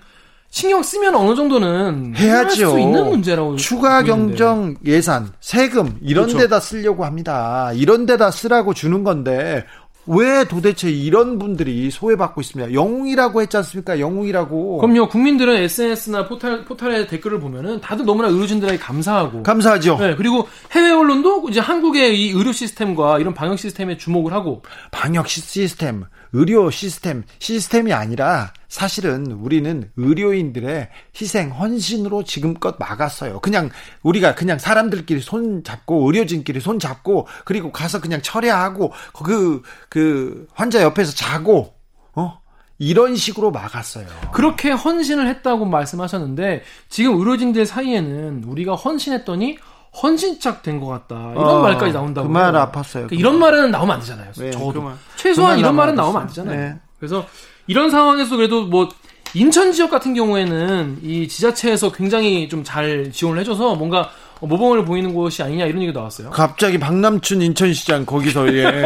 신경 0.50 0.84
쓰면 0.84 1.16
어느 1.16 1.36
정도는 1.36 2.14
해야죠. 2.16 2.70
수 2.72 2.80
있는 2.80 3.10
문제라고 3.10 3.56
추가. 3.56 4.04
경정 4.04 4.76
예산, 4.86 5.32
세금 5.40 5.98
이런 6.02 6.26
그렇죠. 6.26 6.38
데다 6.38 6.60
쓰려고 6.60 7.06
합니다. 7.06 7.72
이런 7.74 8.06
데다 8.06 8.30
쓰라고 8.30 8.74
주는 8.76 9.04
건데 9.04 9.66
왜 10.06 10.44
도대체 10.44 10.92
이런 10.92 11.40
분들이 11.40 11.90
소외받고 11.90 12.42
있습니다. 12.42 12.74
영웅이라고 12.74 13.42
했지 13.42 13.58
않습니까? 13.58 14.00
영웅이라고. 14.00 14.80
그럼요. 14.80 15.08
국민들은 15.08 15.56
SNS나 15.56 16.28
포탈 16.28 16.66
포탈의 16.66 17.08
댓글을 17.08 17.40
보면은 17.40 17.80
다들 17.82 18.06
너무나 18.06 18.28
의료진들에게 18.28 18.78
감사하고 18.78 19.44
감사하죠. 19.44 19.98
네, 20.00 20.16
그리고 20.16 20.48
해외 20.72 20.92
언론도 20.92 21.48
이제 21.50 21.62
한국의 21.62 22.20
이 22.20 22.32
의료 22.32 22.52
시스템과 22.52 23.20
이런 23.20 23.34
방역 23.34 23.58
시스템에 23.58 23.98
주목을 23.98 24.34
하고 24.34 24.62
방역 24.92 25.28
시스템, 25.30 26.04
의료 26.34 26.70
시스템, 26.72 27.24
시스템이 27.40 27.94
아니라 27.94 28.52
사실은 28.68 29.32
우리는 29.32 29.92
의료인들의 29.96 30.90
희생, 31.16 31.52
헌신으로 31.52 32.24
지금껏 32.24 32.76
막았어요. 32.80 33.40
그냥 33.40 33.70
우리가 34.02 34.34
그냥 34.34 34.58
사람들끼리 34.58 35.22
손 35.22 35.64
잡고 35.64 36.08
의료진끼리 36.08 36.60
손 36.60 36.80
잡고 36.80 37.28
그리고 37.46 37.72
가서 37.72 38.02
그냥 38.02 38.22
철회하고 38.22 38.92
그, 39.24 39.62
그 39.90 40.48
환자 40.54 40.82
옆에서 40.82 41.14
자고, 41.14 41.76
어? 42.16 42.42
이런 42.80 43.16
식으로 43.16 43.52
막았어요. 43.52 44.08
그렇게 44.34 44.72
헌신을 44.72 45.28
했다고 45.28 45.66
말씀하셨는데 45.66 46.64
지금 46.90 47.18
의료진들 47.20 47.66
사이에는 47.66 48.44
우리가 48.46 48.76
헌신했더니 48.76 49.58
헌신짝 50.02 50.64
된 50.64 50.80
것 50.80 50.88
같다 50.88 51.32
이런 51.34 51.48
어, 51.48 51.62
말까지 51.62 51.94
나온다고. 51.94 52.28
그 52.28 52.34
말. 52.34 52.52
아팠어요. 52.54 52.92
그러니까 52.94 53.10
그 53.10 53.16
이런 53.16 53.40
말. 53.40 53.52
말은 53.52 53.72
나오면 53.72 53.94
안 53.96 54.00
되잖아요. 54.02 54.32
네, 54.38 54.52
저도 54.52 54.74
그 54.74 54.80
말. 54.80 54.96
최소한 55.18 55.56
그 55.56 55.60
이런 55.60 55.76
말 55.76 55.86
말은 55.86 55.96
나오면 55.96 56.22
안 56.22 56.28
되잖아요. 56.28 56.58
네. 56.60 56.76
그래서 57.00 57.26
이런 57.68 57.92
상황에서 57.92 58.36
그래도 58.36 58.66
뭐 58.66 58.90
인천 59.36 59.72
지역 59.72 59.90
같은 59.92 60.14
경우에는 60.14 61.00
이 61.04 61.28
지자체에서 61.28 61.92
굉장히 61.92 62.48
좀 62.50 62.64
잘 62.64 63.12
지원을 63.12 63.40
해줘서 63.42 63.76
뭔가 63.76 64.10
모범을 64.48 64.86
보이는 64.86 65.14
곳이 65.14 65.42
아니냐 65.44 65.66
이런 65.66 65.82
얘기가 65.82 66.00
나왔어요. 66.00 66.30
갑자기 66.32 66.78
박남춘 66.78 67.42
인천시장 67.42 68.06
거기서 68.06 68.54
예, 68.54 68.64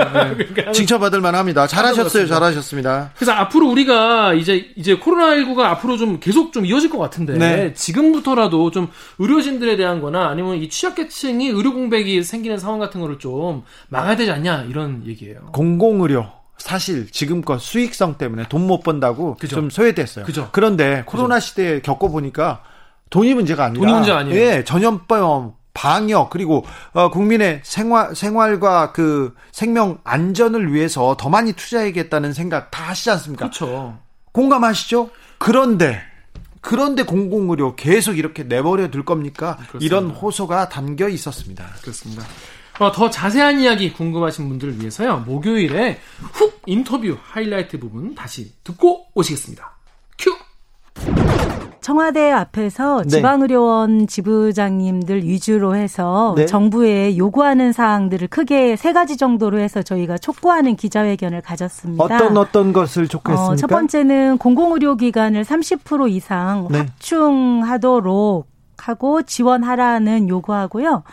예. 0.67 0.71
칭찬받을 0.71 1.21
만합니다. 1.21 1.67
잘하셨어요, 1.67 2.27
잘하셨습니다. 2.27 3.11
그래서 3.15 3.31
앞으로 3.31 3.67
우리가 3.69 4.33
이제 4.33 4.67
이제 4.75 4.95
코로나19가 4.97 5.61
앞으로 5.61 5.97
좀 5.97 6.19
계속 6.19 6.53
좀 6.53 6.65
이어질 6.65 6.89
것 6.89 6.97
같은데 6.99 7.37
네. 7.37 7.73
지금부터라도 7.73 8.71
좀 8.71 8.89
의료진들에 9.19 9.75
대한 9.77 10.01
거나 10.01 10.27
아니면 10.29 10.57
이 10.57 10.69
취약계층이 10.69 11.47
의료 11.49 11.73
공백이 11.73 12.23
생기는 12.23 12.57
상황 12.57 12.79
같은 12.79 13.01
거를 13.01 13.19
좀 13.19 13.63
막아야 13.89 14.15
되지 14.15 14.31
않냐 14.31 14.65
이런 14.69 15.03
얘기예요. 15.05 15.47
공공의료 15.53 16.27
사실 16.57 17.09
지금껏 17.11 17.59
수익성 17.59 18.15
때문에 18.17 18.45
돈 18.49 18.67
못 18.67 18.81
번다고 18.81 19.35
그죠. 19.35 19.55
좀 19.57 19.69
소외됐어요. 19.69 20.25
그죠. 20.25 20.49
그런데 20.51 21.03
코로나 21.05 21.39
시대에 21.39 21.79
겪어보니까 21.81 22.63
돈이 23.09 23.33
문제가 23.33 23.65
아니라 23.65 23.81
돈이 23.81 23.93
문제가 23.93 24.17
아니에요. 24.19 24.39
예, 24.39 24.63
전염병 24.63 25.55
방역 25.73 26.31
그리고 26.31 26.65
어, 26.93 27.11
국민의 27.11 27.61
생활 27.63 28.15
생활과 28.15 28.93
그 28.93 29.35
생명 29.51 29.99
안전을 30.03 30.73
위해서 30.73 31.15
더 31.19 31.29
많이 31.29 31.53
투자해야겠다는 31.53 32.33
생각 32.33 32.71
다 32.71 32.89
하시지 32.89 33.11
않습니까? 33.11 33.45
그렇죠. 33.45 33.99
공감하시죠? 34.31 35.11
그런데 35.37 36.01
그런데 36.61 37.03
공공의료 37.03 37.75
계속 37.75 38.17
이렇게 38.17 38.43
내버려 38.43 38.89
둘 38.89 39.05
겁니까? 39.05 39.57
이런 39.79 40.09
호소가 40.09 40.69
담겨 40.69 41.07
있었습니다. 41.07 41.65
그렇습니다. 41.81 42.23
어, 42.79 42.91
더 42.91 43.09
자세한 43.09 43.59
이야기 43.59 43.93
궁금하신 43.93 44.49
분들을 44.49 44.79
위해서요. 44.79 45.19
목요일에 45.27 45.99
훅 46.33 46.61
인터뷰 46.65 47.17
하이라이트 47.21 47.79
부분 47.79 48.15
다시 48.15 48.51
듣고 48.63 49.07
오시겠습니다. 49.13 49.76
큐. 51.87 51.93
청와대 51.93 52.31
앞에서 52.31 53.03
네. 53.03 53.07
지방의료원 53.07 54.07
지부장님들 54.07 55.23
위주로 55.23 55.73
해서 55.73 56.33
네. 56.35 56.45
정부에 56.45 57.17
요구하는 57.17 57.71
사항들을 57.71 58.27
크게 58.27 58.75
세 58.75 58.91
가지 58.91 59.15
정도로 59.15 59.59
해서 59.59 59.81
저희가 59.81 60.17
촉구하는 60.17 60.75
기자회견을 60.75 61.41
가졌습니다. 61.41 62.03
어떤 62.03 62.35
어떤 62.35 62.73
것을 62.73 63.07
촉구했습니까? 63.07 63.53
어, 63.53 63.55
첫 63.55 63.67
번째는 63.67 64.37
공공의료기관을 64.37 65.43
30% 65.43 66.11
이상 66.11 66.67
네. 66.69 66.79
확충하도록 66.79 68.47
하고 68.77 69.21
지원하라는 69.21 70.27
요구하고요. 70.27 71.03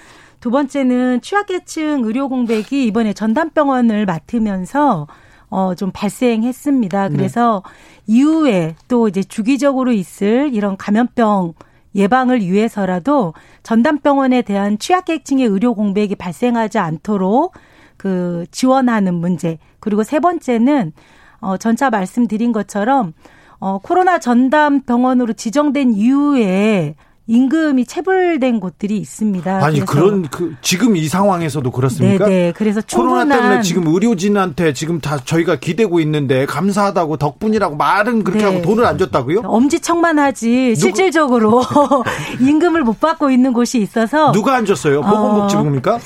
두 0.40 0.50
번째는 0.50 1.20
취약계층 1.22 2.02
의료 2.04 2.28
공백이 2.28 2.84
이번에 2.86 3.12
전담병원을 3.12 4.06
맡으면서 4.06 5.06
어, 5.54 5.76
좀 5.76 5.92
발생했습니다. 5.92 7.10
네. 7.10 7.16
그래서 7.16 7.62
이후에 8.08 8.74
또 8.88 9.06
이제 9.06 9.22
주기적으로 9.22 9.92
있을 9.92 10.50
이런 10.52 10.76
감염병 10.76 11.54
예방을 11.94 12.40
위해서라도 12.40 13.34
전담병원에 13.62 14.42
대한 14.42 14.80
취약계층의 14.80 15.46
의료 15.46 15.74
공백이 15.74 16.16
발생하지 16.16 16.78
않도록 16.78 17.54
그 17.96 18.46
지원하는 18.50 19.14
문제. 19.14 19.58
그리고 19.78 20.02
세 20.02 20.18
번째는 20.18 20.92
어 21.40 21.56
전차 21.56 21.88
말씀드린 21.88 22.50
것처럼 22.50 23.12
어 23.60 23.78
코로나 23.78 24.18
전담 24.18 24.80
병원으로 24.80 25.34
지정된 25.34 25.92
이후에 25.94 26.96
임금이 27.26 27.86
체불된 27.86 28.60
곳들이 28.60 28.98
있습니다. 28.98 29.64
아니 29.64 29.80
그런 29.80 30.28
그 30.28 30.54
지금 30.60 30.94
이 30.94 31.08
상황에서도 31.08 31.70
그렇습니까? 31.70 32.26
네네. 32.26 32.52
그래서 32.54 32.82
코로나 32.92 33.36
때문에 33.38 33.62
지금 33.62 33.86
의료진한테 33.86 34.74
지금 34.74 35.00
다 35.00 35.16
저희가 35.24 35.56
기대고 35.56 36.00
있는데 36.00 36.44
감사하다고 36.44 37.16
덕분이라고 37.16 37.76
말은 37.76 38.24
그렇게 38.24 38.44
네. 38.44 38.50
하고 38.50 38.62
돈을 38.62 38.84
안 38.84 38.98
줬다고요? 38.98 39.40
엄지척만 39.44 40.18
하지 40.18 40.76
실질적으로 40.76 41.62
임금을 42.40 42.82
못 42.82 43.00
받고 43.00 43.30
있는 43.30 43.54
곳이 43.54 43.80
있어서 43.80 44.32
누가 44.32 44.54
안 44.56 44.66
줬어요? 44.66 45.00
보건복지부입니까? 45.00 45.98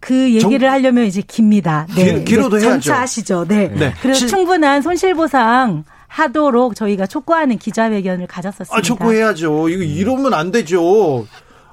그 0.00 0.34
얘기를 0.34 0.70
하려면 0.70 1.04
이제 1.06 1.22
깁니다. 1.26 1.86
네. 1.96 2.18
기- 2.18 2.24
길어도 2.24 2.56
해야죠. 2.58 2.70
전차하시죠. 2.80 3.44
네. 3.48 3.68
네. 3.68 3.92
그래서 4.02 4.18
실- 4.20 4.28
충분한 4.28 4.82
손실보상 4.82 5.84
하도록 6.10 6.74
저희가 6.74 7.06
촉구하는 7.06 7.56
기자회견을 7.56 8.26
가졌었습니다. 8.26 8.76
아, 8.76 8.82
촉구해야죠. 8.82 9.68
이거 9.68 9.82
이러면 9.82 10.34
안 10.34 10.50
되죠. 10.50 11.24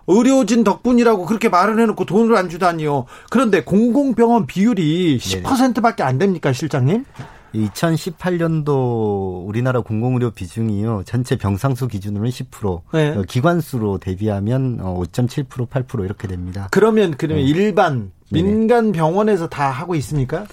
의료진 0.05 0.63
덕분이라고 0.63 1.25
그렇게 1.25 1.49
말을 1.49 1.79
해놓고 1.81 2.05
돈을 2.05 2.37
안 2.37 2.47
주다니요. 2.47 3.05
그런데 3.29 3.63
공공병원 3.63 4.45
비율이 4.45 5.17
10%밖에 5.17 6.03
안 6.03 6.17
됩니까, 6.17 6.53
실장님? 6.53 7.03
2018년도 7.53 9.47
우리나라 9.47 9.81
공공의료 9.81 10.31
비중이요 10.31 11.03
전체 11.05 11.35
병상수 11.37 11.87
기준으로는 11.87 12.29
10%, 12.29 12.81
네. 12.93 13.09
어, 13.09 13.23
기관수로 13.27 13.97
대비하면 13.97 14.79
어, 14.81 15.01
5.7% 15.01 15.67
8% 15.67 16.05
이렇게 16.05 16.27
됩니다. 16.27 16.67
그러면 16.71 17.15
그러면 17.17 17.43
일반 17.43 18.11
네네. 18.31 18.43
민간 18.43 18.91
병원에서 18.91 19.47
다 19.47 19.69
하고 19.71 19.95
있습니까? 19.95 20.45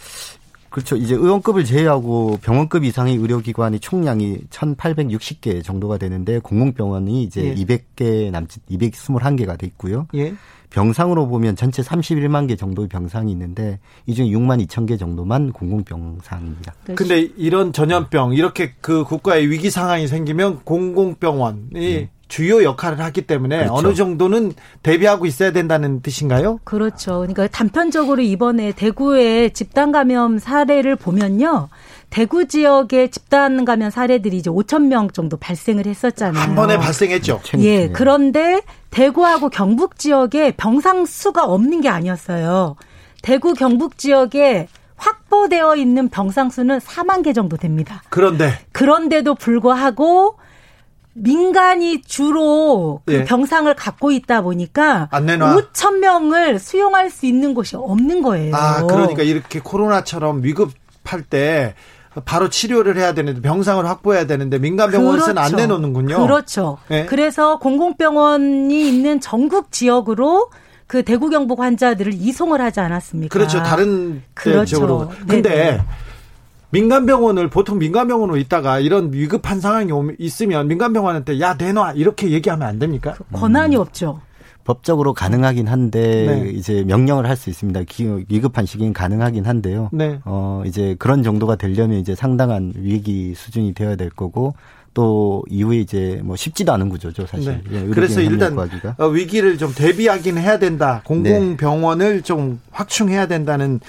그렇죠. 0.74 0.96
이제 0.96 1.14
의원급을 1.14 1.64
제외하고 1.64 2.40
병원급 2.42 2.82
이상의 2.82 3.14
의료기관이 3.14 3.78
총량이 3.78 4.38
1,860개 4.50 5.62
정도가 5.62 5.98
되는데 5.98 6.40
공공병원이 6.40 7.22
이제 7.22 7.44
예. 7.44 7.54
200개 7.54 8.32
남짓 8.32 8.66
221개가 8.66 9.56
돼 9.56 9.68
있고요. 9.68 10.08
예. 10.16 10.34
병상으로 10.70 11.28
보면 11.28 11.54
전체 11.54 11.80
31만 11.80 12.48
개 12.48 12.56
정도의 12.56 12.88
병상이 12.88 13.30
있는데 13.30 13.78
이 14.06 14.14
중에 14.14 14.26
6만 14.26 14.66
2천 14.66 14.88
개 14.88 14.96
정도만 14.96 15.52
공공병상입니다. 15.52 16.74
근데 16.96 17.20
이런 17.36 17.72
전염병 17.72 18.34
이렇게 18.34 18.72
그 18.80 19.04
국가의 19.04 19.48
위기 19.48 19.70
상황이 19.70 20.08
생기면 20.08 20.64
공공병원이 20.64 22.08
주요 22.28 22.62
역할을 22.64 23.00
하기 23.00 23.22
때문에 23.22 23.64
그렇죠. 23.64 23.74
어느 23.74 23.94
정도는 23.94 24.52
대비하고 24.82 25.26
있어야 25.26 25.52
된다는 25.52 26.00
뜻인가요? 26.00 26.58
그렇죠. 26.64 27.18
그러니까 27.18 27.46
단편적으로 27.48 28.22
이번에 28.22 28.72
대구의 28.72 29.52
집단 29.52 29.92
감염 29.92 30.38
사례를 30.38 30.96
보면요. 30.96 31.68
대구 32.10 32.46
지역의 32.46 33.10
집단 33.10 33.64
감염 33.64 33.90
사례들이 33.90 34.36
이제 34.36 34.50
5천 34.50 34.86
명 34.86 35.10
정도 35.10 35.36
발생을 35.36 35.86
했었잖아요. 35.86 36.40
한 36.40 36.54
번에 36.54 36.78
발생했죠. 36.78 37.40
예. 37.58 37.88
그런데 37.88 38.62
대구하고 38.90 39.48
경북 39.48 39.98
지역에 39.98 40.52
병상 40.52 41.06
수가 41.06 41.44
없는 41.44 41.80
게 41.80 41.88
아니었어요. 41.88 42.76
대구 43.22 43.54
경북 43.54 43.98
지역에 43.98 44.68
확보되어 44.96 45.76
있는 45.76 46.08
병상 46.08 46.50
수는 46.50 46.78
4만 46.78 47.24
개 47.24 47.32
정도 47.32 47.56
됩니다. 47.56 48.02
그런데 48.10 48.58
그런데도 48.72 49.34
불구하고 49.34 50.36
민간이 51.14 52.02
주로 52.02 53.00
그 53.06 53.14
예. 53.14 53.24
병상을 53.24 53.72
갖고 53.74 54.10
있다 54.10 54.42
보니까 54.42 55.08
안 55.10 55.26
내놔. 55.26 55.56
5천 55.56 55.98
명을 55.98 56.58
수용할 56.58 57.10
수 57.10 57.26
있는 57.26 57.54
곳이 57.54 57.76
없는 57.76 58.22
거예요. 58.22 58.54
아 58.54 58.84
그러니까 58.86 59.22
이렇게 59.22 59.60
코로나처럼 59.60 60.42
위급할 60.42 61.22
때 61.28 61.74
바로 62.24 62.48
치료를 62.48 62.96
해야 62.96 63.12
되는데 63.12 63.40
병상을 63.40 63.84
확보해야 63.84 64.26
되는데 64.26 64.58
민간 64.58 64.90
병원에서는 64.90 65.38
안 65.38 65.52
내놓는군요. 65.52 66.20
그렇죠. 66.26 66.78
예. 66.90 67.06
그래서 67.06 67.58
공공병원이 67.58 68.88
있는 68.88 69.20
전국 69.20 69.72
지역으로 69.72 70.50
그 70.86 71.02
대구 71.02 71.30
경북 71.30 71.60
환자들을 71.60 72.12
이송을 72.14 72.60
하지 72.60 72.80
않았습니까? 72.80 73.32
그렇죠. 73.32 73.62
다른 73.62 74.22
그렇죠. 74.34 74.64
지역으로. 74.64 75.10
근데 75.26 75.42
네네. 75.42 75.80
민간 76.74 77.06
병원을 77.06 77.48
보통 77.50 77.78
민간 77.78 78.08
병원으로 78.08 78.36
있다가 78.36 78.80
이런 78.80 79.12
위급한 79.12 79.60
상황이 79.60 79.92
있으면 80.18 80.66
민간 80.66 80.92
병원한테 80.92 81.38
야 81.40 81.54
내놔 81.54 81.92
이렇게 81.92 82.30
얘기하면 82.30 82.66
안 82.66 82.80
됩니까? 82.80 83.14
권한이 83.32 83.76
없죠. 83.76 84.20
법적으로 84.64 85.12
가능하긴 85.14 85.68
한데 85.68 86.26
네. 86.26 86.50
이제 86.50 86.82
명령을 86.84 87.28
할 87.28 87.36
수 87.36 87.48
있습니다. 87.50 87.80
위급한 88.28 88.66
시기는 88.66 88.92
가능하긴 88.92 89.44
한데요. 89.44 89.88
네. 89.92 90.18
어 90.24 90.62
이제 90.66 90.96
그런 90.98 91.22
정도가 91.22 91.54
되려면 91.56 91.98
이제 91.98 92.16
상당한 92.16 92.72
위기 92.76 93.34
수준이 93.36 93.74
되어야 93.74 93.94
될 93.94 94.10
거고 94.10 94.54
또 94.94 95.44
이후에 95.50 95.78
이제 95.78 96.20
뭐 96.24 96.34
쉽지도 96.34 96.72
않은 96.72 96.88
구조죠 96.88 97.26
사실. 97.26 97.60
네. 97.68 97.82
예, 97.82 97.86
그래서 97.88 98.20
일단 98.20 98.54
구하기가. 98.54 98.96
어, 98.98 99.06
위기를 99.08 99.58
좀 99.58 99.72
대비하긴 99.74 100.38
해야 100.38 100.58
된다. 100.58 101.02
공공병원을 101.04 102.16
네. 102.16 102.20
좀 102.22 102.60
확충해야 102.70 103.26
된다는 103.26 103.80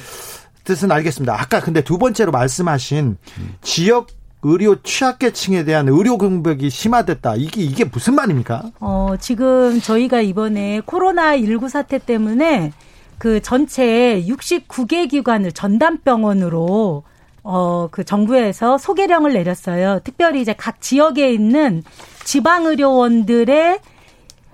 뜻은 0.65 0.91
알겠습니다. 0.91 1.39
아까 1.39 1.61
근데 1.61 1.81
두 1.81 1.97
번째로 1.97 2.31
말씀하신 2.31 3.17
음. 3.39 3.55
지역 3.61 4.07
의료 4.47 4.75
취약계층에 4.81 5.63
대한 5.63 5.87
의료 5.87 6.17
공백이 6.17 6.69
심화됐다. 6.69 7.35
이게 7.35 7.61
이게 7.61 7.83
무슨 7.83 8.13
말입니까? 8.13 8.63
어, 8.79 9.15
지금 9.19 9.81
저희가 9.81 10.21
이번에 10.21 10.81
코로나 10.85 11.35
19 11.35 11.67
사태 11.67 11.97
때문에 11.97 12.71
그 13.17 13.41
전체 13.41 14.23
69개 14.27 15.09
기관을 15.09 15.51
전담병원으로 15.51 17.03
어, 17.41 17.87
그 17.89 18.03
정부에서 18.03 18.77
소개령을 18.77 19.33
내렸어요. 19.33 19.99
특별히 20.03 20.41
이제 20.41 20.53
각 20.53 20.79
지역에 20.81 21.31
있는 21.31 21.83
지방의료원들의 22.23 23.79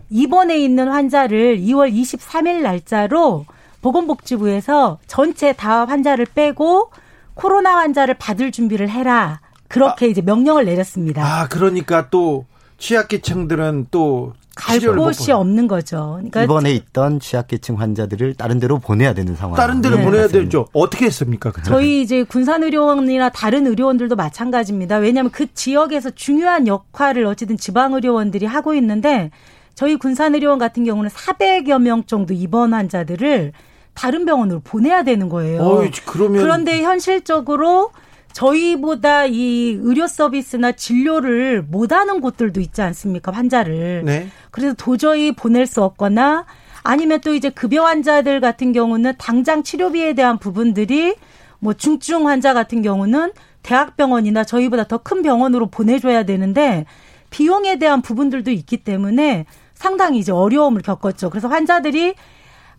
입원해 0.10 0.58
있는 0.58 0.88
환자를 0.90 1.58
2월 1.58 1.94
23일 1.94 2.62
날짜로 2.62 3.46
보건복지부에서 3.82 5.00
전체 5.08 5.54
다 5.54 5.86
환자를 5.86 6.26
빼고 6.34 6.92
코로나 7.34 7.78
환자를 7.78 8.16
받을 8.16 8.52
준비를 8.52 8.90
해라. 8.90 9.40
그렇게 9.68 10.06
아, 10.06 10.10
이제 10.10 10.22
명령을 10.22 10.66
내렸습니다. 10.66 11.24
아, 11.24 11.48
그러니까 11.48 12.10
또 12.10 12.46
취약계층들은 12.78 13.88
또 13.92 14.34
갈 14.56 14.80
곳이 14.80 15.32
없는 15.32 15.68
거죠. 15.68 16.14
그러니까 16.18 16.44
이번에 16.44 16.72
있던 16.74 17.20
취약계층 17.20 17.80
환자들을 17.80 18.36
다른 18.36 18.60
데로 18.60 18.80
보내야 18.80 19.14
되는 19.14 19.36
상황. 19.36 19.56
다른 19.56 19.82
데로 19.82 19.96
네. 19.98 20.04
보내야 20.04 20.28
되죠. 20.28 20.68
어떻게 20.74 21.06
했습니까? 21.06 21.52
그때? 21.52 21.70
저희 21.70 22.02
이제 22.02 22.24
군산의료원이나 22.24 23.30
다른 23.30 23.66
의료원들도 23.66 24.16
마찬가지입니다. 24.16 24.98
왜냐하면 24.98 25.32
그 25.32 25.52
지역에서 25.54 26.12
중요한 26.12 26.68
역할을 26.68 27.26
어쨌든 27.26 27.56
지방의료원들이 27.58 28.46
하고 28.46 28.74
있는데 28.74 29.32
저희 29.74 29.96
군산의료원 29.96 30.60
같은 30.60 30.84
경우는 30.84 31.10
400여 31.10 31.82
명 31.82 32.04
정도 32.04 32.34
입원 32.34 32.74
환자들을 32.74 33.54
다른 33.94 34.26
병원으로 34.26 34.62
보내야 34.64 35.04
되는 35.04 35.30
거예요. 35.30 35.62
어이, 35.62 35.92
그러면... 36.06 36.42
그런데 36.42 36.82
현실적으로 36.82 37.92
저희보다 38.34 39.26
이 39.26 39.78
의료 39.82 40.08
서비스나 40.08 40.72
진료를 40.72 41.64
못하는 41.64 42.22
곳들도 42.22 42.62
있지 42.62 42.82
않습니까? 42.82 43.32
환자를. 43.32 44.04
네. 44.06 44.28
그래서 44.52 44.74
도저히 44.78 45.34
보낼 45.34 45.66
수 45.68 45.84
없거나 45.84 46.46
아니면 46.84 47.20
또 47.22 47.34
이제 47.36 47.50
급여 47.50 47.84
환자들 47.84 48.40
같은 48.40 48.72
경우는 48.72 49.14
당장 49.18 49.64
치료비에 49.64 50.14
대한 50.14 50.38
부분들이 50.40 51.16
뭐 51.60 51.74
중증 51.74 52.28
환자 52.28 52.54
같은 52.54 52.82
경우는 52.82 53.34
대학병원이나 53.64 54.44
저희보다 54.46 54.86
더 54.86 54.98
큰 54.98 55.22
병원으로 55.22 55.68
보내줘야 55.68 56.24
되는데 56.24 56.86
비용에 57.30 57.78
대한 57.78 58.02
부분들도 58.02 58.50
있기 58.50 58.78
때문에 58.78 59.46
상당히 59.76 60.20
이제 60.20 60.32
어려움을 60.32 60.82
겪었죠. 60.82 61.30
그래서 61.30 61.48
환자들이 61.48 62.16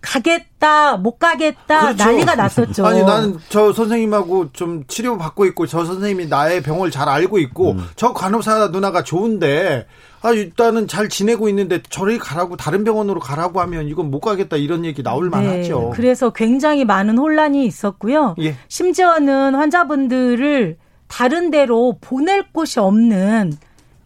가겠다, 0.02 0.96
못 0.96 1.18
가겠다 1.18 1.80
그렇죠. 1.80 2.04
난리가 2.04 2.34
났었죠. 2.34 2.84
아니 2.84 3.02
나는 3.02 3.38
저 3.48 3.72
선생님하고 3.72 4.52
좀 4.52 4.84
치료 4.88 5.16
받고 5.16 5.46
있고 5.46 5.66
저 5.66 5.84
선생님이 5.84 6.26
나의 6.26 6.62
병을 6.62 6.90
잘 6.90 7.08
알고 7.08 7.38
있고 7.38 7.72
음. 7.72 7.86
저 7.96 8.12
간호사 8.12 8.68
누나가 8.68 9.02
좋은데 9.02 9.86
아 10.20 10.32
일단은 10.32 10.88
잘 10.88 11.08
지내고 11.08 11.48
있는데 11.48 11.82
저리 11.88 12.18
가라고 12.18 12.56
다른 12.56 12.84
병원으로 12.84 13.20
가라고 13.20 13.60
하면 13.60 13.88
이건 13.88 14.10
못 14.10 14.20
가겠다 14.20 14.56
이런 14.56 14.84
얘기 14.84 15.02
나올 15.02 15.30
네. 15.30 15.30
만하죠. 15.30 15.92
그래서 15.94 16.30
굉장히 16.30 16.84
많은 16.84 17.16
혼란이 17.16 17.64
있었고요. 17.64 18.34
예. 18.40 18.56
심지어는 18.68 19.54
환자분들을 19.54 20.76
다른 21.06 21.50
데로 21.50 21.98
보낼 22.00 22.44
곳이 22.52 22.80
없는 22.80 23.52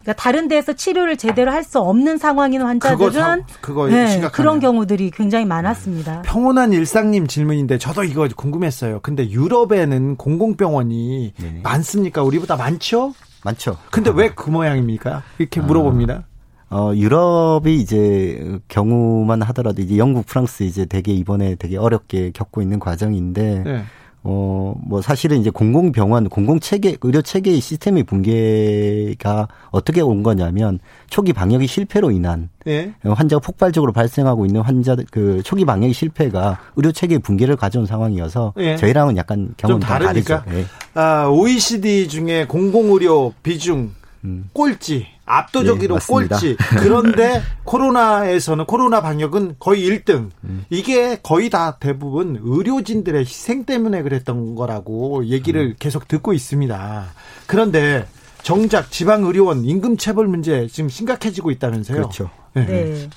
그러니까 0.07 0.13
다른 0.23 0.47
데서 0.47 0.71
치료를 0.73 1.17
제대로 1.17 1.51
할 1.51 1.67
수 1.67 1.79
없는 1.79 2.17
상황인 2.17 2.61
환자들은 2.61 3.43
그거, 3.59 3.83
그거 3.83 3.87
네, 3.89 4.21
그런 4.31 4.61
경우들이 4.61 5.11
굉장히 5.11 5.43
많았습니다. 5.43 6.21
평온한 6.21 6.71
일상님 6.71 7.27
질문인데 7.27 7.77
저도 7.77 8.05
이거 8.05 8.25
궁금했어요. 8.33 9.01
근데 9.01 9.29
유럽에는 9.29 10.15
공공병원이 10.15 11.33
네. 11.37 11.59
많습니까? 11.61 12.23
우리보다 12.23 12.55
많죠? 12.55 13.13
많죠. 13.43 13.77
근데 13.91 14.11
왜 14.11 14.29
그 14.33 14.49
모양입니까? 14.49 15.23
이렇게 15.39 15.59
물어봅니다. 15.59 16.23
어, 16.69 16.93
유럽이 16.95 17.75
이제 17.75 18.59
경우만 18.69 19.41
하더라도 19.41 19.81
이제 19.81 19.97
영국, 19.97 20.25
프랑스 20.25 20.63
이제 20.63 20.85
되게 20.85 21.11
이번에 21.11 21.55
되게 21.55 21.75
어렵게 21.77 22.31
겪고 22.31 22.61
있는 22.61 22.79
과정인데 22.79 23.63
네. 23.65 23.83
어, 24.29 24.75
뭐 24.83 25.01
사실은 25.01 25.39
이제 25.39 25.49
공공병원, 25.49 26.27
공공체계, 26.27 26.97
의료 27.01 27.21
체계의 27.21 27.61
시스템의 27.61 28.03
붕괴가 28.03 29.47
어떻게 29.71 30.01
온 30.01 30.21
거냐면 30.21 30.79
초기 31.09 31.31
방역이 31.31 31.65
실패로 31.65 32.11
인한 32.11 32.49
네. 32.65 32.91
환자가 33.03 33.39
폭발적으로 33.39 33.93
발생하고 33.93 34.45
있는 34.45 34.59
환자들 34.59 35.05
그 35.11 35.41
초기 35.43 35.63
방역의 35.63 35.93
실패가 35.93 36.59
의료 36.75 36.91
체계의 36.91 37.19
붕괴를 37.19 37.55
가져온 37.55 37.85
상황이어서 37.85 38.51
네. 38.57 38.75
저희랑은 38.75 39.15
약간 39.15 39.53
경험이 39.55 39.79
다르니까. 39.81 40.43
네. 40.49 40.65
아, 40.93 41.27
OECD 41.29 42.09
중에 42.09 42.47
공공의료 42.47 43.33
비중 43.43 43.91
음. 44.25 44.49
꼴찌 44.51 45.07
압도적으로 45.27 45.99
네, 45.99 46.05
꼴찌. 46.07 46.57
그런데 46.79 47.43
코로나에서는 47.65 48.65
코로나 48.65 49.01
방역은 49.01 49.57
거의 49.59 49.87
1등. 49.87 50.29
음. 50.43 50.65
이게 50.69 51.19
거의 51.21 51.49
다 51.49 51.77
대부분 51.79 52.39
의료진들의 52.41 53.21
희생 53.21 53.65
때문에 53.65 54.01
그랬던 54.01 54.55
거라고 54.55 55.25
얘기를 55.25 55.61
음. 55.61 55.75
계속 55.77 56.07
듣고 56.07 56.33
있습니다. 56.33 57.05
그런데 57.45 58.07
정작 58.41 58.89
지방 58.89 59.25
의료원 59.25 59.65
임금 59.65 59.97
체벌 59.97 60.27
문제 60.27 60.67
지금 60.67 60.89
심각해지고 60.89 61.51
있다면서요? 61.51 61.97
그렇죠. 61.97 62.29
네. 62.53 62.65
네. 62.65 63.09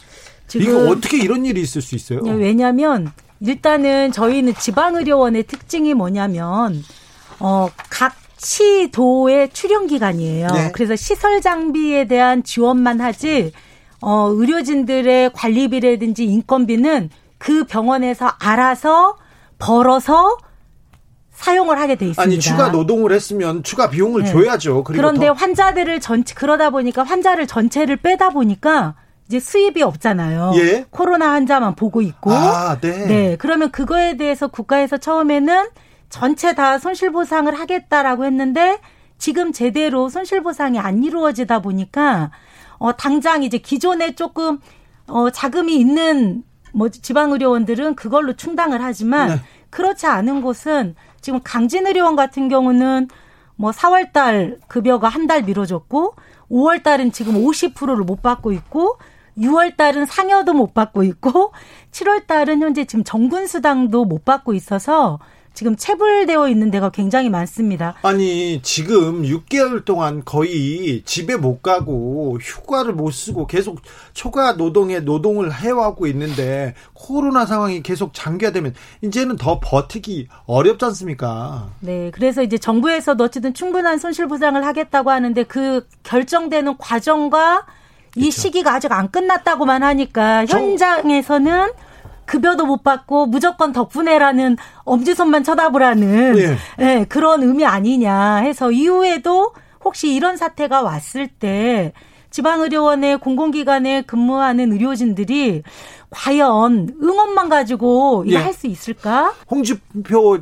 이거 0.56 0.88
어떻게 0.88 1.16
이런 1.18 1.46
일이 1.46 1.60
있을 1.60 1.80
수 1.80 1.94
있어요? 1.94 2.20
네, 2.22 2.32
왜냐하면 2.32 3.12
일단은 3.40 4.10
저희는 4.10 4.54
지방 4.54 4.96
의료원의 4.96 5.44
특징이 5.44 5.94
뭐냐면 5.94 6.82
어각 7.38 8.16
시도의 8.40 9.50
출연 9.50 9.86
기관이에요. 9.86 10.46
네. 10.48 10.72
그래서 10.72 10.96
시설 10.96 11.42
장비에 11.42 12.06
대한 12.06 12.42
지원만 12.42 13.00
하지 13.00 13.52
어 14.00 14.28
의료진들의 14.32 15.32
관리비라든지 15.34 16.24
인건비는 16.24 17.10
그 17.36 17.64
병원에서 17.64 18.32
알아서 18.38 19.16
벌어서 19.58 20.38
사용을 21.32 21.78
하게 21.78 21.96
돼 21.96 22.06
있습니다. 22.06 22.22
아니 22.22 22.40
추가 22.40 22.68
노동을 22.68 23.12
했으면 23.12 23.62
추가 23.62 23.90
비용을 23.90 24.22
네. 24.24 24.32
줘야죠. 24.32 24.84
그런데 24.84 25.26
더. 25.26 25.32
환자들을 25.34 26.00
전체 26.00 26.34
그러다 26.34 26.70
보니까 26.70 27.02
환자를 27.02 27.46
전체를 27.46 27.96
빼다 27.96 28.30
보니까 28.30 28.94
이제 29.26 29.38
수입이 29.38 29.82
없잖아요. 29.82 30.52
예? 30.56 30.86
코로나 30.90 31.32
환자만 31.32 31.76
보고 31.76 32.00
있고. 32.00 32.32
아, 32.32 32.78
네. 32.80 33.06
네. 33.06 33.36
그러면 33.38 33.70
그거에 33.70 34.16
대해서 34.16 34.48
국가에서 34.48 34.96
처음에는 34.96 35.68
전체 36.10 36.54
다 36.54 36.78
손실보상을 36.78 37.52
하겠다라고 37.58 38.24
했는데 38.24 38.80
지금 39.18 39.52
제대로 39.52 40.08
손실보상이 40.08 40.78
안 40.78 41.02
이루어지다 41.04 41.60
보니까 41.60 42.30
어 42.78 42.92
당장 42.96 43.42
이제 43.42 43.58
기존에 43.58 44.14
조금 44.14 44.58
어 45.06 45.30
자금이 45.30 45.76
있는 45.76 46.42
뭐 46.72 46.88
지방의료원들은 46.88 47.94
그걸로 47.94 48.34
충당을 48.34 48.82
하지만 48.82 49.28
네. 49.28 49.34
그렇지 49.70 50.06
않은 50.06 50.40
곳은 50.42 50.94
지금 51.20 51.40
강진의료원 51.42 52.16
같은 52.16 52.48
경우는 52.48 53.08
뭐 53.56 53.70
4월 53.72 54.12
달 54.12 54.58
급여가 54.68 55.08
한 55.08 55.26
달 55.26 55.42
미뤄졌고 55.42 56.14
5월 56.50 56.82
달은 56.82 57.12
지금 57.12 57.34
50%를 57.34 58.04
못 58.04 58.22
받고 58.22 58.52
있고 58.52 58.98
6월 59.38 59.76
달은 59.76 60.06
상여도 60.06 60.54
못 60.54 60.74
받고 60.74 61.02
있고 61.04 61.52
7월 61.92 62.26
달은 62.26 62.62
현재 62.62 62.84
지금 62.84 63.04
정군 63.04 63.46
수당도 63.46 64.04
못 64.06 64.24
받고 64.24 64.54
있어서 64.54 65.18
지금 65.52 65.76
체불되어 65.76 66.48
있는 66.48 66.70
데가 66.70 66.90
굉장히 66.90 67.28
많습니다. 67.28 67.94
아니 68.02 68.60
지금 68.62 69.22
6개월 69.22 69.84
동안 69.84 70.22
거의 70.24 71.02
집에 71.04 71.36
못 71.36 71.62
가고 71.62 72.38
휴가를 72.40 72.92
못 72.92 73.10
쓰고 73.10 73.46
계속 73.46 73.80
초과 74.12 74.52
노동에 74.52 75.00
노동을 75.00 75.52
해왔고 75.52 76.06
있는데 76.08 76.74
코로나 76.94 77.46
상황이 77.46 77.82
계속 77.82 78.14
장기화되면 78.14 78.74
이제는 79.02 79.36
더 79.36 79.60
버티기 79.60 80.28
어렵지 80.46 80.84
않습니까? 80.86 81.68
네, 81.80 82.10
그래서 82.12 82.42
이제 82.42 82.56
정부에서도 82.56 83.22
어쨌든 83.22 83.52
충분한 83.52 83.98
손실 83.98 84.28
보상을 84.28 84.64
하겠다고 84.64 85.10
하는데 85.10 85.42
그 85.44 85.86
결정되는 86.04 86.78
과정과 86.78 87.66
이 88.16 88.20
그렇죠. 88.20 88.40
시기가 88.40 88.74
아직 88.74 88.92
안 88.92 89.10
끝났다고만 89.10 89.82
하니까 89.82 90.46
현장에서는 90.46 91.70
급여도 92.30 92.64
못 92.64 92.84
받고 92.84 93.26
무조건 93.26 93.72
덕분에라는 93.72 94.56
엄지손만 94.84 95.42
쳐다보라는 95.42 96.34
네. 96.34 96.56
네, 96.78 97.04
그런 97.06 97.42
의미 97.42 97.64
아니냐 97.66 98.36
해서 98.36 98.70
이후에도 98.70 99.52
혹시 99.84 100.14
이런 100.14 100.36
사태가 100.36 100.80
왔을 100.82 101.26
때 101.26 101.92
지방의료원의 102.30 103.18
공공기관에 103.18 104.02
근무하는 104.02 104.70
의료진들이 104.70 105.64
과연 106.10 106.94
응원만 107.02 107.48
가지고 107.48 108.22
이거 108.24 108.38
예. 108.38 108.44
할수 108.44 108.68
있을까? 108.68 109.34
홍준표 109.50 110.38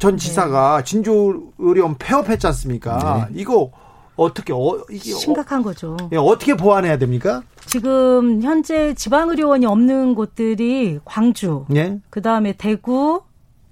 전 0.00 0.16
네. 0.16 0.16
지사가 0.16 0.78
네. 0.78 0.84
진주의료원 0.84 1.98
폐업했지 1.98 2.48
않습니까? 2.48 3.28
네. 3.30 3.40
이거 3.40 3.70
어떻게 4.18 4.52
어 4.52 4.84
이게 4.90 5.12
심각한 5.12 5.62
거죠. 5.62 5.96
예, 6.12 6.16
어떻게 6.16 6.54
보완해야 6.54 6.98
됩니까? 6.98 7.42
지금 7.66 8.42
현재 8.42 8.92
지방 8.94 9.30
의료원이 9.30 9.64
없는 9.64 10.14
곳들이 10.14 10.98
광주, 11.04 11.64
예? 11.74 11.98
그 12.10 12.20
다음에 12.20 12.52
대구, 12.52 13.22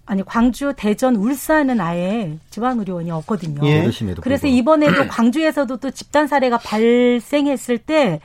아니 0.07 0.25
광주, 0.25 0.73
대전, 0.77 1.17
울산은 1.17 1.81
아예 1.81 2.39
지방 2.51 2.79
의료원이 2.79 3.11
없거든요. 3.11 3.67
예. 3.67 3.91
그래서 4.21 4.47
이번에도 4.47 5.07
광주에서도 5.09 5.77
또 5.79 5.91
집단 5.91 6.29
사례가 6.29 6.59
발생했을 6.59 7.79
때 7.79 8.21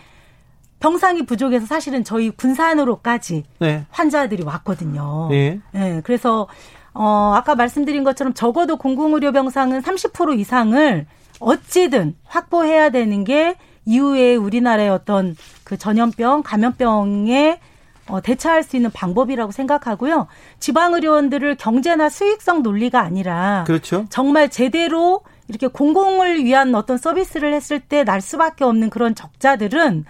병상이 0.79 1.25
부족해서 1.25 1.65
사실은 1.65 2.03
저희 2.03 2.29
군산으로까지 2.29 3.43
네. 3.59 3.85
환자들이 3.89 4.43
왔거든요. 4.43 5.29
예. 5.31 5.59
네. 5.71 6.01
그래서 6.03 6.47
어 6.93 7.33
아까 7.35 7.55
말씀드린 7.55 8.03
것처럼 8.03 8.33
적어도 8.33 8.77
공공의료 8.77 9.31
병상은 9.31 9.81
30% 9.81 10.37
이상을 10.39 11.07
어찌든 11.41 12.15
확보해야 12.23 12.89
되는 12.89 13.23
게 13.23 13.55
이후에 13.85 14.35
우리나라의 14.35 14.89
어떤 14.89 15.35
그 15.63 15.77
전염병, 15.77 16.43
감염병에 16.43 17.59
어, 18.07 18.21
대처할 18.21 18.63
수 18.63 18.75
있는 18.75 18.89
방법이라고 18.91 19.51
생각하고요. 19.51 20.27
지방의료원들을 20.59 21.55
경제나 21.55 22.09
수익성 22.09 22.61
논리가 22.63 22.99
아니라 22.99 23.63
그렇죠. 23.67 24.05
정말 24.09 24.49
제대로 24.49 25.21
이렇게 25.47 25.67
공공을 25.67 26.43
위한 26.43 26.73
어떤 26.75 26.97
서비스를 26.97 27.53
했을 27.53 27.79
때 27.79 28.03
날 28.03 28.21
수밖에 28.21 28.63
없는 28.63 28.89
그런 28.89 29.15
적자들은 29.15 30.05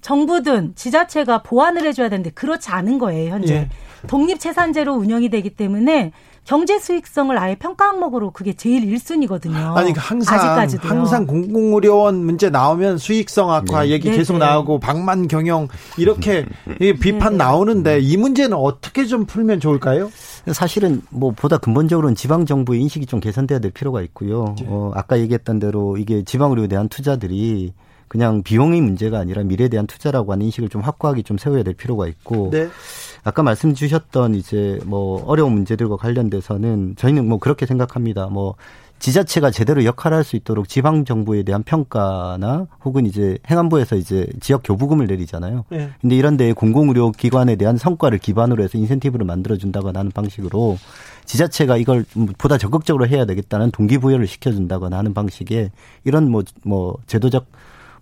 정부든 0.00 0.74
지자체가 0.76 1.42
보완을 1.42 1.84
해줘야 1.86 2.08
되는데 2.08 2.30
그렇지 2.30 2.70
않은 2.70 2.98
거예요 2.98 3.32
현재 3.32 3.54
예. 3.54 3.68
독립체산제로 4.06 4.94
운영이 4.94 5.30
되기 5.30 5.50
때문에 5.50 6.12
경제 6.46 6.78
수익성을 6.78 7.36
아예 7.36 7.56
평가 7.56 7.88
항목으로 7.88 8.30
그게 8.30 8.52
제일 8.52 8.86
1순위거든요. 8.86 9.74
아니 9.74 9.92
그러니까 9.92 10.00
항상 10.00 10.38
아직까지도요. 10.38 10.90
항상 10.90 11.26
공공의료원 11.26 12.24
문제 12.24 12.50
나오면 12.50 12.98
수익성 12.98 13.50
악화 13.50 13.82
네. 13.82 13.90
얘기 13.90 14.10
계속 14.10 14.34
네, 14.34 14.38
네. 14.38 14.46
나오고 14.46 14.78
방만 14.78 15.26
경영 15.26 15.66
이렇게 15.98 16.46
비판 16.78 17.32
네, 17.32 17.38
네. 17.38 17.44
나오는데 17.44 17.98
이 17.98 18.16
문제는 18.16 18.56
어떻게 18.56 19.06
좀 19.06 19.26
풀면 19.26 19.58
좋을까요? 19.58 20.08
사실은 20.52 21.02
뭐 21.10 21.32
보다 21.32 21.58
근본적으로는 21.58 22.14
지방 22.14 22.46
정부의 22.46 22.80
인식이 22.80 23.06
좀 23.06 23.18
개선돼야 23.18 23.58
될 23.58 23.72
필요가 23.72 24.00
있고요. 24.02 24.54
네. 24.56 24.66
어, 24.68 24.92
아까 24.94 25.18
얘기했던 25.18 25.58
대로 25.58 25.96
이게 25.96 26.22
지방 26.22 26.50
의료에 26.50 26.68
대한 26.68 26.88
투자들이 26.88 27.74
그냥 28.08 28.44
비용의 28.44 28.80
문제가 28.80 29.18
아니라 29.18 29.42
미래에 29.42 29.68
대한 29.68 29.86
투자라고 29.86 30.32
하는 30.32 30.46
인식을 30.46 30.68
좀 30.68 30.80
확고하게 30.80 31.22
좀 31.22 31.38
세워야 31.38 31.64
될 31.64 31.74
필요가 31.74 32.06
있고 32.06 32.50
네. 32.52 32.68
아까 33.26 33.42
말씀 33.42 33.74
주셨던 33.74 34.36
이제 34.36 34.78
뭐 34.86 35.20
어려운 35.26 35.52
문제들과 35.52 35.96
관련돼서는 35.96 36.94
저희는 36.96 37.28
뭐 37.28 37.40
그렇게 37.40 37.66
생각합니다. 37.66 38.28
뭐 38.28 38.54
지자체가 39.00 39.50
제대로 39.50 39.84
역할을 39.84 40.18
할수 40.18 40.36
있도록 40.36 40.68
지방 40.68 41.04
정부에 41.04 41.42
대한 41.42 41.64
평가나 41.64 42.68
혹은 42.84 43.04
이제 43.04 43.36
행안부에서 43.50 43.96
이제 43.96 44.28
지역 44.38 44.62
교부금을 44.62 45.08
내리잖아요. 45.08 45.64
네. 45.70 45.90
근데 46.00 46.14
이런 46.14 46.36
데 46.36 46.52
공공 46.52 46.86
의료 46.88 47.10
기관에 47.10 47.56
대한 47.56 47.76
성과를 47.76 48.18
기반으로 48.18 48.62
해서 48.62 48.78
인센티브를 48.78 49.26
만들어 49.26 49.56
준다거나 49.56 49.98
하는 49.98 50.12
방식으로 50.12 50.78
지자체가 51.24 51.78
이걸 51.78 52.04
보다 52.38 52.58
적극적으로 52.58 53.08
해야 53.08 53.24
되겠다는 53.24 53.72
동기부여를 53.72 54.28
시켜 54.28 54.52
준다거나 54.52 54.98
하는 54.98 55.14
방식의 55.14 55.72
이런 56.04 56.30
뭐뭐 56.30 56.44
뭐 56.62 56.96
제도적 57.08 57.46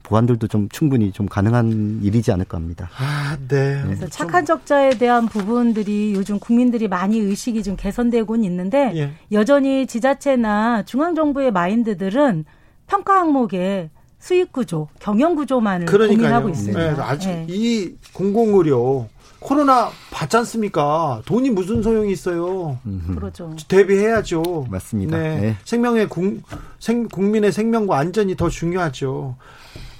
보완들도 0.04 0.46
좀 0.46 0.68
충분히 0.68 1.10
좀 1.10 1.26
가능한 1.26 2.00
일이지 2.02 2.30
않을까 2.30 2.56
합니다. 2.56 2.88
아, 2.98 3.36
네. 3.48 3.80
그래서 3.82 4.06
착한 4.06 4.44
적자에 4.44 4.90
대한 4.90 5.26
부분들이 5.26 6.12
요즘 6.14 6.38
국민들이 6.38 6.86
많이 6.86 7.18
의식이 7.18 7.62
좀 7.62 7.74
개선되고는 7.76 8.44
있는데 8.44 8.92
예. 8.94 9.10
여전히 9.32 9.86
지자체나 9.86 10.84
중앙 10.84 11.14
정부의 11.14 11.50
마인드들은 11.50 12.44
평가 12.86 13.18
항목에 13.18 13.90
수익 14.18 14.52
구조, 14.52 14.88
경영 15.00 15.34
구조만을 15.34 15.86
그러니까요. 15.86 16.16
고민하고 16.18 16.48
있습니다. 16.50 16.94
네, 16.94 17.02
아직 17.02 17.28
네. 17.28 17.46
이 17.48 17.94
공공의료 18.12 19.08
코로나 19.44 19.90
받지 20.10 20.38
않습니까? 20.38 21.20
돈이 21.26 21.50
무슨 21.50 21.82
소용이 21.82 22.10
있어요. 22.10 22.78
그렇죠. 23.14 23.54
대비해야죠. 23.68 24.66
맞습니다. 24.70 25.18
네. 25.18 25.40
네. 25.40 25.56
생명의 25.64 26.08
국, 26.08 26.42
생, 26.80 27.08
국민의 27.08 27.52
생명과 27.52 27.98
안전이 27.98 28.36
더 28.36 28.48
중요하죠. 28.48 29.36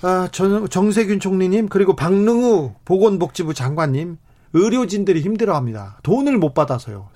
아, 0.00 0.28
정, 0.32 0.66
정세균 0.68 1.20
총리님 1.20 1.68
그리고 1.68 1.94
박능우 1.94 2.72
보건복지부 2.86 3.52
장관님 3.52 4.16
의료진들이 4.54 5.20
힘들어합니다. 5.20 5.98
돈을 6.02 6.38
못 6.38 6.54
받아서요. 6.54 7.10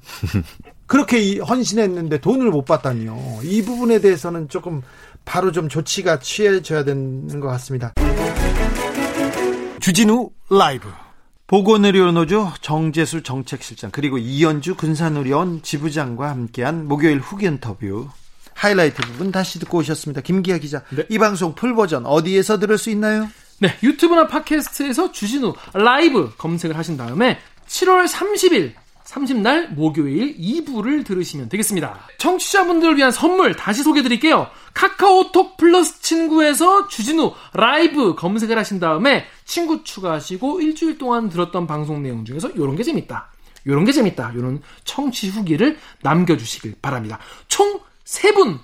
그렇게 0.86 1.38
헌신했는데 1.38 2.22
돈을 2.22 2.50
못 2.50 2.64
받다니요. 2.64 3.40
이 3.42 3.60
부분에 3.62 4.00
대해서는 4.00 4.48
조금 4.48 4.80
바로 5.26 5.52
좀 5.52 5.68
조치가 5.68 6.20
취해져야 6.20 6.84
되는 6.84 7.40
것 7.40 7.48
같습니다. 7.48 7.92
주진우 9.80 10.30
라이브 10.48 10.88
보건의료노조 11.48 12.52
정재수 12.60 13.22
정책실장 13.22 13.90
그리고 13.90 14.18
이현주 14.18 14.76
군산의료원 14.76 15.62
지부장과 15.62 16.28
함께한 16.28 16.86
목요일 16.86 17.18
훅 17.20 17.46
인터뷰 17.46 18.06
하이라이트 18.52 19.00
부분 19.00 19.32
다시 19.32 19.58
듣고 19.58 19.78
오셨습니다. 19.78 20.20
김기화 20.20 20.58
기자. 20.58 20.82
네. 20.90 21.06
이 21.08 21.16
방송 21.18 21.54
full 21.54 21.74
version 21.74 22.04
어디에서 22.04 22.58
들을 22.58 22.76
수 22.76 22.90
있나요? 22.90 23.28
네, 23.60 23.74
유튜브나 23.82 24.26
팟캐스트에서 24.26 25.10
주진우 25.12 25.54
라이브 25.72 26.34
검색을 26.36 26.76
하신 26.76 26.98
다음에 26.98 27.38
7월 27.66 28.06
30일 28.06 28.74
30날 29.08 29.74
목요일 29.74 30.36
2부를 30.36 31.04
들으시면 31.04 31.48
되겠습니다. 31.48 31.98
청취자분들을 32.18 32.96
위한 32.96 33.10
선물 33.10 33.54
다시 33.54 33.82
소개해 33.82 34.02
드릴게요. 34.02 34.48
카카오톡 34.74 35.56
플러스 35.56 36.00
친구에서 36.02 36.88
주진우 36.88 37.32
라이브 37.54 38.14
검색을 38.14 38.58
하신 38.58 38.80
다음에 38.80 39.24
친구 39.44 39.82
추가하시고 39.82 40.60
일주일 40.60 40.98
동안 40.98 41.30
들었던 41.30 41.66
방송 41.66 42.02
내용 42.02 42.24
중에서 42.24 42.50
이런 42.50 42.76
게 42.76 42.82
재밌다. 42.82 43.28
이런 43.64 43.84
게 43.84 43.92
재밌다. 43.92 44.32
이런 44.36 44.62
청취 44.84 45.30
후기를 45.30 45.78
남겨주시길 46.02 46.76
바랍니다. 46.82 47.18
총 47.48 47.80
세분 48.04 48.60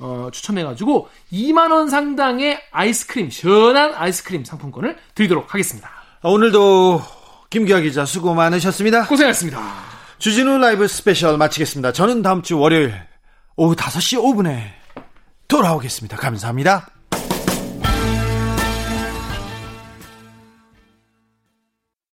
어, 0.00 0.28
추첨해가지고 0.32 1.08
2만원 1.32 1.90
상당의 1.90 2.60
아이스크림, 2.70 3.30
시원한 3.30 3.92
아이스크림 3.94 4.44
상품권을 4.44 4.96
드리도록 5.16 5.52
하겠습니다. 5.52 5.90
오늘도 6.22 7.02
김기화 7.50 7.80
기자 7.80 8.04
수고 8.04 8.34
많으셨습니다. 8.34 9.06
고생하셨습니다. 9.06 9.87
주진우 10.18 10.58
라이브 10.58 10.88
스페셜 10.88 11.38
마치겠습니다. 11.38 11.92
저는 11.92 12.22
다음 12.22 12.42
주 12.42 12.58
월요일 12.58 12.92
오후 13.56 13.76
5시 13.76 14.20
5분에 14.20 14.62
돌아오겠습니다. 15.46 16.16
감사합니다. 16.16 16.88